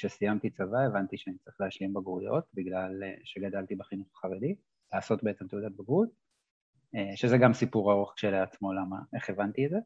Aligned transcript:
כשסיימתי 0.00 0.50
צבא 0.50 0.78
הבנתי 0.78 1.18
שאני 1.18 1.36
צריך 1.38 1.60
להשלים 1.60 1.94
בגרויות, 1.94 2.44
בגלל 2.54 3.02
שגדלתי 3.24 3.74
בחינוך 3.74 4.08
החרדי, 4.14 4.54
לעשות 4.92 5.24
בעצם 5.24 5.46
תעודת 5.46 5.72
בגרות, 5.72 6.08
שזה 7.14 7.38
גם 7.38 7.52
סיפור 7.52 7.92
ארוך 7.92 8.12
כשלעצמו 8.16 8.72
למה, 8.72 8.96
איך 9.14 9.30
הבנתי 9.30 9.66
את 9.66 9.70
זה. 9.70 9.78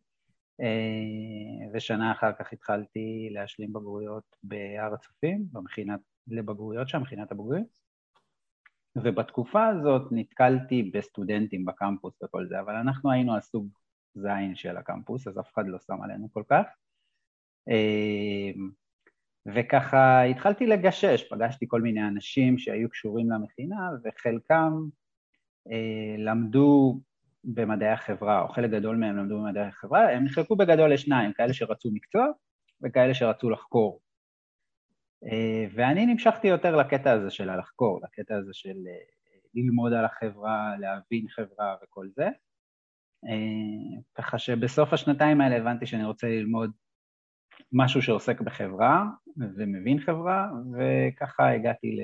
ושנה 1.72 2.12
אחר 2.12 2.32
כך 2.32 2.52
התחלתי 2.52 3.28
להשלים 3.30 3.72
בגרויות 3.72 4.36
בהר 4.42 4.94
הצופים, 4.94 5.44
במכינת 5.52 6.00
לבגרויות 6.28 6.88
שם, 6.88 7.02
מכינת 7.02 7.32
הבוגרים, 7.32 7.64
ובתקופה 8.96 9.66
הזאת 9.66 10.08
נתקלתי 10.10 10.90
בסטודנטים 10.94 11.64
בקמפוס 11.64 12.22
וכל 12.22 12.46
זה, 12.46 12.60
אבל 12.60 12.74
אנחנו 12.74 13.10
היינו 13.10 13.36
הסוג 13.36 13.68
זין 14.14 14.54
של 14.54 14.76
הקמפוס, 14.76 15.26
אז 15.26 15.38
אף 15.38 15.52
אחד 15.54 15.66
לא 15.66 15.78
שם 15.78 16.02
עלינו 16.02 16.28
כל 16.32 16.42
כך. 16.48 16.66
וככה 19.46 20.22
התחלתי 20.22 20.66
לגשש, 20.66 21.24
פגשתי 21.30 21.66
כל 21.68 21.80
מיני 21.80 22.08
אנשים 22.08 22.58
שהיו 22.58 22.88
קשורים 22.88 23.30
למכינה, 23.30 23.90
וחלקם 24.04 24.72
אה, 25.72 26.14
למדו 26.18 27.00
במדעי 27.44 27.88
החברה, 27.88 28.42
או 28.42 28.48
חלק 28.48 28.70
גדול 28.70 28.96
מהם 28.96 29.16
למדו 29.16 29.38
במדעי 29.38 29.66
החברה, 29.66 30.10
הם 30.10 30.24
נחלקו 30.24 30.56
בגדול 30.56 30.92
לשניים, 30.92 31.32
כאלה 31.32 31.52
שרצו 31.52 31.90
מקצוע 31.92 32.26
וכאלה 32.82 33.14
שרצו 33.14 33.50
לחקור. 33.50 34.00
אה, 35.24 35.66
ואני 35.74 36.06
נמשכתי 36.06 36.48
יותר 36.48 36.76
לקטע 36.76 37.12
הזה 37.12 37.30
של 37.30 37.50
הלחקור, 37.50 38.00
לקטע 38.02 38.36
הזה 38.36 38.50
של 38.52 38.76
אה, 38.86 38.92
ללמוד 39.54 39.92
על 39.92 40.04
החברה, 40.04 40.74
להבין 40.80 41.28
חברה 41.28 41.76
וכל 41.82 42.08
זה. 42.16 42.26
אה, 43.28 44.00
ככה 44.14 44.38
שבסוף 44.38 44.92
השנתיים 44.92 45.40
האלה 45.40 45.56
הבנתי 45.56 45.86
שאני 45.86 46.04
רוצה 46.04 46.26
ללמוד 46.26 46.70
משהו 47.74 48.02
שעוסק 48.02 48.40
בחברה 48.40 49.04
ומבין 49.36 50.00
חברה, 50.00 50.48
וככה 50.72 51.50
הגעתי 51.50 51.96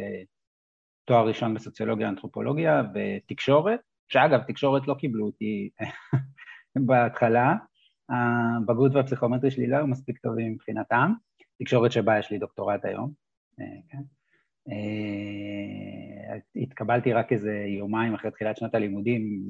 לתואר 1.04 1.28
ראשון 1.28 1.54
בסוציולוגיה, 1.54 2.08
אנתרופולוגיה 2.08 2.82
ותקשורת, 2.94 3.80
שאגב, 4.08 4.40
תקשורת 4.42 4.88
לא 4.88 4.94
קיבלו 4.94 5.26
אותי 5.26 5.70
בהתחלה, 6.86 7.54
הבגרות 8.08 8.94
והפסיכומטרי 8.94 9.50
שלי 9.50 9.66
לא 9.66 9.76
היו 9.76 9.86
מספיק 9.86 10.18
טובים 10.18 10.52
מבחינתם, 10.52 11.12
תקשורת 11.58 11.92
שבה 11.92 12.18
יש 12.18 12.30
לי 12.30 12.38
דוקטורט 12.38 12.84
היום, 12.84 13.12
אה, 13.60 13.64
כן? 13.88 14.02
אה, 14.68 16.38
התקבלתי 16.62 17.12
רק 17.12 17.32
איזה 17.32 17.64
יומיים 17.78 18.14
אחרי 18.14 18.30
תחילת 18.30 18.56
שנת 18.56 18.74
הלימודים 18.74 19.42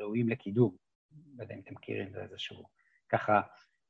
ראויים 0.00 0.28
לקידום, 0.28 0.74
לא 1.36 1.42
יודע 1.42 1.54
אם 1.54 1.60
אתם 1.60 1.74
מכירים, 1.74 2.10
זה 2.12 2.22
איזשהו 2.22 2.64
ככה 3.08 3.40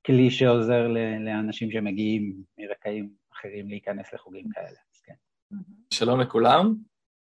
כלי 0.06 0.30
שעוזר 0.30 0.88
לאנשים 1.20 1.70
שמגיעים 1.70 2.34
מרקעים 2.58 3.10
אחרים 3.32 3.68
להיכנס 3.68 4.12
לחוגים 4.14 4.48
כאלה, 4.54 4.66
אז 4.68 5.00
כן. 5.04 5.14
שלום 5.94 6.20
לכולם, 6.20 6.74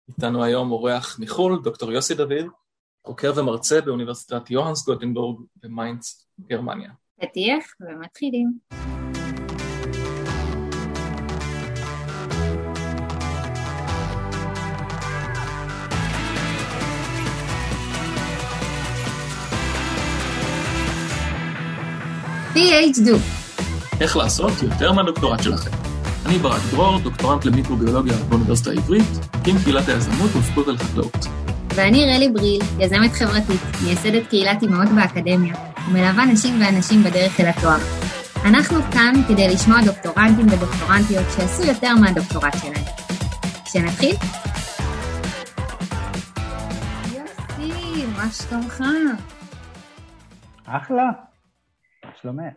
איתנו 0.07 0.43
היום 0.43 0.71
אורח 0.71 1.19
מחו"ל, 1.19 1.61
דוקטור 1.63 1.91
יוסי 1.91 2.15
דוד, 2.15 2.45
חוקר 3.07 3.31
ומרצה 3.37 3.81
באוניברסיטת 3.81 4.51
יוהנס 4.51 4.85
גוטנברג 4.85 5.45
במיינץ, 5.55 6.27
גרמניה. 6.47 6.91
פתיח 7.21 7.65
ומתחילים. 7.81 8.53
PhD. 22.53 23.09
איך 24.01 24.17
לעשות 24.17 24.53
יותר 24.63 24.91
מהדוקטורט 24.91 25.43
שלכם. 25.43 25.71
אני 26.25 26.37
ברק 26.37 26.61
דרור, 26.71 26.99
דוקטורנט 26.99 27.45
למיקרוביולוגיה 27.45 28.13
באוניברסיטה 28.29 28.69
העברית, 28.69 29.03
עם 29.47 29.55
קהילת 29.63 29.89
היזמות 29.89 30.35
ופקולטה 30.35 30.71
לחקלאות. 30.71 31.25
ואני 31.75 32.05
רלי 32.15 32.29
בריל, 32.29 32.61
יזמת 32.79 33.11
חברתית, 33.11 33.61
מייסדת 33.83 34.27
קהילת 34.29 34.61
אימהות 34.61 34.89
באקדמיה, 34.95 35.55
ומלווה 35.87 36.25
נשים 36.25 36.61
ואנשים 36.61 37.03
בדרך 37.03 37.39
אל 37.39 37.45
התואר. 37.45 37.77
אנחנו 38.45 38.77
כאן 38.91 39.13
כדי 39.27 39.47
לשמוע 39.47 39.77
דוקטורנטים 39.85 40.47
ודוקטורנטיות 40.47 41.25
שעשו 41.35 41.63
יותר 41.63 41.95
מהדוקטורט 41.95 42.53
שלהם. 42.61 42.85
שנתחיל? 43.65 44.15
יוסי, 47.13 48.05
מה 48.17 48.27
שלומך? 48.31 48.83
אחלה. 50.65 51.32
שלומך? 52.23 52.53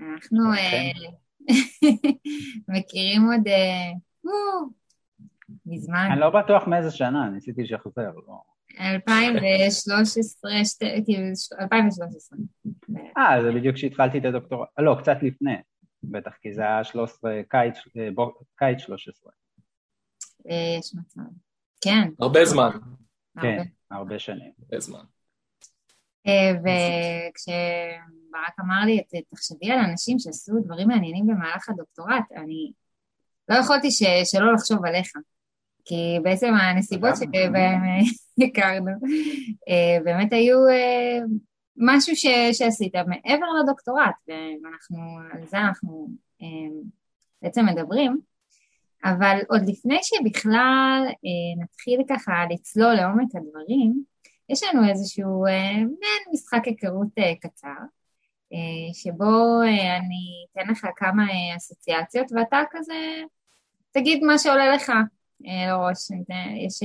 אנחנו 0.00 0.52
אה, 0.52 0.92
מכירים 2.78 3.22
עוד 3.22 3.48
אה, 3.48 3.92
מזמן. 5.66 6.08
אני 6.12 6.20
לא 6.20 6.30
בטוח 6.30 6.66
מאיזה 6.66 6.90
שנה, 6.90 7.28
ניסיתי 7.28 7.62
לשחזר. 7.62 8.10
2013, 8.80 10.50
2013. 11.60 12.38
כאילו, 12.84 12.98
אה, 13.18 13.42
זה 13.42 13.52
בדיוק 13.52 13.74
כשהתחלתי 13.74 14.18
את 14.18 14.24
הדוקטורט, 14.24 14.68
לא, 14.78 14.96
קצת 15.00 15.16
לפני, 15.22 15.56
בטח, 16.02 16.32
כי 16.40 16.52
זה 16.52 16.62
היה 16.62 16.84
13, 16.84 17.40
קיץ 17.48 18.78
13. 18.78 19.32
אה, 20.50 20.76
יש 20.78 20.94
מצב. 20.94 21.20
כן. 21.80 22.08
הרבה 22.20 22.44
זמן. 22.44 22.70
כן, 23.42 23.62
הרבה 23.90 24.18
שנים. 24.18 24.52
הרבה 24.62 24.80
זמן. 24.80 25.04
וכשברק 26.60 28.60
אמר 28.60 28.84
לי, 28.86 29.02
תחשבי 29.30 29.70
על 29.70 29.78
אנשים 29.78 30.18
שעשו 30.18 30.52
דברים 30.64 30.88
מעניינים 30.88 31.26
במהלך 31.26 31.68
הדוקטורט, 31.68 32.24
אני 32.36 32.72
לא 33.48 33.54
יכולתי 33.54 33.90
ש, 33.90 34.02
שלא 34.24 34.52
לחשוב 34.52 34.84
עליך. 34.84 35.12
כי 35.84 36.18
בעצם 36.22 36.54
הנסיבות 36.54 37.14
שבהן 37.16 37.80
הכרנו 38.48 38.90
אה, 39.68 39.98
באמת 40.04 40.32
היו 40.32 40.68
אה, 40.68 41.18
משהו 41.76 42.16
ש, 42.16 42.26
שעשית 42.52 42.94
מעבר 42.94 43.46
לדוקטורט, 43.62 44.14
ואנחנו, 44.28 44.98
על 45.32 45.46
זה 45.46 45.58
אנחנו 45.58 46.08
אה, 46.42 46.46
בעצם 47.42 47.66
מדברים. 47.66 48.20
אבל 49.04 49.38
עוד 49.48 49.60
לפני 49.66 49.98
שבכלל 50.02 51.06
נתחיל 51.62 52.00
ככה 52.08 52.32
לצלול 52.50 52.94
לעומק 52.94 53.28
הדברים, 53.34 54.04
יש 54.52 54.62
לנו 54.62 54.88
איזשהו 54.88 55.46
אה, 55.46 55.72
מעין 55.74 56.22
משחק 56.32 56.60
היכרות 56.64 57.08
אה, 57.18 57.34
קצר, 57.40 57.68
אה, 58.52 58.94
שבו 58.94 59.62
אני 59.98 60.46
אתן 60.52 60.72
לך 60.72 60.86
כמה 60.96 61.26
אסוציאציות 61.56 62.32
ואתה 62.32 62.62
כזה 62.70 62.94
תגיד 63.90 64.24
מה 64.24 64.38
שעולה 64.38 64.74
לך 64.74 64.92
לראש. 65.40 66.10
יש 66.66 66.80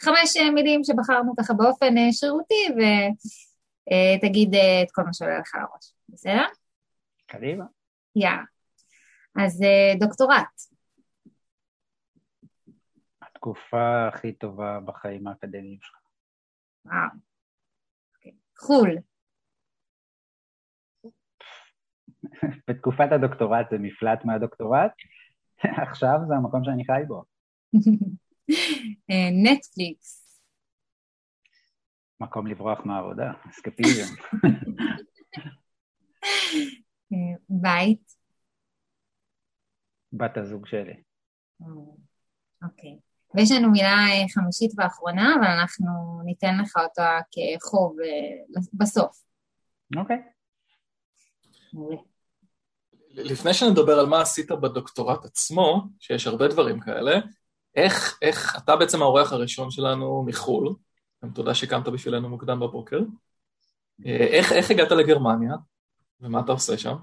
חמש 0.00 0.36
מילים 0.54 0.84
שבחרנו 0.84 1.34
ככה 1.38 1.54
באופן 1.54 1.94
שרירותי 2.12 2.68
ותגיד 2.76 4.54
את 4.54 4.90
כל 4.92 5.02
מה 5.02 5.12
שעולה 5.12 5.38
לך 5.38 5.54
לראש, 5.54 5.92
בסדר? 6.08 6.44
קדימה. 7.26 7.64
יאללה. 8.16 8.42
אז 9.36 9.60
דוקטורט. 9.98 10.60
התקופה 13.22 14.08
הכי 14.08 14.32
טובה 14.32 14.80
בחיים 14.80 15.26
האקדמיים 15.26 15.78
שלך. 15.80 16.03
וואו. 16.84 17.08
אוקיי. 18.16 18.32
חו"ל. 18.58 18.98
בתקופת 22.68 23.08
הדוקטורט 23.12 23.70
זה 23.70 23.78
מפלט 23.78 24.24
מהדוקטורט, 24.24 24.92
עכשיו 25.88 26.18
זה 26.28 26.34
המקום 26.34 26.64
שאני 26.64 26.84
חי 26.84 27.02
בו. 27.08 27.24
אה, 29.10 29.30
נטפליקס. 29.42 30.24
מקום 32.20 32.46
לברוח 32.46 32.80
מהעבודה, 32.84 33.32
אסקפיזם. 33.50 34.14
אה, 37.12 37.36
בית. 37.48 38.14
בת 40.12 40.36
הזוג 40.36 40.66
שלי. 40.66 41.02
אוקיי. 42.62 42.98
ויש 43.34 43.52
לנו 43.52 43.70
מילה 43.70 43.94
אה, 44.10 44.28
חמישית 44.34 44.70
ואחרונה, 44.76 45.34
אבל 45.34 45.46
אנחנו 45.46 46.20
ניתן 46.24 46.58
לך 46.62 46.76
אותה 46.76 47.18
כחוב 47.30 47.96
אה, 48.00 48.60
בסוף. 48.72 49.22
אוקיי. 49.96 50.16
לפני 53.10 53.54
שנדבר 53.54 53.98
על 53.98 54.06
מה 54.06 54.20
עשית 54.20 54.50
בדוקטורט 54.50 55.24
עצמו, 55.24 55.82
שיש 56.00 56.26
הרבה 56.26 56.48
דברים 56.48 56.80
כאלה, 56.80 57.20
איך, 57.76 58.18
איך 58.22 58.56
אתה 58.64 58.76
בעצם 58.76 59.02
האורח 59.02 59.32
הראשון 59.32 59.70
שלנו 59.70 60.24
מחו"ל, 60.26 60.74
גם 61.24 61.30
תודה 61.30 61.54
שקמת 61.54 61.88
בשבילנו 61.88 62.28
מוקדם 62.28 62.60
בבוקר, 62.60 63.00
אה, 64.06 64.16
איך, 64.16 64.52
איך 64.52 64.70
הגעת 64.70 64.90
לגרמניה, 64.90 65.54
ומה 66.20 66.40
אתה 66.40 66.52
עושה 66.52 66.78
שם? 66.78 66.96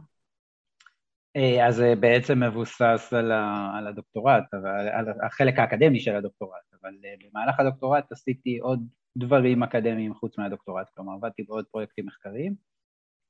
אה, 1.36 1.68
אז 1.68 1.76
זה 1.76 1.94
בעצם 2.00 2.44
מבוסס 2.44 3.14
על, 3.18 3.32
ה, 3.32 3.72
על 3.78 3.88
הדוקטורט, 3.88 4.44
על, 4.54 4.88
על 4.88 5.06
החלק 5.26 5.60
האקדמי 5.60 6.00
של 6.00 6.16
הדוקטורט, 6.16 6.74
אבל 6.82 6.94
אה, 7.06 7.14
במהלך 7.24 7.60
הדוקטורט 7.60 8.12
עשיתי 8.12 8.58
עוד 8.58 8.88
דברים 9.18 9.64
אקדמיים 9.64 10.14
חוץ 10.14 10.38
מהדוקטורט, 10.38 10.90
כלומר 10.96 11.14
עבדתי 11.14 11.44
בעוד 11.44 11.66
פרויקטים 11.72 12.06
מחקריים, 12.06 12.56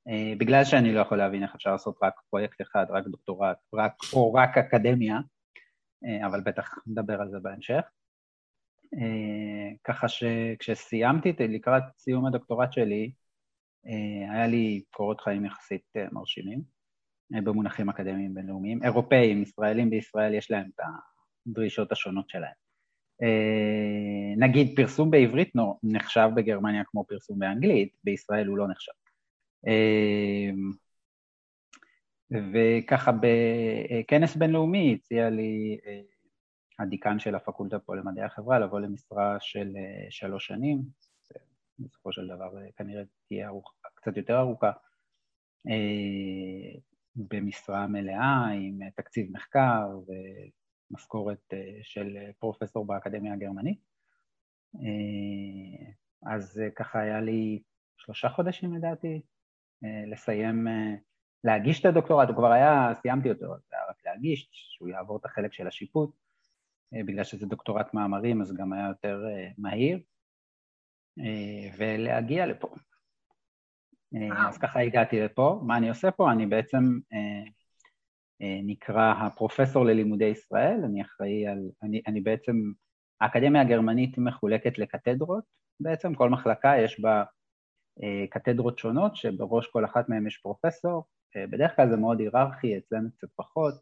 אה, 0.07 0.33
בגלל 0.37 0.63
שאני 0.65 0.93
לא 0.93 0.99
יכול 0.99 1.17
להבין 1.17 1.43
איך 1.43 1.55
אפשר 1.55 1.71
לעשות 1.71 1.97
רק 2.03 2.13
פרויקט 2.29 2.61
אחד, 2.61 2.85
רק 2.89 3.07
דוקטורט, 3.07 3.57
רק, 3.73 3.93
או 4.13 4.33
רק 4.33 4.57
אקדמיה, 4.57 5.19
אה, 6.05 6.27
אבל 6.27 6.41
בטח 6.41 6.75
נדבר 6.87 7.21
על 7.21 7.29
זה 7.29 7.39
בהמשך. 7.39 7.81
אה, 8.93 9.69
ככה 9.83 10.07
שכשסיימתי 10.07 11.33
לקראת 11.39 11.83
סיום 11.97 12.25
הדוקטורט 12.25 12.73
שלי, 12.73 13.11
היה 14.31 14.47
לי 14.47 14.83
קורות 14.89 15.21
חיים 15.21 15.45
יחסית 15.45 15.93
מרשימים, 16.11 16.61
במונחים 17.43 17.89
אקדמיים 17.89 18.33
בינלאומיים. 18.33 18.83
אירופאים, 18.83 19.41
ישראלים 19.41 19.89
בישראל, 19.89 20.33
יש 20.33 20.51
להם 20.51 20.69
את 20.75 20.81
הדרישות 21.47 21.91
השונות 21.91 22.29
שלהם. 22.29 22.53
נגיד 24.37 24.73
פרסום 24.75 25.11
בעברית 25.11 25.53
נחשב 25.83 26.29
בגרמניה 26.35 26.83
כמו 26.85 27.05
פרסום 27.07 27.39
באנגלית, 27.39 27.95
בישראל 28.03 28.47
הוא 28.47 28.57
לא 28.57 28.67
נחשב. 28.67 28.91
אמ, 29.67 30.71
וככה 32.31 33.11
בכנס 33.11 34.35
בינלאומי 34.35 34.93
הציע 34.93 35.29
לי 35.29 35.79
אה, 35.85 36.01
הדיקן 36.79 37.19
של 37.19 37.35
הפקולטה 37.35 37.79
פה 37.79 37.95
למדעי 37.95 38.23
החברה 38.23 38.59
לבוא 38.59 38.79
למשרה 38.79 39.37
של 39.39 39.73
אה, 39.75 40.07
שלוש 40.09 40.47
שנים, 40.47 40.81
בסופו 41.79 42.11
של 42.11 42.27
דבר 42.27 42.57
אה, 42.57 42.71
כנראה 42.77 43.03
תהיה 43.27 43.47
ארוך, 43.47 43.73
קצת 43.95 44.17
יותר 44.17 44.39
ארוכה, 44.39 44.71
במשרה 47.15 47.87
מלאה 47.87 48.47
עם 48.47 48.79
תקציב 48.95 49.31
מחקר 49.31 49.99
ומשכורת 50.91 51.53
של 51.83 52.17
פרופסור 52.39 52.85
באקדמיה 52.85 53.33
הגרמנית. 53.33 53.79
אז 56.25 56.61
ככה 56.75 56.99
היה 56.99 57.21
לי 57.21 57.61
שלושה 57.97 58.29
חודשים 58.29 58.73
לדעתי 58.73 59.21
אה, 59.83 60.03
לסיים, 60.05 60.67
אה, 60.67 60.95
להגיש 61.43 61.79
את 61.79 61.85
הדוקטורט, 61.85 62.27
הוא 62.27 62.35
כבר 62.35 62.51
היה, 62.51 62.93
סיימתי 63.01 63.29
אותו, 63.29 63.45
זה 63.45 63.75
היה 63.75 63.89
רק 63.89 64.05
להגיש, 64.05 64.49
שהוא 64.51 64.89
יעבור 64.89 65.17
את 65.17 65.25
החלק 65.25 65.53
של 65.53 65.67
השיפוט, 65.67 66.15
אה, 66.93 67.03
בגלל 67.05 67.23
שזה 67.23 67.45
דוקטורט 67.45 67.93
מאמרים 67.93 68.41
אז 68.41 68.53
גם 68.53 68.73
היה 68.73 68.87
יותר 68.87 69.23
מהיר, 69.57 69.99
ולהגיע 71.77 72.45
לפה. 72.45 72.67
אז 74.47 74.57
ככה 74.57 74.79
הגעתי 74.79 75.19
לפה. 75.21 75.59
מה 75.63 75.77
אני 75.77 75.89
עושה 75.89 76.11
פה? 76.11 76.31
אני 76.31 76.45
בעצם 76.45 76.99
נקרא 78.41 79.13
הפרופסור 79.13 79.85
ללימודי 79.85 80.25
ישראל, 80.25 80.79
אני 80.85 81.01
אחראי 81.01 81.47
על, 81.47 81.69
אני, 81.83 82.01
אני 82.07 82.21
בעצם, 82.21 82.55
האקדמיה 83.21 83.61
הגרמנית 83.61 84.17
מחולקת 84.17 84.77
לקתדרות, 84.77 85.43
בעצם 85.79 86.15
כל 86.15 86.29
מחלקה 86.29 86.73
יש 86.77 86.99
בה 86.99 87.23
אה, 88.03 88.25
קתדרות 88.29 88.79
שונות, 88.79 89.15
שבראש 89.15 89.67
כל 89.67 89.85
אחת 89.85 90.09
מהן 90.09 90.27
יש 90.27 90.37
פרופסור, 90.37 91.05
אה, 91.35 91.47
בדרך 91.47 91.75
כלל 91.75 91.89
זה 91.89 91.97
מאוד 91.97 92.19
היררכי, 92.19 92.77
אצלנו 92.77 93.11
קצת 93.11 93.27
פחות, 93.35 93.73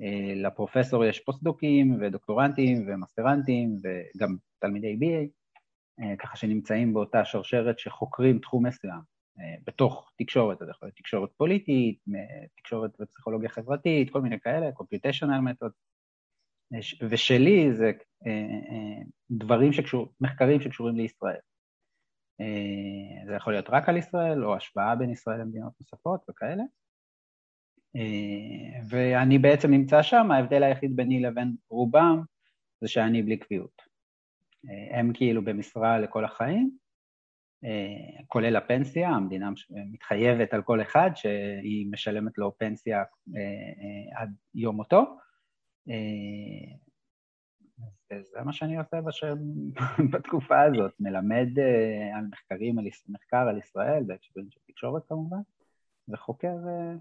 אה, 0.00 0.34
לפרופסור 0.34 1.04
יש 1.04 1.20
פוסט-דוקים 1.20 1.98
ודוקטורנטים 2.00 2.84
ומסטרנטים 2.88 3.76
וגם 3.82 4.36
תלמידי 4.58 4.98
BA, 5.00 5.28
ככה 6.18 6.36
שנמצאים 6.36 6.94
באותה 6.94 7.24
שרשרת 7.24 7.78
שחוקרים 7.78 8.38
תחום 8.38 8.66
מסוים 8.66 9.15
בתוך 9.66 10.12
תקשורת, 10.18 10.62
אז 10.62 10.68
יכול 10.68 10.86
להיות 10.86 10.96
תקשורת 10.96 11.30
פוליטית, 11.36 11.98
תקשורת 12.56 12.90
ופסיכולוגיה 13.00 13.48
חברתית, 13.48 14.10
כל 14.10 14.20
מיני 14.20 14.40
כאלה, 14.40 14.72
קומפיוטיישנל 14.72 15.40
מתוד. 15.40 15.72
ושלי 17.10 17.72
זה 17.72 17.92
דברים 19.30 19.72
שקשורים, 19.72 20.08
מחקרים 20.20 20.60
שקשורים 20.60 20.96
לישראל. 20.96 21.40
אה, 22.40 23.26
זה 23.26 23.34
יכול 23.34 23.52
להיות 23.52 23.70
רק 23.70 23.88
על 23.88 23.96
ישראל, 23.96 24.44
או 24.44 24.56
השוואה 24.56 24.96
בין 24.96 25.10
ישראל 25.10 25.40
למדינות 25.40 25.72
נוספות 25.80 26.20
וכאלה. 26.30 26.62
אה, 27.96 28.80
ואני 28.88 29.38
בעצם 29.38 29.70
נמצא 29.70 30.02
שם, 30.02 30.30
ההבדל 30.30 30.62
היחיד 30.62 30.96
ביני 30.96 31.20
לבין 31.20 31.56
רובם 31.70 32.22
זה 32.80 32.88
שאני 32.88 33.22
בלי 33.22 33.36
קביעות. 33.36 33.82
אה, 34.68 34.98
הם 34.98 35.12
כאילו 35.14 35.44
במשרה 35.44 35.98
לכל 35.98 36.24
החיים, 36.24 36.78
כולל 38.26 38.56
הפנסיה, 38.56 39.08
המדינה 39.08 39.50
מתחייבת 39.70 40.54
על 40.54 40.62
כל 40.62 40.82
אחד 40.82 41.10
שהיא 41.14 41.86
משלמת 41.90 42.38
לו 42.38 42.58
פנסיה 42.58 43.02
עד 44.16 44.30
יום 44.54 44.76
מותו, 44.76 45.04
וזה 48.12 48.38
מה 48.44 48.52
שאני 48.52 48.78
עושה 48.78 49.00
בשם, 49.00 49.36
בתקופה 50.12 50.62
הזאת, 50.62 50.92
מלמד 51.00 51.48
uh, 51.56 52.16
על 52.16 52.24
מחקרים, 52.30 52.78
על 52.78 52.84
מחקר 53.08 53.48
על 53.48 53.58
ישראל, 53.58 54.02
בהקשרים 54.06 54.46
של 54.50 54.60
תקשורת 54.66 55.02
כמובן, 55.08 55.40
וחוקר 56.08 56.48
uh, 56.48 56.98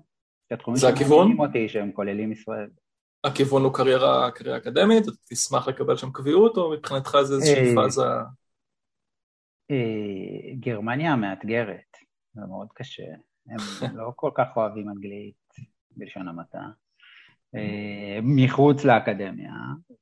את 0.47 0.51
התחומים 0.51 0.79
שמעניינים 0.79 1.39
אותי, 1.39 1.69
שהם 1.69 1.91
כוללים 1.91 2.31
ישראל. 2.31 2.69
הכיוון 3.23 3.63
הוא 3.63 3.73
קריירה, 3.73 4.31
קריירה 4.31 4.57
אקדמית, 4.57 5.03
תשמח 5.29 5.67
לקבל 5.67 5.97
שם 5.97 6.11
קביעות, 6.11 6.57
או 6.57 6.71
מבחינתך 6.71 7.17
זה 7.21 7.35
איזושהי 7.35 7.69
אה, 7.69 7.75
פאזה? 7.75 8.01
גרמניה 10.59 11.15
מאתגרת, 11.15 11.97
זה 12.33 12.41
מאוד 12.49 12.67
קשה. 12.73 13.13
הם 13.47 13.57
לא 13.99 14.11
כל 14.15 14.31
כך 14.35 14.57
אוהבים 14.57 14.89
אנגלית 14.89 15.53
בלשון 15.97 16.27
המעטה. 16.27 16.69
אה, 17.55 18.19
מחוץ 18.23 18.85
לאקדמיה, 18.85 19.53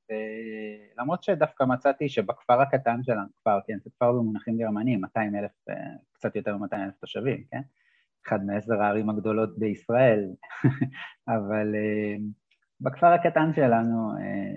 ולמרות 0.10 1.24
שדווקא 1.24 1.63
מצאתי 1.63 2.10
שבכפר 2.10 2.62
הקטן 2.62 3.04
שלנו, 3.04 3.27
כפר, 3.42 3.60
כן, 3.68 3.77
זה 3.83 3.89
כפר 3.89 4.12
במונחים 4.12 4.57
גרמניים, 4.57 5.01
200 5.01 5.36
אלף, 5.36 5.51
אה, 5.69 5.75
קצת 6.12 6.36
יותר 6.36 6.57
מ-200 6.57 6.75
אלף 6.75 6.98
תושבים, 7.00 7.44
כן? 7.51 7.62
אחד 8.27 8.45
מעשר 8.45 8.81
הערים 8.81 9.10
הגדולות 9.10 9.57
בישראל, 9.60 10.30
אבל 11.27 11.75
אה, 11.75 12.15
בכפר 12.81 13.07
הקטן 13.07 13.54
שלנו 13.56 14.12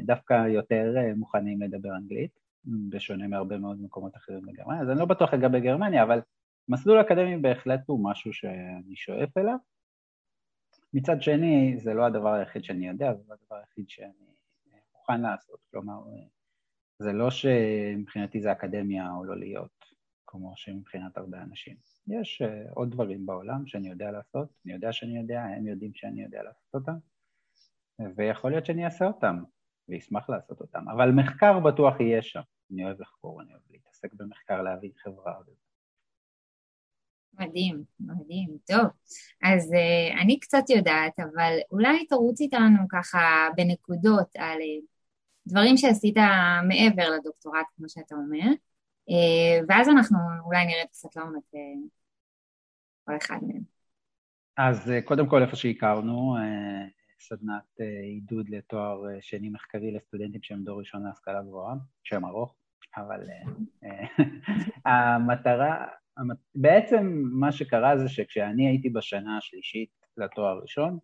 דווקק 0.07 0.35
יותר 0.49 0.95
מוכנים 1.17 1.63
לדבר 1.63 1.97
אנגלית, 1.97 2.46
בשונה 2.89 3.29
מהרבה 3.29 3.59
מאוד 3.59 3.83
מקומות 3.83 4.17
אחרים 4.17 4.43
בגרמניה, 4.43 4.83
אז 4.83 4.91
אני 4.91 4.99
לא 4.99 5.05
בטוח 5.05 5.35
לגבי 5.35 5.61
גרמניה, 5.61 6.03
אבל 6.03 6.21
מסלול 6.69 7.01
אקדמי 7.01 7.37
בהחלט 7.37 7.81
הוא 7.87 8.05
משהו 8.11 8.33
שאני 8.33 8.97
שואף 8.97 9.37
אליו. 9.37 9.57
מצד 10.95 11.23
שני, 11.23 11.77
זה 11.79 11.95
לא 11.95 12.07
הדבר 12.07 12.33
היחיד 12.33 12.65
שאני 12.65 12.89
יודע, 12.89 13.15
זה 13.15 13.23
לא 13.29 13.35
הדבר 13.35 13.57
היחיד 13.57 13.89
שאני 13.89 14.13
מוכן 14.93 15.21
לעשות. 15.21 15.61
כלומר, 15.71 16.03
זה 16.99 17.13
לא 17.13 17.31
שמבחינתי 17.31 18.41
זה 18.41 18.53
אקדמיה 18.53 19.13
או 19.13 19.25
לא 19.25 19.37
להיות, 19.37 19.85
כמו 20.27 20.53
שמבחינת 20.57 21.17
הרבה 21.17 21.43
אנשים. 21.43 21.77
יש 22.07 22.43
uh, 22.43 22.73
עוד 22.75 22.91
דברים 22.91 23.27
בעולם 23.27 23.67
שאני 23.67 23.89
יודע 23.89 24.11
לעשות, 24.11 24.49
אני 24.65 24.73
יודע 24.73 24.93
שאני 24.93 25.19
יודע, 25.19 25.43
הם 25.43 25.67
יודעים 25.67 25.95
שאני 25.95 26.23
יודע 26.23 26.43
לעשות 26.43 26.75
אותם, 26.75 26.97
ויכול 28.17 28.51
להיות 28.51 28.67
שאני 28.67 28.85
אעשה 28.85 29.07
אותם, 29.07 29.43
ואשמח 29.89 30.31
לעשות 30.31 30.61
אותם. 30.61 30.89
אבל 30.89 31.11
מחקר 31.11 31.59
בטוח 31.61 32.01
יהיה 32.01 32.23
שם. 32.23 32.41
אני 32.73 32.85
אוהב 32.85 33.01
לחקור, 33.01 33.43
אני 33.43 33.53
אוהב 33.53 33.63
להתעסק 33.71 34.13
במחקר, 34.15 34.63
להבין 34.63 34.91
חברה 34.97 35.33
וזה. 35.41 35.67
מדהים, 37.39 37.85
מדהים, 38.01 38.57
טוב. 38.67 38.87
אז 39.43 39.73
uh, 39.73 40.23
אני 40.23 40.41
קצת 40.41 40.71
יודעת, 40.77 41.21
אבל 41.21 41.57
אולי 41.71 42.07
תרוץ 42.07 42.41
איתנו 42.41 42.89
ככה 42.89 43.49
בנקודות 43.57 44.37
על 44.37 44.59
uh, 44.59 44.85
דברים 45.47 45.77
שעשית 45.77 46.17
מעבר 46.69 47.11
לדוקטורט, 47.11 47.67
כמו 47.77 47.89
שאתה 47.89 48.15
אומר, 48.15 48.51
uh, 49.11 49.65
ואז 49.69 49.89
אנחנו 49.89 50.19
אולי 50.45 50.67
נרד 50.67 50.87
קצת 50.91 51.17
לעומק 51.17 51.45
uh, 51.55 51.89
כל 53.05 53.17
אחד 53.17 53.39
מהם. 53.43 53.63
אז 54.57 54.89
uh, 54.89 55.03
קודם 55.05 55.29
כל, 55.29 55.43
איפה 55.43 55.57
שהכרנו, 55.57 56.37
uh, 56.37 56.91
סדנת 57.21 57.81
uh, 57.81 57.85
עידוד 58.03 58.49
לתואר 58.49 59.05
uh, 59.05 59.09
שני 59.21 59.49
מחקרי 59.49 59.91
לסטודנטים 59.91 60.43
שהם 60.43 60.65
דור 60.65 60.79
ראשון 60.79 61.07
להשכלה 61.07 61.43
גבוהה, 61.43 61.75
שם 62.03 62.25
ארוך, 62.25 62.55
אבל 62.97 63.21
uh, 63.85 64.23
המטרה, 64.91 65.87
בעצם 66.55 67.23
מה 67.33 67.53
שקרה 67.53 67.99
זה 67.99 68.09
שכשאני 68.09 68.69
הייתי 68.69 68.91
בשנה 68.91 69.39
השלישית 69.39 69.91
לתואר 70.17 70.47
הראשון, 70.47 70.99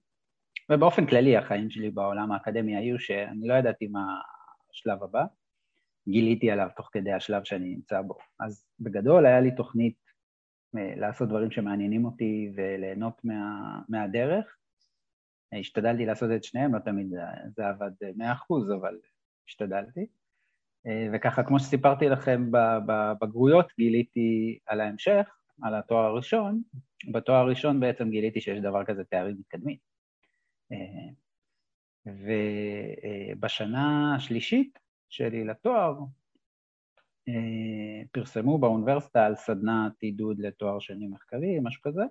ובאופן 0.70 1.06
כללי 1.06 1.36
החיים 1.36 1.70
שלי 1.70 1.90
בעולם 1.90 2.32
האקדמי 2.32 2.76
היו 2.76 2.98
שאני 2.98 3.48
לא 3.48 3.54
ידעתי 3.54 3.86
מה 3.86 4.20
השלב 4.70 5.02
הבא, 5.02 5.24
גיליתי 6.08 6.50
עליו 6.50 6.68
תוך 6.76 6.88
כדי 6.92 7.12
השלב 7.12 7.44
שאני 7.44 7.74
נמצא 7.74 8.02
בו. 8.02 8.18
אז 8.40 8.66
בגדול 8.80 9.26
היה 9.26 9.40
לי 9.40 9.54
תוכנית 9.54 9.96
אה, 10.76 10.94
לעשות 10.96 11.28
דברים 11.28 11.50
שמעניינים 11.50 12.04
אותי 12.04 12.52
וליהנות 12.56 13.24
מה, 13.24 13.78
מהדרך. 13.88 14.56
השתדלתי 15.60 16.06
לעשות 16.06 16.30
את 16.36 16.44
שניהם, 16.44 16.74
לא 16.74 16.78
תמיד 16.78 17.08
זה, 17.10 17.20
זה 17.56 17.68
עבד 17.68 17.90
100%, 18.18 18.24
אבל 18.80 18.98
השתדלתי. 19.48 20.06
אה, 20.86 21.08
וככה, 21.12 21.42
כמו 21.42 21.58
שסיפרתי 21.58 22.08
לכם 22.08 22.50
בבגרויות, 22.86 23.72
גיליתי 23.78 24.58
על 24.66 24.80
ההמשך, 24.80 25.28
על 25.62 25.74
התואר 25.74 26.04
הראשון, 26.04 26.62
בתואר 27.12 27.36
הראשון 27.36 27.80
בעצם 27.80 28.10
גיליתי 28.10 28.40
שיש 28.40 28.58
דבר 28.58 28.84
כזה 28.84 29.04
תארים 29.04 29.36
מתקדמים. 29.38 29.76
אה, 30.72 31.12
ובשנה 33.36 34.14
השלישית 34.16 34.78
שלי 35.08 35.44
לתואר, 35.44 35.98
אה, 37.28 38.02
פרסמו 38.12 38.58
באוניברסיטה 38.58 39.26
על 39.26 39.34
סדנת 39.34 39.92
עידוד 40.00 40.40
לתואר 40.40 40.78
שני 40.78 41.06
מחקרי, 41.06 41.58
משהו 41.62 41.82
כזה, 41.82 42.02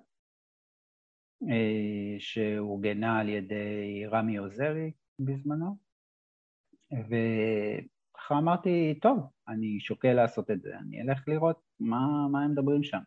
שאורגנה 2.18 3.20
על 3.20 3.28
ידי 3.28 4.06
רמי 4.10 4.36
עוזרי 4.36 4.90
בזמנו, 5.18 5.76
וככה 6.92 8.38
אמרתי, 8.38 8.98
טוב, 9.02 9.18
אני 9.48 9.80
שוקל 9.80 10.12
לעשות 10.12 10.50
את 10.50 10.62
זה, 10.62 10.78
אני 10.78 11.02
אלך 11.02 11.28
לראות 11.28 11.60
מה, 11.80 12.28
מה 12.32 12.44
הם 12.44 12.50
מדברים 12.50 12.82
שם. 12.82 13.00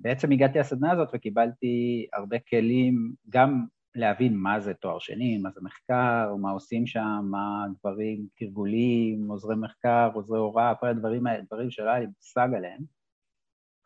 ובעצם 0.00 0.32
הגעתי 0.32 0.58
לסדנה 0.58 0.92
הזאת 0.92 1.08
וקיבלתי 1.12 2.06
הרבה 2.12 2.38
כלים, 2.38 3.12
גם 3.28 3.64
להבין 3.94 4.36
מה 4.36 4.60
זה 4.60 4.74
תואר 4.74 4.98
שני, 4.98 5.38
מה 5.38 5.50
זה 5.50 5.60
מחקר, 5.62 6.34
מה 6.40 6.50
עושים 6.50 6.86
שם, 6.86 7.20
מה 7.30 7.66
דברים, 7.80 8.26
תרגולים, 8.34 9.30
עוזרי 9.30 9.56
מחקר, 9.56 10.10
עוזרי 10.14 10.38
הוראה, 10.38 10.74
כל 10.74 10.86
הדברים 10.86 11.26
האלה, 11.26 11.42
דברים 11.42 11.70
שלא 11.70 11.90
היה 11.90 12.00
לי 12.00 12.06
מושג 12.06 12.48
עליהם. 12.56 12.80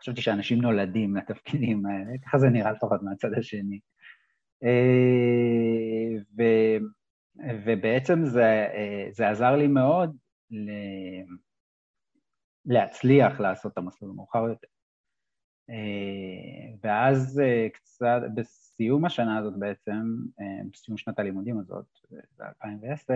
חשבתי 0.00 0.20
שאנשים 0.20 0.60
נולדים 0.60 1.16
לתפקידים 1.16 1.86
האלה, 1.86 2.18
ככה 2.26 2.38
זה 2.38 2.48
נראה 2.48 2.72
לפחות 2.72 3.02
מהצד 3.02 3.32
השני. 3.38 3.80
אה, 4.64 6.20
ו, 6.38 6.42
ובעצם 7.64 8.24
זה, 8.24 8.68
אה, 8.74 9.08
זה 9.10 9.28
עזר 9.28 9.56
לי 9.56 9.66
מאוד 9.66 10.16
ל... 10.50 10.70
להצליח 12.64 13.40
לעשות 13.40 13.72
את 13.72 13.78
המסלול 13.78 14.10
המאוחר 14.10 14.48
יותר. 14.48 14.68
אה, 15.70 16.74
ואז 16.82 17.42
קצת, 17.72 18.20
בסיום 18.34 19.04
השנה 19.04 19.38
הזאת 19.38 19.58
בעצם, 19.58 20.16
בסיום 20.72 20.98
שנת 20.98 21.18
הלימודים 21.18 21.58
הזאת, 21.58 21.86
ב-2010, 22.38 23.12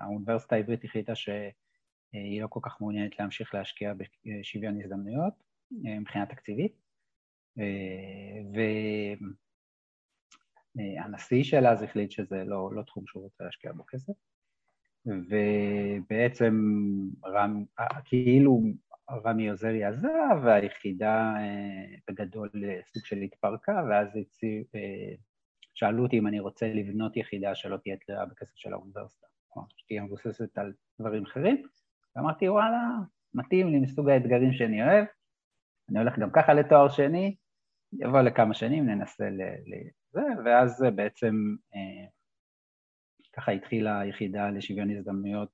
האוניברסיטה 0.00 0.56
העברית 0.56 0.84
החליטה 0.84 1.14
שהיא 2.12 2.42
לא 2.42 2.46
כל 2.46 2.60
כך 2.62 2.80
מעוניינת 2.80 3.18
להמשיך 3.18 3.54
להשקיע 3.54 3.94
בשוויון 3.94 4.80
הזדמנויות 4.80 5.34
מבחינה 5.70 6.26
תקציבית, 6.26 6.72
והנשיא 10.74 11.44
שלה 11.44 11.72
אז 11.72 11.82
החליט 11.82 12.10
שזה 12.10 12.44
לא, 12.44 12.70
לא 12.74 12.82
תחום 12.82 13.06
שהוא 13.06 13.22
רוצה 13.22 13.44
להשקיע 13.44 13.72
בו 13.72 13.84
כסף, 13.86 14.12
ובעצם 15.06 16.54
רם, 17.26 17.64
כאילו 18.04 18.62
רמי 19.10 19.48
עוזרי 19.48 19.84
עזב, 19.84 20.38
והיחידה 20.44 21.34
בגדול 22.08 22.50
סוג 22.92 23.06
של 23.06 23.16
התפרקה, 23.16 23.82
ואז 23.90 24.16
הציע, 24.16 24.62
שאלו 25.74 26.02
אותי 26.02 26.18
אם 26.18 26.26
אני 26.26 26.40
רוצה 26.40 26.74
לבנות 26.74 27.16
יחידה 27.16 27.54
שלא 27.54 27.76
תהיה 27.76 27.96
תלויה 27.96 28.26
בכסף 28.26 28.56
של 28.56 28.72
האוניברסיטה, 28.72 29.26
או 29.56 29.62
שתהיה 29.76 30.02
מבוססת 30.02 30.58
על 30.58 30.72
דברים 31.00 31.22
אחרים, 31.24 31.62
ואמרתי, 32.18 32.48
וואלה, 32.48 32.88
מתאים 33.34 33.68
לי 33.68 33.78
מסוג 33.78 34.08
האתגרים 34.08 34.52
שאני 34.52 34.82
אוהב, 34.82 35.04
אני 35.90 35.98
הולך 35.98 36.18
גם 36.18 36.30
ככה 36.32 36.54
לתואר 36.54 36.88
שני, 36.88 37.36
יבוא 37.92 38.20
לכמה 38.20 38.54
שנים, 38.54 38.86
ננסה 38.86 39.30
ל... 39.30 39.40
זה, 40.12 40.20
ואז 40.44 40.84
בעצם 40.94 41.34
אה, 41.74 42.06
ככה 43.32 43.52
התחילה 43.52 44.00
היחידה 44.00 44.50
לשוויון 44.50 44.90
הזדמנויות, 44.90 45.48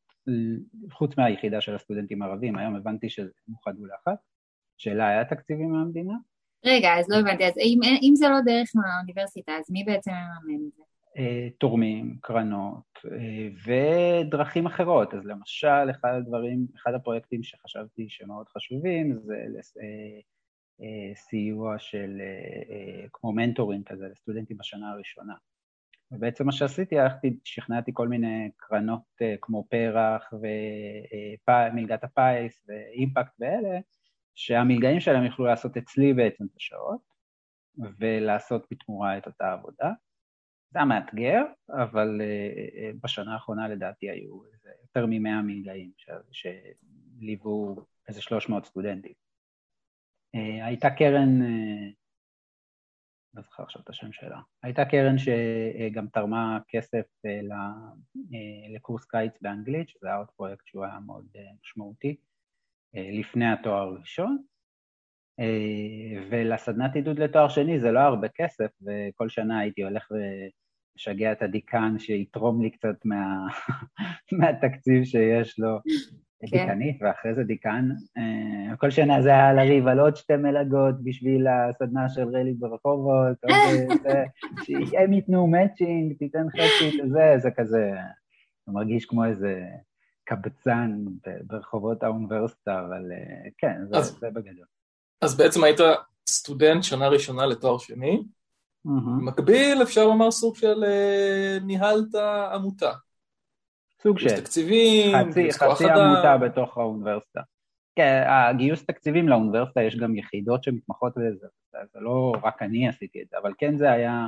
חוץ 0.92 1.18
מהיחידה 1.18 1.60
של 1.60 1.74
הסטודנטים 1.74 2.22
הערבים, 2.22 2.58
היום 2.58 2.76
הבנתי 2.76 3.10
שזה 3.10 3.30
מוכדו 3.48 3.86
לאחת, 3.86 4.18
שאלה 4.78 5.08
היה 5.08 5.24
תקציבים 5.24 5.72
מהמדינה. 5.72 6.14
רגע, 6.64 6.88
אז 6.98 7.08
לא 7.08 7.16
הבנתי, 7.16 7.46
אז 7.46 7.58
אם, 7.58 7.80
אם 8.02 8.12
זה 8.16 8.28
לא 8.28 8.40
דרך 8.44 8.68
האוניברסיטה, 8.96 9.52
אז 9.52 9.70
מי 9.70 9.84
בעצם 9.84 10.10
מממן 10.10 10.68
את 10.68 10.72
זה? 10.76 10.82
אה, 11.18 11.48
תורמים, 11.58 12.16
קרנות 12.20 12.98
אה, 13.12 13.48
ודרכים 14.24 14.66
אחרות. 14.66 15.14
אז 15.14 15.26
למשל, 15.26 15.90
אחד 15.90 16.14
הדברים, 16.14 16.66
אחד 16.76 16.94
הפרויקטים 16.94 17.42
שחשבתי 17.42 18.06
שמאוד 18.08 18.48
חשובים 18.48 19.18
זה 19.20 19.34
אה, 20.80 21.14
סיוע 21.14 21.78
של, 21.78 22.20
כמו 23.12 23.32
mentoring 23.32 23.86
כזה 23.86 24.08
לסטודנטים 24.08 24.56
בשנה 24.56 24.90
הראשונה. 24.90 25.34
ובעצם 26.12 26.46
מה 26.46 26.52
שעשיתי, 26.52 26.98
הלכתי, 26.98 27.38
שכנעתי 27.44 27.90
כל 27.94 28.08
מיני 28.08 28.50
קרנות 28.56 29.02
כמו 29.40 29.66
פרח 29.70 30.32
ומלגת 31.48 32.04
הפיס 32.04 32.64
ואימפקט 32.68 33.32
ואלה, 33.40 33.78
שהמלגאים 34.34 35.00
שלהם 35.00 35.24
יוכלו 35.24 35.46
לעשות 35.46 35.76
אצלי 35.76 36.14
בעצם 36.14 36.44
את 36.44 36.56
השעות 36.56 37.00
ולעשות 37.98 38.66
בתמורה 38.70 39.18
את 39.18 39.26
אותה 39.26 39.52
עבודה. 39.52 39.90
זה 40.74 40.78
היה 40.78 40.86
מאתגר, 40.86 41.42
אבל 41.70 42.20
אה, 42.20 42.96
בשנה 43.02 43.34
האחרונה 43.34 43.68
לדעתי 43.68 44.10
היו 44.10 44.40
יותר 44.82 45.06
מ-100 45.06 45.42
מלגאים 45.44 45.90
שליוו 46.32 47.76
איזה 48.08 48.22
300 48.22 48.66
סטודנטים. 48.66 49.12
Uh, 50.36 50.64
הייתה 50.64 50.90
קרן, 50.90 51.40
לא 53.34 53.42
זוכר 53.42 53.62
עכשיו 53.62 53.82
את 53.82 53.88
השם 53.88 54.12
שלה, 54.12 54.40
הייתה 54.62 54.84
קרן 54.84 55.18
שגם 55.18 56.06
תרמה 56.06 56.58
כסף 56.68 57.06
לקורס 58.74 59.04
קיץ 59.04 59.32
באנגלית, 59.42 59.88
שזה 59.88 60.06
היה 60.06 60.16
עוד 60.16 60.30
פרויקט 60.36 60.66
שהוא 60.66 60.84
היה 60.84 60.98
מאוד 61.06 61.26
משמעותי, 61.62 62.16
לפני 62.94 63.52
התואר 63.52 63.82
הראשון. 63.82 64.42
ולסדנת 66.30 66.94
עידוד 66.94 67.18
לתואר 67.18 67.48
שני 67.48 67.80
זה 67.80 67.90
לא 67.90 68.00
הרבה 68.00 68.28
כסף, 68.28 68.70
וכל 68.82 69.28
שנה 69.28 69.58
הייתי 69.58 69.82
הולך 69.82 70.12
משגע 70.96 71.32
את 71.32 71.42
הדיקן 71.42 71.98
שיתרום 71.98 72.62
לי 72.62 72.70
קצת 72.70 73.04
מה, 73.04 73.46
מהתקציב 74.38 75.04
שיש 75.04 75.58
לו. 75.58 75.78
כן. 76.50 76.58
דיקנית, 76.58 76.96
ואחרי 77.02 77.34
זה 77.34 77.44
דיקן. 77.44 77.88
Uh, 78.18 78.76
כל 78.76 78.90
שנה 78.90 79.22
זה 79.22 79.28
היה 79.28 79.52
לריב 79.52 79.86
על 79.86 80.00
עוד 80.00 80.16
שתי 80.16 80.36
מלגות 80.36 80.94
בשביל 81.04 81.46
הסדנה 81.46 82.08
של 82.08 82.28
רלי 82.28 82.52
ברחובות, 82.52 83.36
שהם 84.64 85.12
ייתנו 85.12 85.46
מאצ'ינג, 85.46 86.16
תיתן 86.18 86.46
חצי, 86.50 87.00
זה, 87.08 87.34
זה 87.38 87.50
כזה, 87.50 87.90
זה 88.66 88.72
מרגיש 88.72 89.06
כמו 89.06 89.24
איזה 89.24 89.62
קבצן 90.24 90.98
ברחובות 91.46 92.02
האוניברסיטה, 92.02 92.80
אבל 92.80 93.12
uh, 93.12 93.50
כן, 93.58 93.76
זה, 93.90 93.96
אז, 93.96 94.18
זה 94.20 94.30
בגדול. 94.30 94.66
אז 95.22 95.36
בעצם 95.36 95.64
היית 95.64 95.78
סטודנט 96.28 96.82
שנה 96.82 97.08
ראשונה 97.08 97.46
לתואר 97.46 97.78
שני, 97.78 98.22
במקביל 98.84 99.82
אפשר 99.82 100.04
לומר 100.04 100.30
סוג 100.30 100.56
של 100.56 100.84
אה, 100.84 101.58
ניהלת 101.62 102.14
עמותה. 102.52 102.92
סוג 104.02 104.18
של. 104.18 104.40
תקציבים, 104.40 105.14
חצי, 105.30 105.52
חצי 105.52 105.84
עמותה 105.90 106.36
בתוך 106.38 106.78
האוניברסיטה. 106.78 107.40
כן, 107.96 108.24
הגיוס 108.26 108.84
תקציבים 108.84 109.28
לאוניברסיטה 109.28 109.82
יש 109.82 109.96
גם 109.96 110.16
יחידות 110.16 110.62
שמתמחות 110.62 111.12
בזה, 111.16 111.46
זה 111.72 112.00
לא 112.00 112.32
רק 112.42 112.62
אני 112.62 112.88
עשיתי 112.88 113.22
את 113.22 113.28
זה, 113.28 113.38
אבל 113.42 113.52
כן 113.58 113.76
זה 113.76 113.92
היה, 113.92 114.26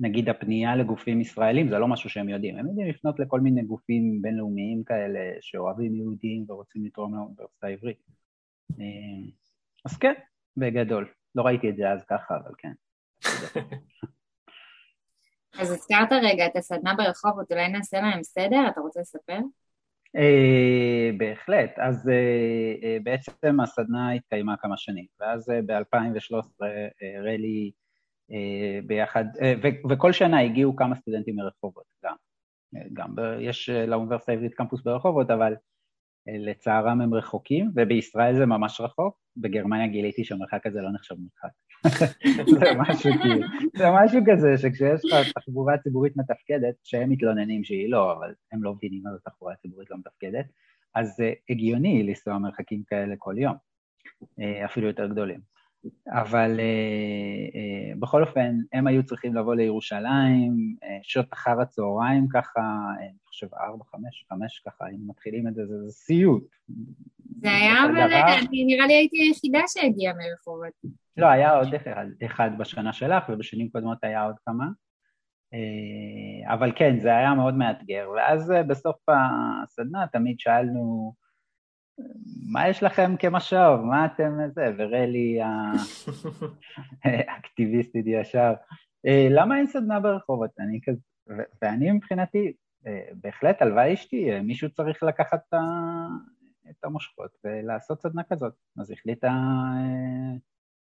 נגיד 0.00 0.28
הפנייה 0.28 0.76
לגופים 0.76 1.20
ישראלים, 1.20 1.68
זה 1.68 1.78
לא 1.78 1.88
משהו 1.88 2.10
שהם 2.10 2.28
יודעים, 2.28 2.56
הם 2.56 2.66
יודעים 2.66 2.88
לפנות 2.88 3.18
לכל 3.18 3.40
מיני 3.40 3.62
גופים 3.62 4.22
בינלאומיים 4.22 4.84
כאלה 4.84 5.20
שאוהבים 5.40 5.94
יהודים 5.94 6.44
ורוצים 6.48 6.86
לתרום 6.86 7.14
לאוניברסיטה 7.14 7.66
העברית. 7.66 7.98
אה, 8.80 9.30
אז 9.84 9.96
כן, 9.96 10.14
בגדול. 10.56 11.08
לא 11.34 11.42
ראיתי 11.42 11.70
את 11.70 11.76
זה 11.76 11.90
אז 11.90 12.04
ככה, 12.04 12.36
אבל 12.36 12.52
כן. 12.58 12.72
אז 15.60 15.70
הזכרת 15.70 16.12
רגע 16.12 16.46
את 16.46 16.56
הסדנה 16.56 16.94
ברחובות, 16.94 17.52
אולי 17.52 17.68
נעשה 17.68 18.00
להם 18.00 18.22
סדר? 18.22 18.68
אתה 18.68 18.80
רוצה 18.80 19.00
לספר? 19.00 19.38
אה, 20.16 21.10
בהחלט. 21.16 21.70
אז 21.78 22.08
אה, 22.08 22.74
אה, 22.82 22.96
בעצם 23.02 23.60
הסדנה 23.60 24.12
התקיימה 24.12 24.56
כמה 24.56 24.76
שנים, 24.76 25.06
ואז 25.20 25.52
ב-2013 25.66 26.64
רלי 27.24 27.70
ביחד, 28.86 29.24
וכל 29.90 30.12
שנה 30.12 30.40
הגיעו 30.40 30.76
כמה 30.76 30.94
סטודנטים 30.94 31.36
מרחובות 31.36 31.84
גם. 32.04 32.14
גם 32.92 33.14
יש 33.40 33.68
לאוניברסיטה 33.68 34.32
העברית 34.32 34.54
קמפוס 34.54 34.82
ברחובות, 34.82 35.30
אבל 35.30 35.54
לצערם 36.26 37.00
הם 37.00 37.14
רחוקים, 37.14 37.70
ובישראל 37.76 38.36
זה 38.36 38.46
ממש 38.46 38.80
רחוק. 38.80 39.18
בגרמניה 39.36 39.86
גיליתי 39.86 40.24
שהמרחק 40.24 40.66
הזה 40.66 40.80
לא 40.80 40.92
נחשב 40.92 41.14
מרחק. 41.14 41.54
זה 42.60 42.66
משהו 42.78 43.12
כאילו, 43.22 43.46
זה 43.76 43.84
משהו 43.90 44.20
כזה 44.26 44.58
שכשיש 44.58 45.04
לך 45.04 45.32
תחבורה 45.34 45.78
ציבורית 45.78 46.16
מתפקדת, 46.16 46.74
שהם 46.84 47.10
מתלוננים 47.10 47.64
שהיא 47.64 47.90
לא, 47.90 48.12
אבל 48.12 48.34
הם 48.52 48.62
לא 48.62 48.74
מבינים 48.74 49.02
מה 49.04 49.10
זה 49.12 49.18
תחבורה 49.24 49.54
ציבורית 49.54 49.90
לא 49.90 49.96
מתפקדת, 49.96 50.46
אז 50.94 51.14
זה 51.16 51.32
הגיוני 51.50 52.02
לנסוע 52.02 52.38
מרחקים 52.38 52.82
כאלה 52.86 53.14
כל 53.18 53.34
יום, 53.38 53.54
אה, 54.40 54.64
אפילו 54.64 54.86
יותר 54.86 55.06
גדולים. 55.06 55.57
אבל 56.08 56.60
אה, 56.60 56.64
אה, 57.54 57.94
בכל 57.98 58.22
אופן, 58.22 58.56
הם 58.72 58.86
היו 58.86 59.02
צריכים 59.04 59.34
לבוא 59.34 59.54
לירושלים, 59.54 60.76
שעות 61.02 61.32
אחר 61.32 61.60
הצהריים 61.60 62.28
ככה, 62.28 62.60
אני 62.98 63.12
חושב 63.26 63.46
ארבע, 63.54 63.84
חמש, 63.84 64.24
חמש 64.28 64.62
ככה, 64.66 64.84
אם 64.88 65.10
מתחילים 65.10 65.48
את 65.48 65.54
זה, 65.54 65.66
זה 65.66 65.92
סיוט. 65.92 66.44
זה 67.40 67.50
היה, 67.50 67.84
אבל 67.84 68.12
אני 68.48 68.64
נראה 68.64 68.86
לי 68.86 68.94
הייתי 68.94 69.16
היחידה 69.16 69.60
שהגיעה 69.66 70.14
מרחובות. 70.14 70.72
לא, 71.16 71.26
היה 71.26 71.56
עוד 71.58 71.74
אחד, 71.74 72.06
אחד 72.26 72.50
בשנה 72.58 72.92
שלך, 72.92 73.24
ובשנים 73.28 73.68
קודמות 73.68 74.04
היה 74.04 74.22
עוד 74.22 74.36
כמה. 74.46 74.66
אבל 76.46 76.72
כן, 76.76 76.98
זה 76.98 77.16
היה 77.16 77.34
מאוד 77.34 77.54
מאתגר. 77.54 78.10
ואז 78.16 78.52
בסוף 78.68 78.96
הסדנה 79.08 80.06
תמיד 80.12 80.40
שאלנו, 80.40 81.12
מה 82.46 82.68
יש 82.68 82.82
לכם 82.82 83.14
כמשוב? 83.18 83.80
מה 83.80 84.06
אתם 84.06 84.38
זה? 84.54 84.72
ורלי 84.78 85.38
האקטיביסטית 87.04 88.04
ישר. 88.06 88.52
אה, 89.06 89.28
למה 89.30 89.58
אין 89.58 89.66
סדנה 89.66 90.00
ברחובות? 90.00 90.50
אני 90.58 90.80
כזה... 90.84 91.00
ואני 91.62 91.90
מבחינתי, 91.90 92.52
אה, 92.86 93.00
בהחלט, 93.22 93.62
הלוואי 93.62 93.94
אשתי, 93.94 94.32
אה, 94.32 94.42
מישהו 94.42 94.70
צריך 94.70 95.02
לקחת 95.02 95.40
את 96.70 96.84
המושכות 96.84 97.30
ולעשות 97.44 98.00
סדנה 98.00 98.22
כזאת. 98.30 98.52
אז 98.80 98.90
החליטה, 98.90 99.32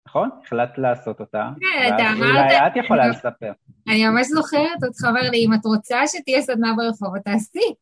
נכון? 0.08 0.30
החלטת 0.44 0.78
לעשות 0.78 1.20
אותה. 1.20 1.50
כן, 1.60 1.96
אתה 1.96 2.04
אמרת... 2.12 2.52
אולי 2.52 2.68
את 2.68 2.76
יכולה 2.76 3.08
לספר. 3.08 3.52
אני 3.88 4.08
ממש 4.08 4.28
זוכרת 4.28 4.84
אותך 4.84 5.06
אומר 5.08 5.30
לי, 5.30 5.46
אם 5.46 5.54
את 5.54 5.66
רוצה 5.66 6.08
שתהיה 6.08 6.42
סדנה 6.42 6.74
ברחובות, 6.78 7.22
תעשי. 7.26 7.74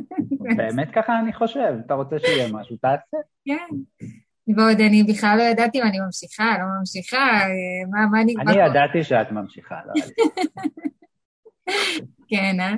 באמת 0.56 0.88
ככה 0.94 1.18
אני 1.18 1.32
חושב, 1.32 1.74
אתה 1.86 1.94
רוצה 1.94 2.16
שיהיה 2.18 2.52
משהו, 2.52 2.76
תעשה. 2.76 3.16
כן. 3.44 3.76
ועוד 4.56 4.80
אני 4.80 5.02
בכלל 5.02 5.38
לא 5.38 5.42
ידעתי 5.42 5.78
אם 5.78 5.86
אני 5.86 5.98
ממשיכה, 6.00 6.56
לא 6.58 6.64
ממשיכה, 6.78 7.40
מה, 7.90 8.06
מה 8.06 8.20
אני... 8.20 8.34
אני 8.40 8.52
ידעתי 8.52 9.04
שאת 9.04 9.32
ממשיכה, 9.32 9.74
לא 9.86 9.92
היה 9.94 10.06
לי. 10.06 10.12
כן, 12.30 12.56
אה? 12.60 12.74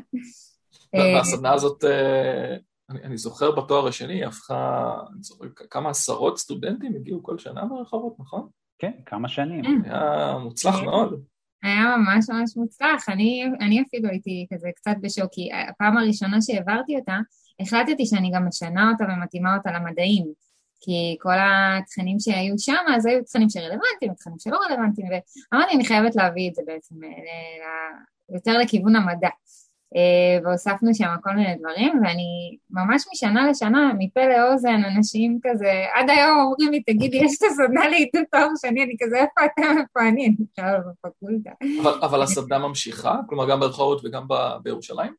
והסדנה 0.95 1.53
הזאת, 1.53 1.85
אה, 1.85 2.57
אני, 2.91 3.03
אני 3.03 3.17
זוכר 3.17 3.51
בתואר 3.51 3.89
השני, 3.89 4.15
היא 4.15 4.27
הפכה, 4.27 4.95
אני 5.13 5.23
זוכר 5.23 5.45
כמה 5.71 5.91
עשרות 5.91 6.39
סטודנטים 6.39 6.97
הגיעו 6.97 7.23
כל 7.23 7.39
שנה 7.39 7.65
ברחובות, 7.65 8.17
נכון? 8.19 8.49
כן, 8.79 8.93
כמה 9.07 9.29
שנים. 9.29 9.65
כן. 9.65 9.91
היה 9.91 10.39
מוצלח 10.39 10.75
מאוד. 10.83 11.23
היה 11.63 11.97
ממש 11.97 12.25
ממש 12.29 12.57
מוצלח, 12.57 13.09
אני, 13.09 13.45
אני 13.61 13.83
אפילו 13.83 14.09
הייתי 14.09 14.47
כזה 14.55 14.69
קצת 14.77 14.95
בשוק, 15.01 15.29
כי 15.33 15.49
הפעם 15.69 15.99
הראשונה 15.99 16.43
שהעברתי 16.43 16.97
אותה, 16.97 17.19
החלטתי 17.61 18.07
שאני 18.07 18.31
גם 18.35 18.49
משנה 18.49 18.91
אותה 18.91 19.05
ומתאימה 19.05 19.57
אותה 19.57 19.73
למדעים. 19.73 20.27
כי 20.81 21.17
כל 21.21 21.35
התכנים 21.39 22.21
שהיו 22.21 22.59
שם, 22.59 22.85
אז 22.97 23.07
היו 23.07 23.25
תכנים 23.25 23.51
שרלוונטיים, 23.51 24.15
תכנים 24.15 24.39
שלא 24.39 24.57
רלוונטיים, 24.57 25.09
ואמרתי, 25.53 25.75
אני 25.75 25.85
חייבת 25.85 26.17
להביא 26.17 26.51
את 26.51 26.55
זה 26.55 26.63
בעצם 26.67 26.95
אה, 27.05 28.35
יותר 28.35 28.59
לכיוון 28.59 28.97
המדע. 28.97 29.29
אה, 29.97 30.39
והוספנו 30.45 30.95
שם 30.95 31.15
כל 31.23 31.31
מיני 31.31 31.55
דברים, 31.55 32.01
ואני 32.03 32.57
ממש 32.71 33.05
משנה 33.13 33.51
לשנה, 33.51 33.93
מפה 33.99 34.21
לאוזן, 34.27 34.85
אנשים 34.97 35.39
כזה, 35.43 35.85
עד 35.95 36.11
היום 36.11 36.39
אומרים 36.41 36.73
לי, 36.73 36.83
תגידי, 36.83 37.17
יש 37.17 37.39
את 37.39 37.43
הסדנה 37.51 37.89
לעידוד 37.89 38.23
תואר 38.33 38.49
שני, 38.61 38.85
אני 38.85 38.97
כזה, 39.03 39.17
איפה 39.17 39.45
אתם, 39.45 39.79
איפה 39.81 40.09
אני? 40.09 40.27
אני 40.27 40.37
עכשיו 40.51 40.81
בפקולטה. 41.05 41.51
אבל 42.07 42.23
הסדנה 42.23 42.59
ממשיכה? 42.59 43.17
כלומר, 43.29 43.51
גם 43.51 43.61
ברחובות 43.61 44.05
וגם 44.05 44.27
בירושלים? 44.63 45.15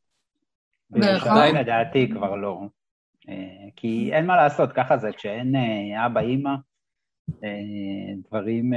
בירושלים 0.90 1.54
לדעתי 1.54 2.10
כבר 2.12 2.36
לא. 2.36 2.60
אה, 3.28 3.34
כי 3.76 4.10
אין 4.12 4.26
מה 4.26 4.36
לעשות, 4.36 4.72
ככה 4.72 4.96
זה, 4.96 5.10
כשאין 5.12 5.56
אה, 5.56 6.06
אבא, 6.06 6.20
אימא, 6.20 6.50
דברים 8.28 8.72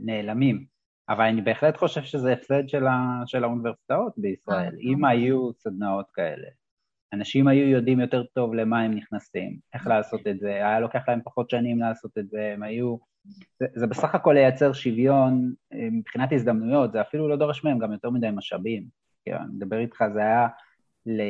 נעלמים. 0.00 0.75
אבל 1.08 1.24
אני 1.24 1.42
בהחלט 1.42 1.76
חושב 1.76 2.02
שזה 2.02 2.32
הפסד 2.32 2.68
של, 2.68 2.86
ה, 2.86 3.22
של 3.26 3.44
האוניברסיטאות 3.44 4.12
בישראל. 4.16 4.74
אה, 4.74 4.80
אם 4.80 5.04
היו 5.04 5.52
סדנאות 5.52 6.06
כאלה, 6.14 6.48
אנשים 7.12 7.48
היו 7.48 7.68
יודעים 7.68 8.00
יותר 8.00 8.22
טוב 8.22 8.54
למה 8.54 8.80
הם 8.80 8.94
נכנסים, 8.94 9.58
איך 9.74 9.86
לעשות 9.86 10.26
את 10.26 10.38
זה, 10.38 10.48
היה 10.48 10.80
לוקח 10.80 11.08
להם 11.08 11.20
פחות 11.24 11.50
שנים 11.50 11.80
לעשות 11.80 12.18
את 12.18 12.28
זה, 12.28 12.52
הם 12.54 12.62
היו... 12.62 12.96
זה, 13.60 13.66
זה 13.74 13.86
בסך 13.86 14.14
הכל 14.14 14.32
לייצר 14.32 14.72
שוויון 14.72 15.52
אה, 15.72 15.88
מבחינת 15.92 16.32
הזדמנויות, 16.32 16.92
זה 16.92 17.00
אפילו 17.00 17.28
לא 17.28 17.36
דורש 17.36 17.64
מהם 17.64 17.78
גם 17.78 17.92
יותר 17.92 18.10
מדי 18.10 18.28
משאבים. 18.34 18.86
כן, 19.24 19.34
אני 19.34 19.52
מדבר 19.54 19.78
איתך, 19.78 20.04
זה 20.12 20.20
היה 20.20 20.48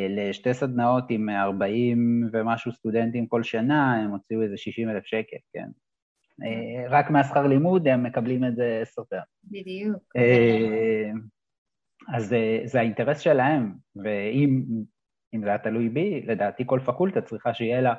לשתי 0.09 0.54
סדנאות 0.54 1.04
עם 1.11 1.30
40 1.30 2.28
ומשהו 2.33 2.73
סטודנטים 2.73 3.26
כל 3.26 3.42
שנה, 3.42 3.95
הם 3.95 4.11
הוציאו 4.11 4.42
איזה 4.42 4.56
60 4.56 4.90
אלף 4.90 5.04
שקל, 5.04 5.37
כן? 5.52 5.68
אה, 6.43 6.88
רק 6.90 7.11
מהשכר 7.11 7.47
לימוד 7.47 7.88
הם 7.88 8.02
מקבלים 8.02 8.45
את 8.45 8.57
זה 8.57 8.83
פעמים. 8.95 9.25
בדיוק. 9.45 10.02
אה, 10.16 11.11
אז 12.14 12.35
זה 12.64 12.81
האינטרס 12.81 13.21
שלהם, 13.21 13.73
ואם 13.97 14.62
זה 15.43 15.49
היה 15.49 15.59
תלוי 15.59 15.88
בי, 15.88 16.22
לדעתי 16.27 16.62
כל 16.66 16.81
פקולטה 16.87 17.20
צריכה 17.20 17.55
שיהיה 17.55 17.81
לה 17.81 17.94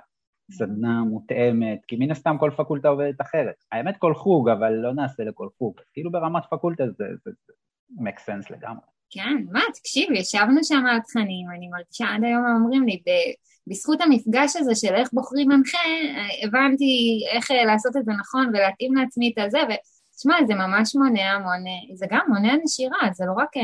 סדנה 0.52 1.04
מותאמת, 1.04 1.80
כי 1.88 1.95
מן 1.95 2.12
הסתם 2.12 2.36
כל 2.39 2.52
פקולטה 2.58 2.88
עובדת 2.88 3.21
אחרת. 3.21 3.56
האמת 3.71 3.97
כל 3.97 4.13
חוג, 4.13 4.50
אבל 4.50 4.73
לא 4.73 4.93
נעשה 4.93 5.23
לכל 5.23 5.47
חוג. 5.58 5.80
כאילו 5.93 6.12
ברמת 6.12 6.43
פקולטה 6.52 6.84
זה, 6.88 7.06
זה, 7.26 7.32
זה 7.47 7.54
make 8.00 8.19
sense 8.19 8.54
לגמרי. 8.54 8.86
כן, 9.10 9.43
מה, 9.52 9.60
תקשיב, 9.73 10.12
ישבנו 10.12 10.63
שם 10.63 10.86
על 10.86 11.00
תכנים, 11.00 11.47
אני 11.56 11.67
מרגישה 11.67 12.06
עד 12.15 12.23
היום 12.23 12.45
אומרים 12.45 12.84
לי, 12.84 13.02
בזכות 13.67 14.01
המפגש 14.01 14.56
הזה 14.56 14.75
של 14.75 14.95
איך 14.95 15.10
בוחרים 15.13 15.47
מנחה, 15.47 15.77
הבנתי 16.43 17.23
איך 17.32 17.51
אה, 17.51 17.65
לעשות 17.65 17.97
את 17.97 18.06
זה 18.06 18.12
נכון 18.12 18.47
ולהתאים 18.49 18.95
לעצמי 18.95 19.34
את 19.34 19.43
הזה, 19.45 19.58
ותשמע, 19.58 20.36
זה 20.47 20.56
ממש 20.56 20.95
מונע, 20.95 21.38
מונע, 21.38 21.95
זה 21.95 22.06
גם 22.12 22.25
מונע 22.27 22.53
נשירה, 22.63 22.97
זה 23.13 23.25
לא 23.25 23.34
רק 23.38 23.58
אה, 23.58 23.63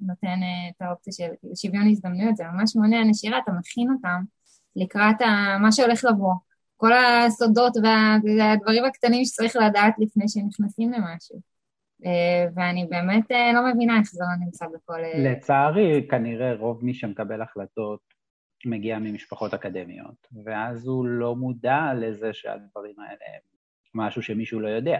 נותן 0.00 0.42
אה, 0.42 0.68
את 0.76 0.82
האופציה 0.82 1.12
של 1.12 1.32
שוויון 1.54 1.88
הזדמנויות, 1.88 2.36
זה 2.36 2.44
ממש 2.52 2.76
מונע 2.76 3.04
נשירה, 3.04 3.38
אתה 3.38 3.52
מכין 3.52 3.90
אותם 3.92 4.22
לקראת 4.76 5.16
מה 5.60 5.72
שהולך 5.72 6.04
לבוא. 6.04 6.34
כל 6.76 6.92
הסודות 6.92 7.72
והדברים 8.38 8.84
הקטנים 8.84 9.24
שצריך 9.24 9.56
לדעת 9.56 9.94
לפני 9.98 10.28
שנכנסים 10.28 10.92
למשהו. 10.92 11.40
ואני 12.56 12.86
באמת 12.90 13.30
לא 13.54 13.72
מבינה 13.72 13.98
איך 13.98 14.10
זה 14.12 14.24
לא 14.24 14.44
נמצא 14.46 14.66
בכל... 14.66 15.00
לצערי, 15.18 16.06
כנראה 16.10 16.54
רוב 16.54 16.84
מי 16.84 16.94
שמקבל 16.94 17.42
החלטות 17.42 18.11
מגיע 18.66 18.98
ממשפחות 18.98 19.54
אקדמיות, 19.54 20.28
ואז 20.44 20.86
הוא 20.86 21.06
לא 21.06 21.36
מודע 21.36 21.80
לזה 22.00 22.32
שהדברים 22.32 23.00
האלה 23.00 23.24
הם 23.34 23.40
משהו 23.94 24.22
שמישהו 24.22 24.60
לא 24.60 24.68
יודע. 24.68 24.98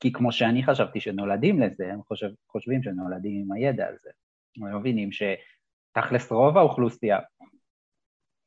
כי 0.00 0.12
כמו 0.12 0.32
שאני 0.32 0.64
חשבתי 0.64 1.00
שנולדים 1.00 1.60
לזה, 1.62 1.92
הם 1.92 2.02
חושב, 2.02 2.28
חושבים 2.48 2.82
שנולדים 2.82 3.42
עם 3.42 3.52
הידע 3.52 3.88
הזה. 3.88 4.10
הם 4.56 4.78
מבינים 4.78 5.10
שתכלס 5.12 6.32
רוב 6.32 6.58
האוכלוסייה, 6.58 7.18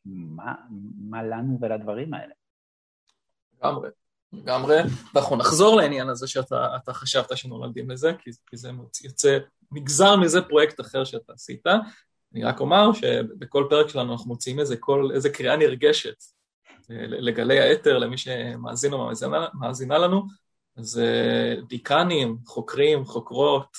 מה, 0.06 0.56
מה 1.10 1.24
לנו 1.24 1.58
ולדברים 1.62 2.14
האלה? 2.14 2.34
לגמרי, 3.58 3.90
לגמרי. 4.34 4.76
ואנחנו 5.14 5.36
נחזור 5.36 5.76
לעניין 5.76 6.10
הזה 6.10 6.28
שאתה 6.28 6.94
חשבת 6.94 7.38
שנולדים 7.38 7.90
לזה, 7.90 8.12
כי, 8.20 8.30
כי 8.50 8.58
זה 8.58 8.70
יוצא, 9.04 9.38
נגזר 9.72 10.16
מזה 10.16 10.42
פרויקט 10.42 10.80
אחר 10.80 11.04
שאתה 11.04 11.34
עשית. 11.34 11.66
אני 12.34 12.44
רק 12.44 12.60
אומר 12.60 12.94
שבכל 12.94 13.68
פרק 13.70 13.90
שלנו 13.90 14.12
אנחנו 14.12 14.28
מוציאים 14.28 14.60
איזה, 14.60 14.78
קול, 14.78 15.12
איזה 15.12 15.30
קריאה 15.30 15.58
נרגשת 15.58 16.24
אה, 16.92 17.08
לגלי 17.08 17.60
האתר, 17.60 17.98
למי 17.98 18.18
שמאזין 18.18 18.94
או 18.94 19.10
מאזינה 19.54 19.98
לנו, 19.98 20.24
אז 20.78 21.00
אה, 21.00 21.56
דיקנים, 21.68 22.38
חוקרים, 22.46 23.06
חוקרות, 23.06 23.78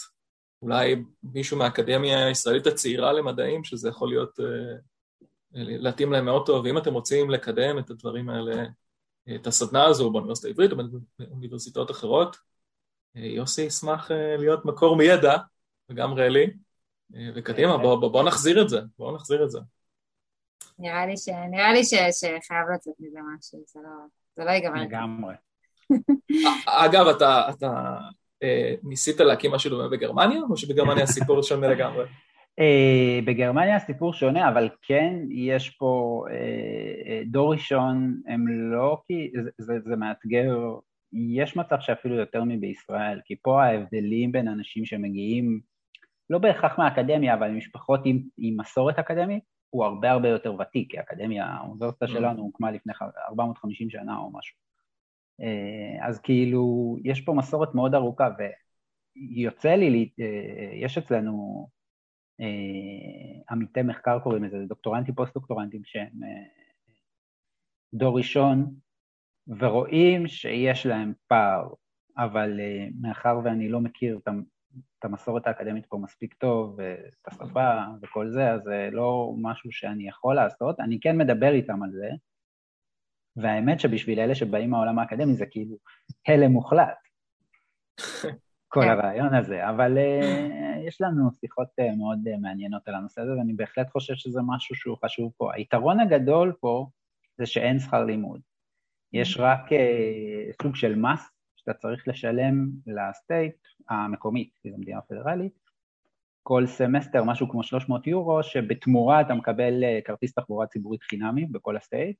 אולי 0.62 1.02
מישהו 1.22 1.56
מהאקדמיה 1.56 2.26
הישראלית 2.26 2.66
הצעירה 2.66 3.12
למדעים, 3.12 3.64
שזה 3.64 3.88
יכול 3.88 4.08
להיות, 4.08 4.40
אה, 4.40 4.76
להתאים 5.54 6.12
להם 6.12 6.24
מאוד 6.24 6.46
טוב, 6.46 6.64
ואם 6.64 6.78
אתם 6.78 6.94
רוצים 6.94 7.30
לקדם 7.30 7.78
את 7.78 7.90
הדברים 7.90 8.28
האלה, 8.28 8.64
את 9.34 9.46
הסדנה 9.46 9.84
הזו 9.84 10.10
באוניברסיטה 10.10 10.48
העברית 10.48 10.72
או 10.72 10.76
באוניברסיטאות 11.18 11.90
אחרות, 11.90 12.36
יוסי 13.14 13.62
ישמח 13.62 14.10
להיות 14.38 14.64
מקור 14.64 14.96
מידע, 14.96 15.36
וגם 15.88 16.14
רלי, 16.14 16.46
וקדימה, 17.34 17.78
בוא, 17.78 18.00
בוא, 18.00 18.12
בוא 18.12 18.22
נחזיר 18.22 18.62
את 18.62 18.68
זה, 18.68 18.80
בוא 18.98 19.14
נחזיר 19.14 19.44
את 19.44 19.50
זה. 19.50 19.58
נראה 20.78 21.06
לי, 21.06 21.16
ש... 21.16 21.28
נראה 21.28 21.72
לי 21.72 21.84
ש... 21.84 21.94
שחייב 21.94 22.68
לצאת 22.74 22.94
מזה 23.00 23.18
משהו, 23.36 23.58
זה 23.66 23.80
לא, 23.82 23.90
זה 24.36 24.44
לא 24.44 24.50
ייגמר. 24.50 24.82
לגמרי. 24.82 25.34
אגב, 26.84 27.06
אתה, 27.06 27.48
אתה 27.50 27.96
אה, 28.42 28.74
ניסית 28.82 29.20
להקים 29.20 29.52
משהו 29.52 29.70
דומה 29.70 29.88
בגרמניה, 29.88 30.40
או 30.50 30.56
שבגרמניה 30.56 31.04
הסיפור 31.04 31.42
שונה 31.48 31.68
לגמרי? 31.68 32.04
אה, 32.58 33.20
בגרמניה 33.24 33.76
הסיפור 33.76 34.12
שונה, 34.12 34.48
אבל 34.48 34.68
כן 34.82 35.14
יש 35.30 35.70
פה 35.70 36.24
אה, 36.30 37.12
אה, 37.12 37.22
דור 37.26 37.52
ראשון, 37.52 38.20
הם 38.26 38.48
לא 38.48 39.02
כי, 39.06 39.30
זה, 39.44 39.50
זה, 39.58 39.74
זה 39.84 39.96
מאתגר, 39.96 40.56
יש 41.12 41.56
מצב 41.56 41.76
שאפילו 41.80 42.14
יותר 42.14 42.44
מבישראל, 42.44 43.20
כי 43.24 43.36
פה 43.42 43.64
ההבדלים 43.64 44.32
בין 44.32 44.48
אנשים 44.48 44.84
שמגיעים 44.84 45.60
לא 46.32 46.38
בהכרח 46.38 46.78
מהאקדמיה, 46.78 47.34
אבל 47.34 47.50
משפחות 47.50 48.00
עם, 48.04 48.22
עם 48.38 48.60
מסורת 48.60 48.98
אקדמית, 48.98 49.44
הוא 49.70 49.84
הרבה 49.84 50.10
הרבה 50.10 50.28
יותר 50.28 50.54
ותיק, 50.54 50.90
כי 50.90 50.98
האקדמיה, 50.98 51.46
האוניברסיטה 51.46 52.04
mm. 52.04 52.08
שלנו 52.08 52.42
הוקמה 52.42 52.70
לפני 52.70 52.92
450 53.28 53.90
שנה 53.90 54.18
או 54.18 54.30
משהו. 54.32 54.56
אה, 55.40 56.08
אז 56.08 56.20
כאילו, 56.20 56.96
יש 57.04 57.20
פה 57.20 57.32
מסורת 57.32 57.74
מאוד 57.74 57.94
ארוכה, 57.94 58.28
ויוצא 59.16 59.74
לי, 59.74 60.10
אה, 60.20 60.70
יש 60.74 60.98
אצלנו 60.98 61.68
אה, 62.40 63.42
עמיתי 63.50 63.82
מחקר 63.82 64.18
קוראים 64.18 64.44
לזה, 64.44 64.56
דוקטורנטים, 64.68 65.14
פוסט-דוקטורנטים 65.14 65.80
שהם 65.84 66.20
דור 67.94 68.18
ראשון, 68.18 68.74
ורואים 69.58 70.26
שיש 70.26 70.86
להם 70.86 71.12
פער, 71.26 71.68
אבל 72.16 72.60
מאחר 73.00 73.40
ואני 73.44 73.68
לא 73.68 73.80
מכיר 73.80 74.18
את 74.22 74.28
את 75.02 75.06
המסורת 75.06 75.46
האקדמית 75.46 75.86
פה 75.86 75.98
מספיק 75.98 76.34
טוב, 76.34 76.74
ואת 76.78 77.26
השפה 77.26 77.74
וכל 78.02 78.30
זה, 78.30 78.50
אז 78.50 78.62
זה 78.62 78.88
לא 78.92 79.34
משהו 79.40 79.72
שאני 79.72 80.08
יכול 80.08 80.34
לעשות. 80.34 80.80
אני 80.80 81.00
כן 81.00 81.18
מדבר 81.18 81.52
איתם 81.52 81.82
על 81.82 81.90
זה, 81.90 82.08
והאמת 83.36 83.80
שבשביל 83.80 84.20
אלה 84.20 84.34
שבאים 84.34 84.70
מהעולם 84.70 84.98
האקדמי 84.98 85.34
זה 85.34 85.46
כאילו 85.46 85.76
הלם 86.28 86.50
מוחלט, 86.50 86.98
כל 88.72 88.80
כן. 88.82 88.88
הרעיון 88.88 89.34
הזה, 89.34 89.68
אבל 89.68 89.98
אה, 89.98 90.88
יש 90.88 91.00
לנו 91.00 91.30
שיחות 91.32 91.68
אה, 91.80 91.96
מאוד 91.96 92.18
מעניינות 92.40 92.88
על 92.88 92.94
הנושא 92.94 93.20
הזה, 93.20 93.32
ואני 93.38 93.52
בהחלט 93.52 93.90
חושב 93.90 94.14
שזה 94.14 94.40
משהו 94.46 94.76
שהוא 94.76 94.96
חשוב 95.04 95.32
פה. 95.36 95.54
היתרון 95.54 96.00
הגדול 96.00 96.52
פה 96.60 96.86
זה 97.38 97.46
שאין 97.46 97.78
שכר 97.78 98.04
לימוד. 98.04 98.40
יש 99.12 99.36
רק 99.40 99.60
סוג 100.62 100.76
של 100.76 100.94
מס 100.94 101.30
שאתה 101.64 101.78
צריך 101.78 102.08
לשלם 102.08 102.68
ל 102.86 102.98
state 102.98 103.56
המקומית, 103.88 104.50
כי 104.62 104.70
זו 104.70 104.78
מדינה 104.78 105.00
פדרלית, 105.00 105.52
כל 106.42 106.66
סמסטר 106.66 107.24
משהו 107.24 107.48
כמו 107.48 107.62
300 107.62 108.06
יורו, 108.06 108.42
שבתמורה 108.42 109.20
אתה 109.20 109.34
מקבל 109.34 109.82
אה, 109.82 110.04
כרטיס 110.04 110.34
תחבורה 110.34 110.66
ציבורית 110.66 111.02
חינמי 111.02 111.46
בכל 111.46 111.76
ה 111.76 111.82
state, 111.82 112.16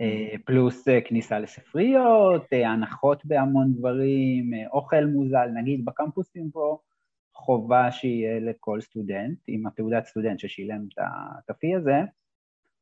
אה, 0.00 0.38
פלוס 0.44 0.88
אה, 0.88 1.00
כניסה 1.00 1.38
לספריות, 1.38 2.42
אה, 2.52 2.70
הנחות 2.70 3.24
בהמון 3.24 3.74
דברים, 3.74 4.54
אה, 4.54 4.68
אוכל 4.72 5.04
מוזל, 5.04 5.48
נגיד 5.54 5.84
בקמפוסים 5.84 6.50
פה, 6.50 6.78
חובה 7.34 7.92
שיהיה 7.92 8.40
לכל 8.40 8.80
סטודנט, 8.80 9.38
עם 9.46 9.66
התעודת 9.66 10.06
סטודנט 10.06 10.38
ששילם 10.38 10.86
את 11.44 11.50
הפי 11.50 11.74
הזה, 11.74 12.00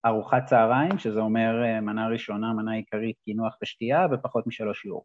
ארוחת 0.06 0.44
צהריים, 0.46 0.98
שזה 0.98 1.20
אומר 1.20 1.64
אה, 1.64 1.80
מנה 1.80 2.08
ראשונה, 2.08 2.52
מנה 2.52 2.72
עיקרית, 2.72 3.16
קינוח 3.24 3.58
ושתייה, 3.62 4.06
ופחות 4.12 4.46
משלוש 4.46 4.85
יורו. 4.85 5.04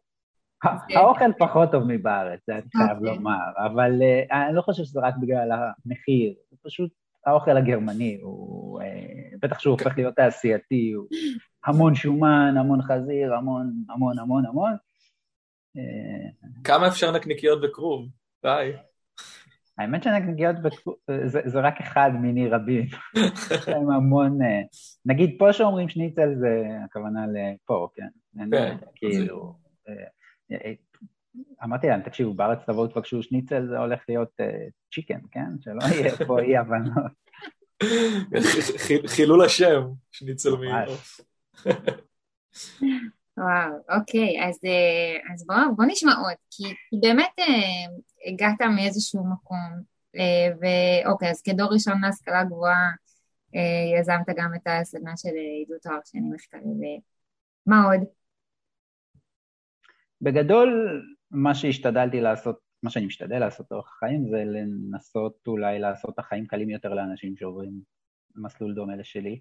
ה- 0.64 0.98
האוכל 0.98 1.32
פחות 1.38 1.70
טוב 1.72 1.84
מבארץ, 1.86 2.40
זה 2.46 2.54
אני 2.54 2.62
חייב 2.76 2.98
אוקיי. 2.98 3.14
לומר, 3.16 3.38
אבל 3.66 4.02
אה, 4.02 4.46
אני 4.46 4.56
לא 4.56 4.62
חושב 4.62 4.84
שזה 4.84 5.00
רק 5.00 5.14
בגלל 5.20 5.50
המחיר, 5.52 6.34
זה 6.50 6.56
פשוט 6.62 6.90
האוכל 7.26 7.56
הגרמני, 7.56 8.18
הוא, 8.22 8.80
אה, 8.82 8.86
בטח 9.42 9.58
שהוא 9.58 9.72
הופך 9.72 9.96
להיות 9.98 10.16
תעשייתי, 10.16 10.92
הוא 10.92 11.06
המון 11.66 11.94
שומן, 11.94 12.54
המון 12.58 12.82
חזיר, 12.82 13.34
המון, 13.34 13.72
המון, 13.90 14.18
המון, 14.18 14.46
המון. 14.46 14.76
אה, 15.76 16.30
כמה 16.64 16.88
אפשר 16.88 17.12
נקניקיות 17.12 17.60
בכרוב? 17.62 18.06
די. 18.42 18.72
האמת 19.78 20.02
שנקניקיות 20.02 20.56
בכ- 20.62 20.88
זה, 21.24 21.40
זה 21.44 21.60
רק 21.60 21.80
אחד 21.80 22.10
מיני 22.20 22.48
רבים. 22.48 22.86
יש 23.50 23.68
להם 23.68 23.90
המון... 23.90 24.38
נגיד 25.06 25.36
פה 25.38 25.52
שאומרים 25.52 25.88
שניצל 25.88 26.34
זה 26.34 26.62
הכוונה 26.84 27.20
לפה, 27.26 27.88
כן? 27.94 28.08
כן, 28.50 28.76
כאילו... 28.94 29.54
אה, 30.52 30.56
אה, 30.64 30.72
אמרתי 31.64 31.86
להם, 31.86 32.02
תקשיבו, 32.02 32.34
בארץ 32.34 32.58
תבואו 32.66 32.86
תבקשו 32.86 33.22
שניצל, 33.22 33.66
זה 33.66 33.78
הולך 33.78 34.00
להיות 34.08 34.30
צ'יקן, 34.94 35.20
כן? 35.30 35.50
שלא 35.60 35.80
יהיה 35.94 36.16
פה 36.26 36.40
אי 36.40 36.56
הבנות. 36.56 37.12
חילול 39.06 39.44
השם, 39.44 39.82
שניצל. 40.10 40.50
מעוף. 40.50 41.20
וואו, 43.38 43.98
אוקיי, 43.98 44.44
אז, 44.48 44.58
אה, 44.64 45.32
אז 45.34 45.46
בוא, 45.46 45.56
בוא 45.76 45.84
נשמע 45.84 46.12
עוד, 46.12 46.36
כי, 46.50 46.64
כי 46.64 46.96
באמת 47.00 47.38
אה, 47.38 48.32
הגעת 48.32 48.60
מאיזשהו 48.76 49.24
מקום, 49.32 49.82
אה, 50.16 50.48
ואוקיי, 50.60 51.30
אז 51.30 51.42
כדור 51.42 51.72
ראשון 51.72 52.00
להשכלה 52.00 52.44
גבוהה, 52.44 52.90
אה, 53.54 54.00
יזמת 54.00 54.26
גם 54.36 54.54
את 54.54 54.66
הסדנה 54.66 55.16
של 55.16 55.28
אה, 55.28 55.58
עידוד 55.58 55.78
תואר 55.82 55.98
שני 56.04 56.20
מחקרי, 56.20 56.60
ומה 57.66 57.84
עוד? 57.84 58.00
בגדול, 60.22 61.02
מה 61.30 61.54
שהשתדלתי 61.54 62.20
לעשות, 62.20 62.58
מה 62.82 62.90
שאני 62.90 63.06
משתדל 63.06 63.38
לעשות 63.38 63.66
לאורך 63.70 63.92
החיים, 63.96 64.28
זה 64.30 64.44
לנסות 64.44 65.38
אולי 65.46 65.78
לעשות 65.78 66.14
את 66.14 66.18
החיים 66.18 66.46
קלים 66.46 66.70
יותר 66.70 66.94
לאנשים 66.94 67.36
שעוברים 67.36 67.80
מסלול 68.36 68.74
דומה 68.74 68.96
לשלי. 68.96 69.40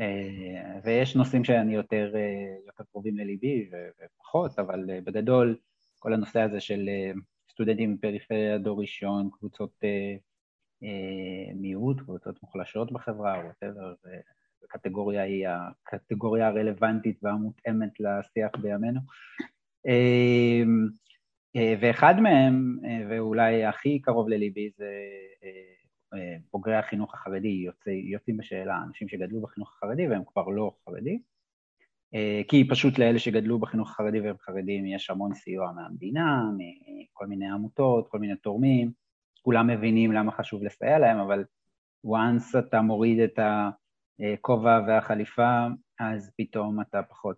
אה, 0.00 0.80
ויש 0.84 1.16
נושאים 1.16 1.44
שאני 1.44 1.74
יותר, 1.74 2.12
אה, 2.14 2.56
יותר 2.66 2.84
קרובים 2.90 3.16
לליבי 3.16 3.70
ופחות, 4.04 4.58
אבל 4.58 4.90
אה, 4.90 5.00
בגדול, 5.00 5.56
כל 5.98 6.14
הנושא 6.14 6.40
הזה 6.40 6.60
של 6.60 6.88
סטודנטים 7.50 7.96
בפריפריה, 7.96 8.58
דור 8.58 8.80
ראשון, 8.80 9.30
קבוצות 9.32 9.74
מיעוט, 11.54 12.00
קבוצות 12.00 12.42
מוחלשות 12.42 12.92
בחברה, 12.92 13.40
וואטאבר, 13.44 13.94
הקטגוריה 14.64 15.22
היא 15.22 15.46
הקטגוריה 15.48 16.48
הרלוונטית 16.48 17.18
והמותאמת 17.22 18.00
לשיח 18.00 18.50
בימינו. 18.62 19.00
אה, 19.86 20.62
אה, 21.56 21.74
ואחד 21.80 22.20
מהם, 22.20 22.78
אה, 22.84 23.00
ואולי 23.10 23.64
הכי 23.64 24.00
קרוב 24.00 24.28
לליבי, 24.28 24.70
זה 24.76 24.90
אה, 26.14 26.36
בוגרי 26.52 26.76
החינוך 26.76 27.14
החרדי, 27.14 27.48
יוצא, 27.48 27.90
יוצאים 27.90 28.36
בשאלה, 28.36 28.78
אנשים 28.88 29.08
שגדלו 29.08 29.40
בחינוך 29.40 29.72
החרדי 29.76 30.08
והם 30.08 30.22
כבר 30.26 30.48
לא 30.48 30.72
חרדי, 30.84 31.18
אה, 32.14 32.40
כי 32.48 32.68
פשוט 32.68 32.98
לאלה 32.98 33.18
שגדלו 33.18 33.58
בחינוך 33.58 33.90
החרדי 33.90 34.20
והם 34.20 34.36
חרדים 34.40 34.86
יש 34.86 35.10
המון 35.10 35.34
סיוע 35.34 35.72
מהמדינה, 35.72 36.42
מכל 36.56 37.26
מיני 37.26 37.50
עמותות, 37.50 38.08
כל 38.08 38.18
מיני 38.18 38.36
תורמים, 38.36 38.92
כולם 39.42 39.66
מבינים 39.66 40.12
למה 40.12 40.32
חשוב 40.32 40.62
לסייע 40.62 40.98
להם, 40.98 41.18
אבל 41.18 41.44
once 42.06 42.58
אתה 42.58 42.80
מוריד 42.80 43.18
את 43.20 43.38
הכובע 43.38 44.80
והחליפה, 44.86 45.66
אז 46.00 46.32
פתאום 46.36 46.80
אתה 46.80 47.02
פחות, 47.02 47.36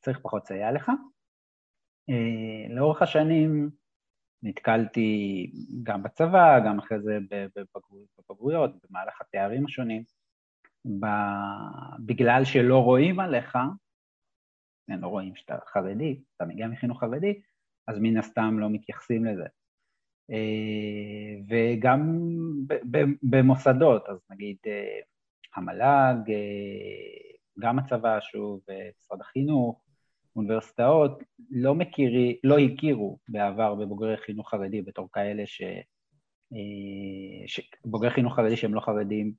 צריך 0.00 0.18
פחות 0.22 0.42
לסייע 0.44 0.72
לך. 0.72 0.90
אה, 2.10 2.74
לאורך 2.74 3.02
השנים 3.02 3.70
נתקלתי 4.42 5.50
גם 5.82 6.02
בצבא, 6.02 6.58
גם 6.66 6.78
אחרי 6.78 7.00
זה 7.00 7.18
בבגרויות, 7.30 8.70
במהלך 8.84 9.20
התארים 9.20 9.64
השונים, 9.66 10.02
בגלל 12.06 12.44
שלא 12.44 12.78
רואים 12.78 13.20
עליך, 13.20 13.58
לא 14.88 15.06
רואים 15.06 15.36
שאתה 15.36 15.58
חרדי, 15.66 16.20
אתה 16.36 16.44
מגיע 16.44 16.68
מחינוך 16.68 17.00
חרדי, 17.00 17.40
אז 17.88 17.98
מן 18.00 18.16
הסתם 18.16 18.58
לא 18.58 18.70
מתייחסים 18.70 19.24
לזה. 19.24 19.46
וגם 21.48 22.20
במוסדות, 23.22 24.08
אז 24.08 24.18
נגיד 24.30 24.56
המל"ג, 25.54 26.32
גם 27.58 27.78
הצבא, 27.78 28.20
שוב, 28.20 28.60
משרד 28.98 29.20
החינוך, 29.20 29.89
אוניברסיטאות 30.36 31.22
לא, 31.50 31.74
מכירי, 31.74 32.38
לא 32.44 32.58
הכירו 32.58 33.18
בעבר 33.28 33.74
בבוגרי 33.74 34.16
חינוך 34.16 34.50
חרדי 34.50 34.82
בתור 34.82 35.08
כאלה 35.12 35.46
ש... 35.46 35.62
ש... 37.46 37.60
בוגרי 37.84 38.10
חינוך 38.10 38.36
חרדי 38.36 38.56
שהם 38.56 38.74
לא 38.74 38.80
חרדים 38.80 39.32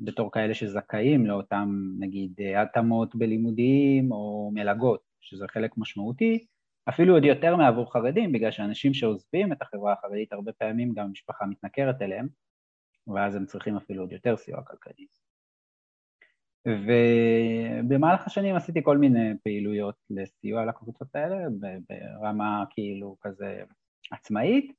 בתור 0.00 0.32
כאלה 0.32 0.54
שזכאים 0.54 1.26
לאותם, 1.26 1.68
נגיד, 1.98 2.40
התאמות 2.56 3.16
בלימודים 3.16 4.12
או 4.12 4.50
מלגות, 4.54 5.00
שזה 5.20 5.44
חלק 5.48 5.70
משמעותי, 5.76 6.46
אפילו 6.88 7.14
עוד 7.14 7.24
יותר 7.24 7.56
מעבור 7.56 7.92
חרדים, 7.92 8.32
בגלל 8.32 8.50
שאנשים 8.50 8.94
שעוזבים 8.94 9.52
את 9.52 9.62
החברה 9.62 9.92
החרדית, 9.92 10.32
הרבה 10.32 10.52
פעמים 10.52 10.92
גם 10.94 11.04
המשפחה 11.04 11.46
מתנכרת 11.46 12.02
אליהם, 12.02 12.28
ואז 13.14 13.34
הם 13.34 13.46
צריכים 13.46 13.76
אפילו 13.76 14.02
עוד 14.02 14.12
יותר 14.12 14.36
סיוע 14.36 14.62
כלכלי. 14.62 15.06
ובמהלך 16.66 18.26
השנים 18.26 18.56
עשיתי 18.56 18.80
כל 18.82 18.98
מיני 18.98 19.32
פעילויות 19.42 19.96
לסיוע 20.10 20.64
לקבוצות 20.64 21.16
האלה, 21.16 21.36
ברמה 21.88 22.64
כאילו 22.70 23.16
כזה 23.20 23.62
עצמאית, 24.10 24.72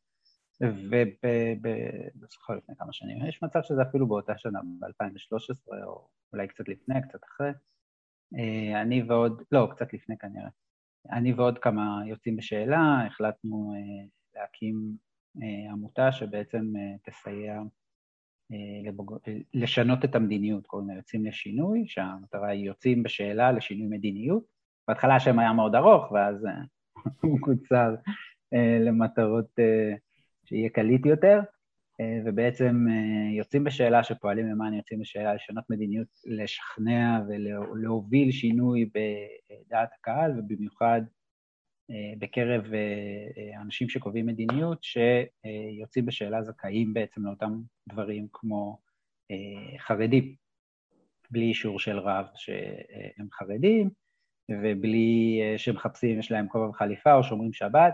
ובזוכר 0.61 2.55
לפני 2.55 2.75
כמה 2.75 2.93
שנים, 2.93 3.25
יש 3.25 3.43
מצב 3.43 3.59
שזה 3.63 3.81
אפילו 3.81 4.07
באותה 4.07 4.37
שנה, 4.37 4.59
ב-2013, 4.79 5.85
או 5.85 6.07
אולי 6.33 6.47
קצת 6.47 6.69
לפני, 6.69 6.95
קצת 7.09 7.19
אחרי, 7.23 7.51
אני 8.81 9.03
ועוד, 9.07 9.41
לא, 9.51 9.67
קצת 9.71 9.93
לפני 9.93 10.17
כנראה, 10.17 10.49
אני 11.11 11.33
ועוד 11.33 11.59
כמה 11.59 12.01
יוצאים 12.05 12.35
בשאלה, 12.35 13.05
החלטנו 13.07 13.73
להקים 14.35 14.97
עמותה 15.71 16.11
שבעצם 16.11 16.73
תסייע 17.03 17.61
לבוג... 18.83 19.17
לשנות 19.53 20.05
את 20.05 20.15
המדיניות, 20.15 20.67
קוראים 20.67 20.89
לה 20.89 20.95
יוצאים 20.95 21.25
לשינוי, 21.25 21.83
שהמטרה 21.87 22.49
היא 22.49 22.65
יוצאים 22.65 23.03
בשאלה 23.03 23.51
לשינוי 23.51 23.87
מדיניות. 23.87 24.43
בהתחלה 24.87 25.15
השם 25.15 25.39
היה 25.39 25.53
מאוד 25.53 25.75
ארוך, 25.75 26.11
ואז 26.11 26.45
הוא 27.23 27.39
קוצר 27.41 27.95
למטרות 28.79 29.47
שיהיה 30.45 30.69
קליט 30.69 31.05
יותר, 31.05 31.39
ובעצם 32.25 32.85
יוצאים 33.37 33.63
בשאלה 33.63 34.03
שפועלים 34.03 34.47
למען 34.47 34.73
יוצאים 34.73 34.99
בשאלה 34.99 35.33
לשנות 35.33 35.69
מדיניות, 35.69 36.07
לשכנע 36.25 37.19
ולהוביל 37.27 38.31
שינוי 38.31 38.89
בדעת 38.89 39.89
הקהל, 39.99 40.39
ובמיוחד 40.39 41.01
בקרב 42.19 42.63
אנשים 43.61 43.89
שקובעים 43.89 44.25
מדיניות, 44.25 44.83
שיוצאים 44.83 46.05
בשאלה 46.05 46.43
זכאים 46.43 46.93
בעצם 46.93 47.25
לאותם 47.25 47.61
דברים 47.89 48.27
כמו 48.33 48.77
חרדים, 49.79 50.35
בלי 51.31 51.45
אישור 51.45 51.79
של 51.79 51.99
רב 51.99 52.25
שהם 52.35 53.27
חרדים, 53.33 53.89
ובלי 54.51 55.39
שמחפשים, 55.57 56.19
יש 56.19 56.31
להם 56.31 56.47
כובע 56.47 56.69
וחליפה 56.69 57.13
או 57.13 57.23
שומרים 57.23 57.53
שבת, 57.53 57.93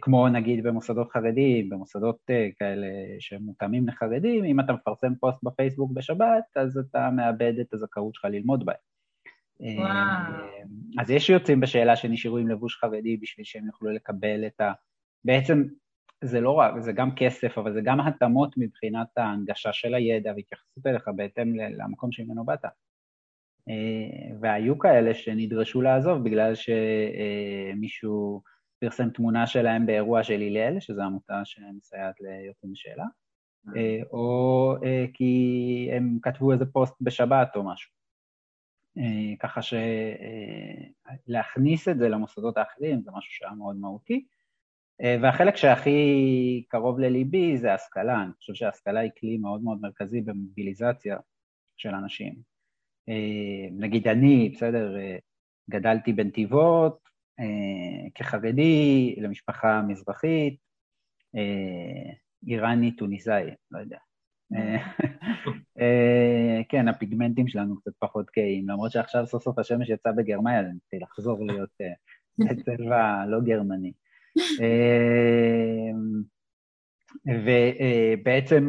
כמו 0.00 0.28
נגיד 0.28 0.62
במוסדות 0.64 1.12
חרדיים, 1.12 1.70
במוסדות 1.70 2.18
כאלה 2.58 2.86
שהם 3.20 3.42
מותאמים 3.42 3.88
לחרדים, 3.88 4.44
אם 4.44 4.60
אתה 4.60 4.72
מפרסם 4.72 5.14
פוסט 5.14 5.38
בפייסבוק 5.42 5.92
בשבת, 5.92 6.44
אז 6.56 6.78
אתה 6.78 7.10
מאבד 7.16 7.58
את 7.60 7.74
הזכאות 7.74 8.14
שלך 8.14 8.24
ללמוד 8.24 8.66
בהם. 8.66 8.76
וואו. 9.60 10.48
אז 10.98 11.10
יש 11.10 11.30
יוצאים 11.30 11.60
בשאלה 11.60 11.96
שנשארו 11.96 12.38
עם 12.38 12.48
לבוש 12.48 12.76
חרדי 12.76 13.16
בשביל 13.16 13.44
שהם 13.44 13.66
יוכלו 13.66 13.90
לקבל 13.90 14.46
את 14.46 14.60
ה... 14.60 14.72
בעצם 15.24 15.62
זה 16.24 16.40
לא 16.40 16.50
רק, 16.50 16.80
זה 16.80 16.92
גם 16.92 17.10
כסף, 17.16 17.58
אבל 17.58 17.72
זה 17.72 17.80
גם 17.80 18.00
התאמות 18.00 18.54
מבחינת 18.56 19.18
ההנגשה 19.18 19.72
של 19.72 19.94
הידע 19.94 20.32
והתייחסות 20.36 20.86
אליך 20.86 21.08
בהתאם 21.16 21.54
למקום 21.56 22.12
שממנו 22.12 22.44
באת. 22.44 22.64
אה, 23.68 24.36
והיו 24.40 24.78
כאלה 24.78 25.14
שנדרשו 25.14 25.82
לעזוב 25.82 26.24
בגלל 26.24 26.52
שמישהו 26.54 28.42
פרסם 28.80 29.10
תמונה 29.10 29.46
שלהם 29.46 29.86
באירוע 29.86 30.22
של 30.22 30.40
הלל, 30.40 30.80
שזו 30.80 31.02
עמותה 31.02 31.40
שמסייעת 31.44 32.14
ליוצאים 32.20 32.72
בשאלה, 32.72 33.04
אה, 33.76 33.98
או 34.10 34.74
אה, 34.84 35.04
כי 35.14 35.90
הם 35.92 36.18
כתבו 36.22 36.52
איזה 36.52 36.66
פוסט 36.66 36.94
בשבת 37.00 37.56
או 37.56 37.64
משהו. 37.64 37.97
ככה 39.40 39.60
שלהכניס 41.26 41.88
את 41.88 41.98
זה 41.98 42.08
למוסדות 42.08 42.56
האחרים 42.56 43.02
זה 43.02 43.10
משהו 43.14 43.32
שהיה 43.32 43.52
מאוד 43.52 43.76
מהותי. 43.76 44.26
והחלק 45.22 45.56
שהכי 45.56 46.64
קרוב 46.68 46.98
לליבי 46.98 47.58
זה 47.58 47.74
השכלה, 47.74 48.22
אני 48.22 48.32
חושב 48.38 48.54
שהשכלה 48.54 49.00
היא 49.00 49.10
כלי 49.20 49.36
מאוד 49.36 49.62
מאוד 49.62 49.80
מרכזי 49.80 50.20
במוביליזציה 50.20 51.16
של 51.76 51.94
אנשים. 51.94 52.34
אה, 53.08 53.68
נגיד 53.72 54.08
אני, 54.08 54.48
בסדר, 54.48 54.98
אה, 54.98 55.16
גדלתי 55.70 56.12
בנתיבות 56.12 57.08
אה, 57.40 58.10
כחרדי 58.14 59.14
למשפחה 59.18 59.82
מזרחית, 59.82 60.68
איראני 62.46 62.96
טוניסאי, 62.96 63.50
לא 63.70 63.78
יודע. 63.78 63.98
כן, 66.68 66.88
הפיגמנטים 66.88 67.48
שלנו 67.48 67.80
קצת 67.80 67.92
פחות 67.98 68.30
קהים, 68.30 68.68
למרות 68.68 68.92
שעכשיו 68.92 69.26
סוף 69.26 69.42
סוף 69.42 69.58
השמש 69.58 69.88
יצא 69.88 70.12
בגרמניה, 70.12 70.60
אז 70.60 70.66
צריך 70.90 71.02
לחזור 71.02 71.46
להיות 71.46 71.70
בצבע 72.38 73.26
לא 73.26 73.40
גרמני. 73.40 73.92
ובעצם 77.26 78.64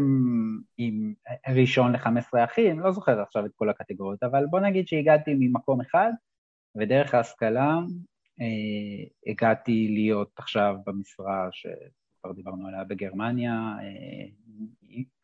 עם 0.77 1.13
ראשון 1.55 1.91
ל-15 1.91 2.43
אחים, 2.43 2.79
לא 2.79 2.91
זוכר 2.91 3.21
עכשיו 3.21 3.45
את 3.45 3.51
כל 3.55 3.69
הקטגוריות, 3.69 4.23
אבל 4.23 4.45
בוא 4.49 4.59
נגיד 4.59 4.87
שהגעתי 4.87 5.35
ממקום 5.39 5.81
אחד, 5.81 6.11
ודרך 6.75 7.13
ההשכלה 7.13 7.79
אה, 8.41 9.31
הגעתי 9.31 9.87
להיות 9.93 10.31
עכשיו 10.37 10.75
במשרה 10.85 11.47
שכבר 12.19 12.31
דיברנו 12.31 12.67
עליה 12.67 12.83
בגרמניה, 12.83 13.75
אה, 13.81 14.25